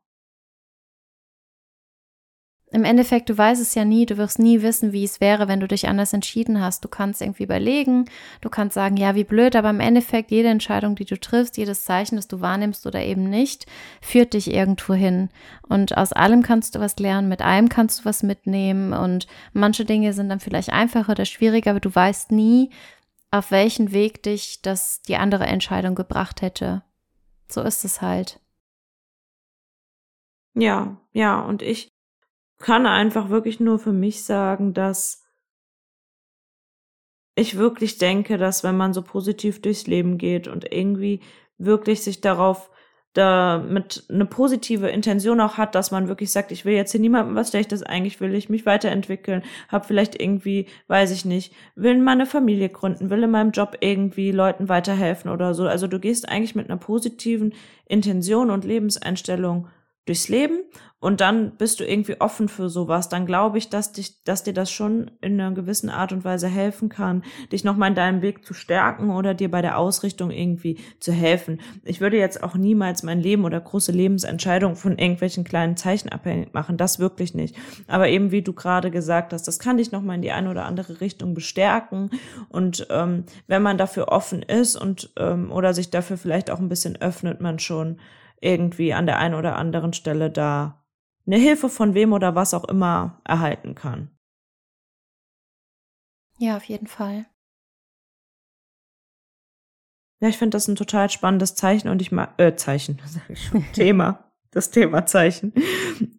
im 2.73 2.85
Endeffekt, 2.85 3.29
du 3.29 3.37
weißt 3.37 3.61
es 3.61 3.75
ja 3.75 3.85
nie, 3.85 4.07
du 4.07 4.17
wirst 4.17 4.39
nie 4.39 4.63
wissen, 4.63 4.93
wie 4.93 5.03
es 5.03 5.21
wäre, 5.21 5.47
wenn 5.47 5.59
du 5.59 5.67
dich 5.67 5.87
anders 5.87 6.11
entschieden 6.11 6.59
hast. 6.59 6.83
Du 6.83 6.87
kannst 6.87 7.21
irgendwie 7.21 7.43
überlegen, 7.43 8.05
du 8.41 8.49
kannst 8.49 8.73
sagen, 8.73 8.97
ja, 8.97 9.13
wie 9.13 9.23
blöd, 9.23 9.55
aber 9.55 9.69
im 9.69 9.79
Endeffekt, 9.79 10.31
jede 10.31 10.49
Entscheidung, 10.49 10.95
die 10.95 11.05
du 11.05 11.19
triffst, 11.19 11.57
jedes 11.57 11.83
Zeichen, 11.83 12.15
das 12.15 12.27
du 12.27 12.41
wahrnimmst 12.41 12.87
oder 12.87 13.03
eben 13.03 13.29
nicht, 13.29 13.67
führt 14.01 14.33
dich 14.33 14.51
irgendwo 14.51 14.95
hin. 14.95 15.29
Und 15.69 15.95
aus 15.95 16.13
allem 16.13 16.41
kannst 16.41 16.73
du 16.73 16.79
was 16.79 16.97
lernen, 16.97 17.29
mit 17.29 17.43
allem 17.43 17.69
kannst 17.69 17.99
du 17.99 18.05
was 18.05 18.23
mitnehmen 18.23 18.93
und 18.93 19.27
manche 19.53 19.85
Dinge 19.85 20.13
sind 20.13 20.29
dann 20.29 20.39
vielleicht 20.39 20.73
einfacher 20.73 21.11
oder 21.11 21.25
schwieriger, 21.25 21.71
aber 21.71 21.79
du 21.79 21.93
weißt 21.93 22.31
nie, 22.31 22.71
auf 23.29 23.51
welchen 23.51 23.91
Weg 23.91 24.23
dich 24.23 24.63
das 24.63 25.03
die 25.03 25.17
andere 25.17 25.45
Entscheidung 25.45 25.93
gebracht 25.93 26.41
hätte. 26.41 26.81
So 27.47 27.61
ist 27.61 27.85
es 27.85 28.01
halt. 28.01 28.39
Ja, 30.55 30.97
ja, 31.11 31.39
und 31.41 31.61
ich 31.61 31.92
kann 32.63 32.85
einfach 32.85 33.29
wirklich 33.29 33.59
nur 33.59 33.77
für 33.77 33.91
mich 33.91 34.23
sagen, 34.23 34.73
dass 34.73 35.21
ich 37.35 37.57
wirklich 37.57 37.97
denke, 37.97 38.37
dass 38.37 38.63
wenn 38.63 38.77
man 38.77 38.93
so 38.93 39.01
positiv 39.01 39.61
durchs 39.61 39.85
Leben 39.85 40.17
geht 40.17 40.47
und 40.47 40.71
irgendwie 40.71 41.19
wirklich 41.57 42.03
sich 42.03 42.21
darauf 42.21 42.71
damit 43.11 44.05
eine 44.09 44.25
positive 44.25 44.87
Intention 44.87 45.41
auch 45.41 45.57
hat, 45.57 45.75
dass 45.75 45.91
man 45.91 46.07
wirklich 46.07 46.31
sagt, 46.31 46.53
ich 46.53 46.63
will 46.63 46.73
jetzt 46.73 46.93
hier 46.93 47.01
niemandem 47.01 47.35
was 47.35 47.49
Schlechtes, 47.49 47.83
eigentlich 47.83 48.21
will 48.21 48.33
ich 48.33 48.47
mich 48.47 48.65
weiterentwickeln, 48.65 49.43
habe 49.67 49.85
vielleicht 49.85 50.19
irgendwie, 50.19 50.67
weiß 50.87 51.11
ich 51.11 51.25
nicht, 51.25 51.53
will 51.75 51.99
meine 51.99 52.25
Familie 52.25 52.69
gründen, 52.69 53.09
will 53.09 53.23
in 53.23 53.31
meinem 53.31 53.51
Job 53.51 53.75
irgendwie 53.81 54.31
Leuten 54.31 54.69
weiterhelfen 54.69 55.29
oder 55.29 55.53
so. 55.53 55.67
Also 55.67 55.87
du 55.87 55.99
gehst 55.99 56.29
eigentlich 56.29 56.55
mit 56.55 56.69
einer 56.69 56.79
positiven 56.79 57.53
Intention 57.85 58.49
und 58.49 58.63
Lebenseinstellung 58.63 59.67
durchs 60.05 60.27
Leben 60.27 60.59
und 61.03 61.19
dann 61.19 61.57
bist 61.57 61.81
du 61.81 61.83
irgendwie 61.83 62.21
offen 62.21 62.47
für 62.47 62.69
sowas, 62.69 63.09
dann 63.09 63.25
glaube 63.25 63.57
ich, 63.57 63.69
dass 63.69 63.91
dich, 63.91 64.23
dass 64.23 64.43
dir 64.43 64.53
das 64.53 64.71
schon 64.71 65.11
in 65.19 65.37
einer 65.37 65.53
gewissen 65.53 65.89
Art 65.89 66.13
und 66.13 66.23
Weise 66.23 66.47
helfen 66.47 66.87
kann, 66.87 67.23
dich 67.51 67.65
nochmal 67.65 67.89
in 67.89 67.95
deinem 67.95 68.21
Weg 68.21 68.45
zu 68.45 68.53
stärken 68.53 69.09
oder 69.09 69.33
dir 69.33 69.51
bei 69.51 69.61
der 69.61 69.77
Ausrichtung 69.77 70.31
irgendwie 70.31 70.77
zu 71.01 71.11
helfen. 71.11 71.59
Ich 71.83 71.99
würde 71.99 72.17
jetzt 72.17 72.41
auch 72.41 72.55
niemals 72.55 73.03
mein 73.03 73.19
Leben 73.19 73.43
oder 73.43 73.59
große 73.59 73.91
Lebensentscheidungen 73.91 74.77
von 74.77 74.97
irgendwelchen 74.97 75.43
kleinen 75.43 75.75
Zeichen 75.75 76.07
abhängig 76.07 76.53
machen, 76.53 76.77
das 76.77 76.99
wirklich 76.99 77.33
nicht. 77.33 77.57
Aber 77.87 78.07
eben 78.07 78.31
wie 78.31 78.41
du 78.41 78.53
gerade 78.53 78.89
gesagt 78.89 79.33
hast, 79.33 79.45
das 79.45 79.59
kann 79.59 79.75
dich 79.75 79.91
nochmal 79.91 80.15
in 80.15 80.21
die 80.21 80.31
eine 80.31 80.49
oder 80.49 80.63
andere 80.63 81.01
Richtung 81.01 81.33
bestärken 81.33 82.11
und 82.47 82.87
ähm, 82.89 83.25
wenn 83.47 83.61
man 83.61 83.77
dafür 83.77 84.07
offen 84.07 84.41
ist 84.41 84.77
und 84.77 85.11
ähm, 85.17 85.51
oder 85.51 85.73
sich 85.73 85.89
dafür 85.89 86.15
vielleicht 86.15 86.49
auch 86.49 86.59
ein 86.59 86.69
bisschen 86.69 86.95
öffnet, 87.01 87.41
man 87.41 87.59
schon 87.59 87.97
irgendwie 88.43 88.93
an 88.93 89.05
der 89.05 89.17
einen 89.19 89.35
oder 89.35 89.55
anderen 89.55 89.93
Stelle 89.93 90.29
da 90.29 90.83
eine 91.25 91.37
Hilfe 91.37 91.69
von 91.69 91.93
wem 91.93 92.13
oder 92.13 92.35
was 92.35 92.53
auch 92.53 92.65
immer 92.65 93.21
erhalten 93.23 93.75
kann. 93.75 94.09
Ja, 96.37 96.57
auf 96.57 96.65
jeden 96.65 96.87
Fall. 96.87 97.25
Ja, 100.19 100.29
ich 100.29 100.37
finde 100.37 100.55
das 100.55 100.67
ein 100.67 100.75
total 100.75 101.09
spannendes 101.09 101.55
Zeichen 101.55 101.89
und 101.89 102.01
ich 102.01 102.11
mag, 102.11 102.33
äh, 102.37 102.55
Zeichen, 102.55 103.01
sage 103.05 103.33
ich 103.33 103.45
schon, 103.45 103.65
Thema, 103.73 104.31
das 104.51 104.69
Thema 104.71 105.05
Zeichen, 105.05 105.53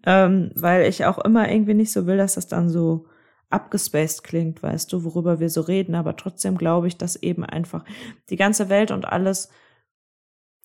ähm, 0.06 0.50
weil 0.54 0.86
ich 0.88 1.04
auch 1.04 1.18
immer 1.18 1.50
irgendwie 1.50 1.74
nicht 1.74 1.92
so 1.92 2.06
will, 2.06 2.16
dass 2.16 2.34
das 2.34 2.46
dann 2.46 2.68
so 2.68 3.06
abgespaced 3.50 4.24
klingt, 4.24 4.62
weißt 4.62 4.92
du, 4.92 5.04
worüber 5.04 5.40
wir 5.40 5.48
so 5.48 5.60
reden, 5.60 5.94
aber 5.94 6.16
trotzdem 6.16 6.58
glaube 6.58 6.88
ich, 6.88 6.98
dass 6.98 7.16
eben 7.16 7.44
einfach 7.44 7.84
die 8.30 8.36
ganze 8.36 8.68
Welt 8.68 8.90
und 8.90 9.06
alles 9.06 9.50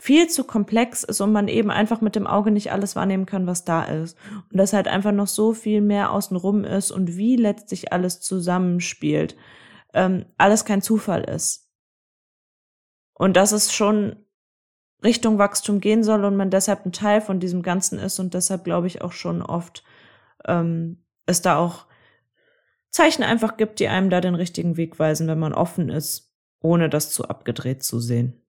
viel 0.01 0.29
zu 0.29 0.45
komplex 0.45 1.03
ist 1.03 1.19
und 1.19 1.33
man 1.33 1.49
eben 1.49 1.69
einfach 1.69 1.99
mit 1.99 2.15
dem 2.15 2.25
Auge 2.25 2.51
nicht 2.51 2.71
alles 2.71 2.95
wahrnehmen 2.95 3.25
kann, 3.25 3.45
was 3.45 3.65
da 3.65 3.83
ist. 3.83 4.17
Und 4.49 4.57
dass 4.57 4.71
halt 4.71 4.87
einfach 4.87 5.11
noch 5.11 5.27
so 5.27 5.53
viel 5.53 5.81
mehr 5.81 6.11
außenrum 6.11 6.63
ist 6.63 6.89
und 6.89 7.17
wie 7.17 7.35
letztlich 7.35 7.91
alles 7.91 8.21
zusammenspielt. 8.21 9.35
Ähm, 9.93 10.25
alles 10.37 10.63
kein 10.63 10.81
Zufall 10.81 11.25
ist. 11.25 11.69
Und 13.13 13.35
dass 13.35 13.51
es 13.51 13.73
schon 13.73 14.15
Richtung 15.03 15.37
Wachstum 15.37 15.81
gehen 15.81 16.03
soll 16.03 16.23
und 16.23 16.37
man 16.37 16.49
deshalb 16.49 16.85
ein 16.85 16.93
Teil 16.93 17.19
von 17.19 17.41
diesem 17.41 17.61
Ganzen 17.61 17.99
ist 17.99 18.19
und 18.19 18.33
deshalb 18.33 18.63
glaube 18.63 18.87
ich 18.87 19.01
auch 19.01 19.11
schon 19.11 19.41
oft 19.41 19.83
ähm, 20.45 21.03
es 21.25 21.41
da 21.41 21.57
auch 21.57 21.85
Zeichen 22.89 23.23
einfach 23.23 23.57
gibt, 23.57 23.79
die 23.79 23.87
einem 23.87 24.09
da 24.09 24.21
den 24.21 24.35
richtigen 24.35 24.77
Weg 24.77 24.97
weisen, 24.97 25.27
wenn 25.27 25.39
man 25.39 25.53
offen 25.53 25.89
ist, 25.89 26.33
ohne 26.61 26.89
das 26.89 27.11
zu 27.11 27.25
abgedreht 27.25 27.83
zu 27.83 27.99
sehen. 27.99 28.41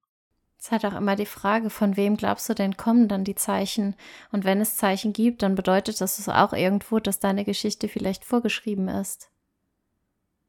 Es 0.60 0.66
ist 0.66 0.72
halt 0.72 0.84
auch 0.84 0.98
immer 0.98 1.16
die 1.16 1.24
Frage, 1.24 1.70
von 1.70 1.96
wem 1.96 2.18
glaubst 2.18 2.46
du 2.50 2.54
denn 2.54 2.76
kommen 2.76 3.08
dann 3.08 3.24
die 3.24 3.34
Zeichen? 3.34 3.96
Und 4.30 4.44
wenn 4.44 4.60
es 4.60 4.76
Zeichen 4.76 5.14
gibt, 5.14 5.42
dann 5.42 5.54
bedeutet 5.54 5.98
das 6.02 6.28
auch 6.28 6.52
irgendwo, 6.52 6.98
dass 6.98 7.18
deine 7.18 7.46
Geschichte 7.46 7.88
vielleicht 7.88 8.26
vorgeschrieben 8.26 8.88
ist. 8.88 9.30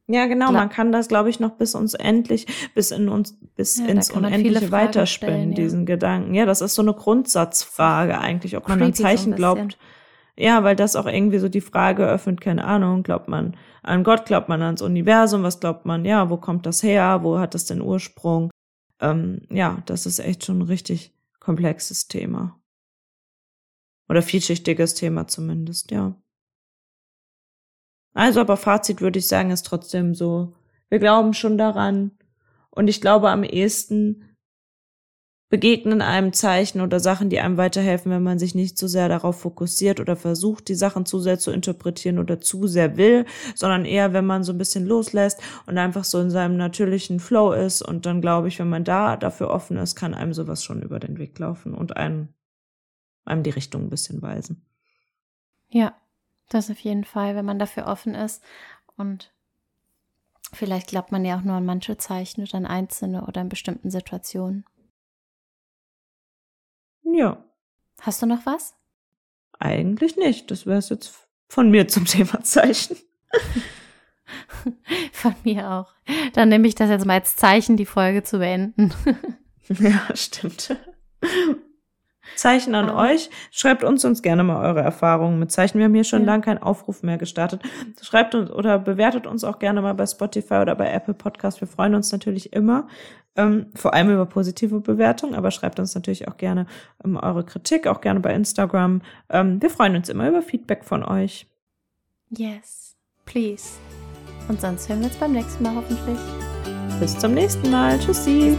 Ja, 0.07 0.25
genau. 0.25 0.49
Klar. 0.49 0.59
Man 0.59 0.69
kann 0.69 0.91
das, 0.91 1.07
glaube 1.07 1.29
ich, 1.29 1.39
noch 1.39 1.51
bis 1.51 1.75
uns 1.75 1.93
endlich, 1.93 2.45
bis 2.75 2.91
in 2.91 3.07
uns, 3.07 3.37
bis 3.55 3.79
ja, 3.79 3.85
ins 3.85 4.11
Unendliche 4.11 4.69
weiterspinnen, 4.69 5.53
diesen 5.53 5.81
ja. 5.81 5.85
Gedanken. 5.85 6.33
Ja, 6.33 6.45
das 6.45 6.59
ist 6.59 6.75
so 6.75 6.81
eine 6.81 6.93
Grundsatzfrage 6.93 8.19
eigentlich, 8.19 8.57
ob 8.57 8.67
man 8.67 8.83
an 8.83 8.93
Zeichen 8.93 9.31
so 9.31 9.37
glaubt. 9.37 9.77
Ja, 10.35 10.65
weil 10.65 10.75
das 10.75 10.97
auch 10.97 11.05
irgendwie 11.05 11.39
so 11.39 11.47
die 11.47 11.61
Frage 11.61 12.05
öffnet, 12.05 12.41
keine 12.41 12.65
Ahnung, 12.65 13.03
glaubt 13.03 13.29
man 13.29 13.55
an 13.81 14.03
Gott, 14.03 14.25
glaubt 14.25 14.49
man 14.49 14.61
ans 14.61 14.81
Universum, 14.81 15.43
was 15.43 15.61
glaubt 15.61 15.85
man, 15.85 16.03
ja, 16.03 16.29
wo 16.29 16.35
kommt 16.35 16.65
das 16.65 16.83
her, 16.83 17.19
wo 17.23 17.39
hat 17.39 17.53
das 17.53 17.63
den 17.63 17.81
Ursprung? 17.81 18.51
Ähm, 19.01 19.41
ja, 19.49 19.83
das 19.85 20.05
ist 20.05 20.19
echt 20.19 20.45
schon 20.45 20.59
ein 20.59 20.63
richtig 20.63 21.13
komplexes 21.39 22.07
Thema. 22.07 22.59
Oder 24.07 24.21
vielschichtiges 24.21 24.93
Thema 24.93 25.27
zumindest, 25.27 25.91
ja. 25.91 26.21
Also, 28.13 28.41
aber 28.41 28.57
Fazit 28.57 29.01
würde 29.01 29.19
ich 29.19 29.27
sagen, 29.27 29.51
ist 29.51 29.65
trotzdem 29.65 30.13
so, 30.15 30.53
wir 30.89 30.99
glauben 30.99 31.33
schon 31.33 31.57
daran. 31.57 32.11
Und 32.69 32.87
ich 32.87 33.01
glaube 33.01 33.29
am 33.29 33.43
ehesten 33.43 34.30
begegnen 35.51 36.01
einem 36.01 36.31
Zeichen 36.31 36.79
oder 36.79 37.01
Sachen, 37.01 37.29
die 37.29 37.41
einem 37.41 37.57
weiterhelfen, 37.57 38.09
wenn 38.09 38.23
man 38.23 38.39
sich 38.39 38.55
nicht 38.55 38.77
zu 38.77 38.87
sehr 38.87 39.09
darauf 39.09 39.41
fokussiert 39.41 39.99
oder 39.99 40.15
versucht, 40.15 40.69
die 40.69 40.75
Sachen 40.75 41.05
zu 41.05 41.19
sehr 41.19 41.39
zu 41.39 41.51
interpretieren 41.51 42.19
oder 42.19 42.39
zu 42.39 42.67
sehr 42.67 42.95
will, 42.95 43.25
sondern 43.53 43.83
eher, 43.83 44.13
wenn 44.13 44.25
man 44.25 44.45
so 44.45 44.53
ein 44.53 44.57
bisschen 44.57 44.87
loslässt 44.87 45.41
und 45.65 45.77
einfach 45.77 46.05
so 46.05 46.21
in 46.21 46.31
seinem 46.31 46.55
natürlichen 46.55 47.19
Flow 47.19 47.51
ist. 47.51 47.81
Und 47.81 48.05
dann 48.05 48.21
glaube 48.21 48.47
ich, 48.47 48.59
wenn 48.59 48.69
man 48.69 48.85
da 48.85 49.17
dafür 49.17 49.49
offen 49.49 49.75
ist, 49.75 49.97
kann 49.97 50.13
einem 50.13 50.33
sowas 50.33 50.63
schon 50.63 50.81
über 50.81 50.99
den 50.99 51.17
Weg 51.17 51.37
laufen 51.37 51.73
und 51.73 51.97
einem, 51.97 52.29
einem 53.25 53.43
die 53.43 53.49
Richtung 53.49 53.83
ein 53.83 53.89
bisschen 53.89 54.21
weisen. 54.21 54.65
Ja, 55.67 55.93
das 56.47 56.71
auf 56.71 56.79
jeden 56.79 57.03
Fall, 57.03 57.35
wenn 57.35 57.45
man 57.45 57.59
dafür 57.59 57.87
offen 57.87 58.15
ist 58.15 58.41
und 58.95 59.33
Vielleicht 60.53 60.87
glaubt 60.87 61.13
man 61.13 61.23
ja 61.23 61.37
auch 61.37 61.43
nur 61.43 61.55
an 61.55 61.65
manche 61.65 61.97
Zeichen 61.97 62.41
oder 62.41 62.55
an 62.55 62.65
einzelne 62.65 63.25
oder 63.25 63.39
in 63.39 63.47
bestimmten 63.47 63.89
Situationen. 63.89 64.65
Ja. 67.13 67.43
Hast 68.01 68.21
du 68.21 68.25
noch 68.25 68.45
was? 68.45 68.75
Eigentlich 69.59 70.17
nicht. 70.17 70.49
Das 70.49 70.65
wäre 70.65 70.79
es 70.79 70.89
jetzt 70.89 71.27
von 71.47 71.69
mir 71.69 71.87
zum 71.87 72.05
Thema 72.05 72.41
Zeichen. 72.43 72.97
von 75.11 75.35
mir 75.43 75.69
auch. 75.69 75.93
Dann 76.33 76.49
nehme 76.49 76.67
ich 76.67 76.75
das 76.75 76.89
jetzt 76.89 77.05
mal 77.05 77.19
als 77.19 77.35
Zeichen, 77.35 77.77
die 77.77 77.85
Folge 77.85 78.23
zu 78.23 78.39
beenden. 78.39 78.93
ja, 79.67 80.15
stimmt. 80.15 80.75
Zeichen 82.35 82.75
an 82.75 82.89
ah. 82.89 83.09
euch. 83.09 83.29
Schreibt 83.51 83.83
uns 83.83 84.05
uns 84.05 84.21
gerne 84.21 84.43
mal 84.43 84.63
eure 84.65 84.81
Erfahrungen 84.81 85.39
mit 85.39 85.51
Zeichen. 85.51 85.77
Wir 85.77 85.85
haben 85.85 85.93
hier 85.93 86.03
schon 86.03 86.21
ja. 86.21 86.27
lange 86.27 86.43
keinen 86.43 86.61
Aufruf 86.61 87.03
mehr 87.03 87.17
gestartet. 87.17 87.61
Schreibt 88.01 88.35
uns 88.35 88.51
oder 88.51 88.79
bewertet 88.79 89.27
uns 89.27 89.43
auch 89.43 89.59
gerne 89.59 89.81
mal 89.81 89.93
bei 89.93 90.05
Spotify 90.05 90.55
oder 90.55 90.75
bei 90.75 90.91
Apple 90.91 91.13
Podcast. 91.13 91.61
Wir 91.61 91.67
freuen 91.67 91.95
uns 91.95 92.11
natürlich 92.11 92.53
immer, 92.53 92.87
ähm, 93.35 93.67
vor 93.75 93.93
allem 93.93 94.11
über 94.11 94.25
positive 94.25 94.81
Bewertungen, 94.81 95.35
aber 95.35 95.51
schreibt 95.51 95.79
uns 95.79 95.95
natürlich 95.95 96.27
auch 96.27 96.37
gerne 96.37 96.65
ähm, 97.03 97.15
eure 97.17 97.45
Kritik, 97.45 97.87
auch 97.87 98.01
gerne 98.01 98.19
bei 98.19 98.33
Instagram. 98.33 99.01
Ähm, 99.29 99.61
wir 99.61 99.69
freuen 99.69 99.95
uns 99.95 100.09
immer 100.09 100.27
über 100.27 100.41
Feedback 100.41 100.83
von 100.83 101.03
euch. 101.03 101.47
Yes, 102.29 102.95
please. 103.25 103.77
Und 104.47 104.59
sonst 104.59 104.89
hören 104.89 104.99
wir 104.99 105.07
uns 105.07 105.17
beim 105.17 105.31
nächsten 105.31 105.63
Mal 105.63 105.75
hoffentlich. 105.75 106.17
Bis 106.99 107.17
zum 107.17 107.33
nächsten 107.33 107.71
Mal. 107.71 107.97
Tschüssi. 107.99 108.57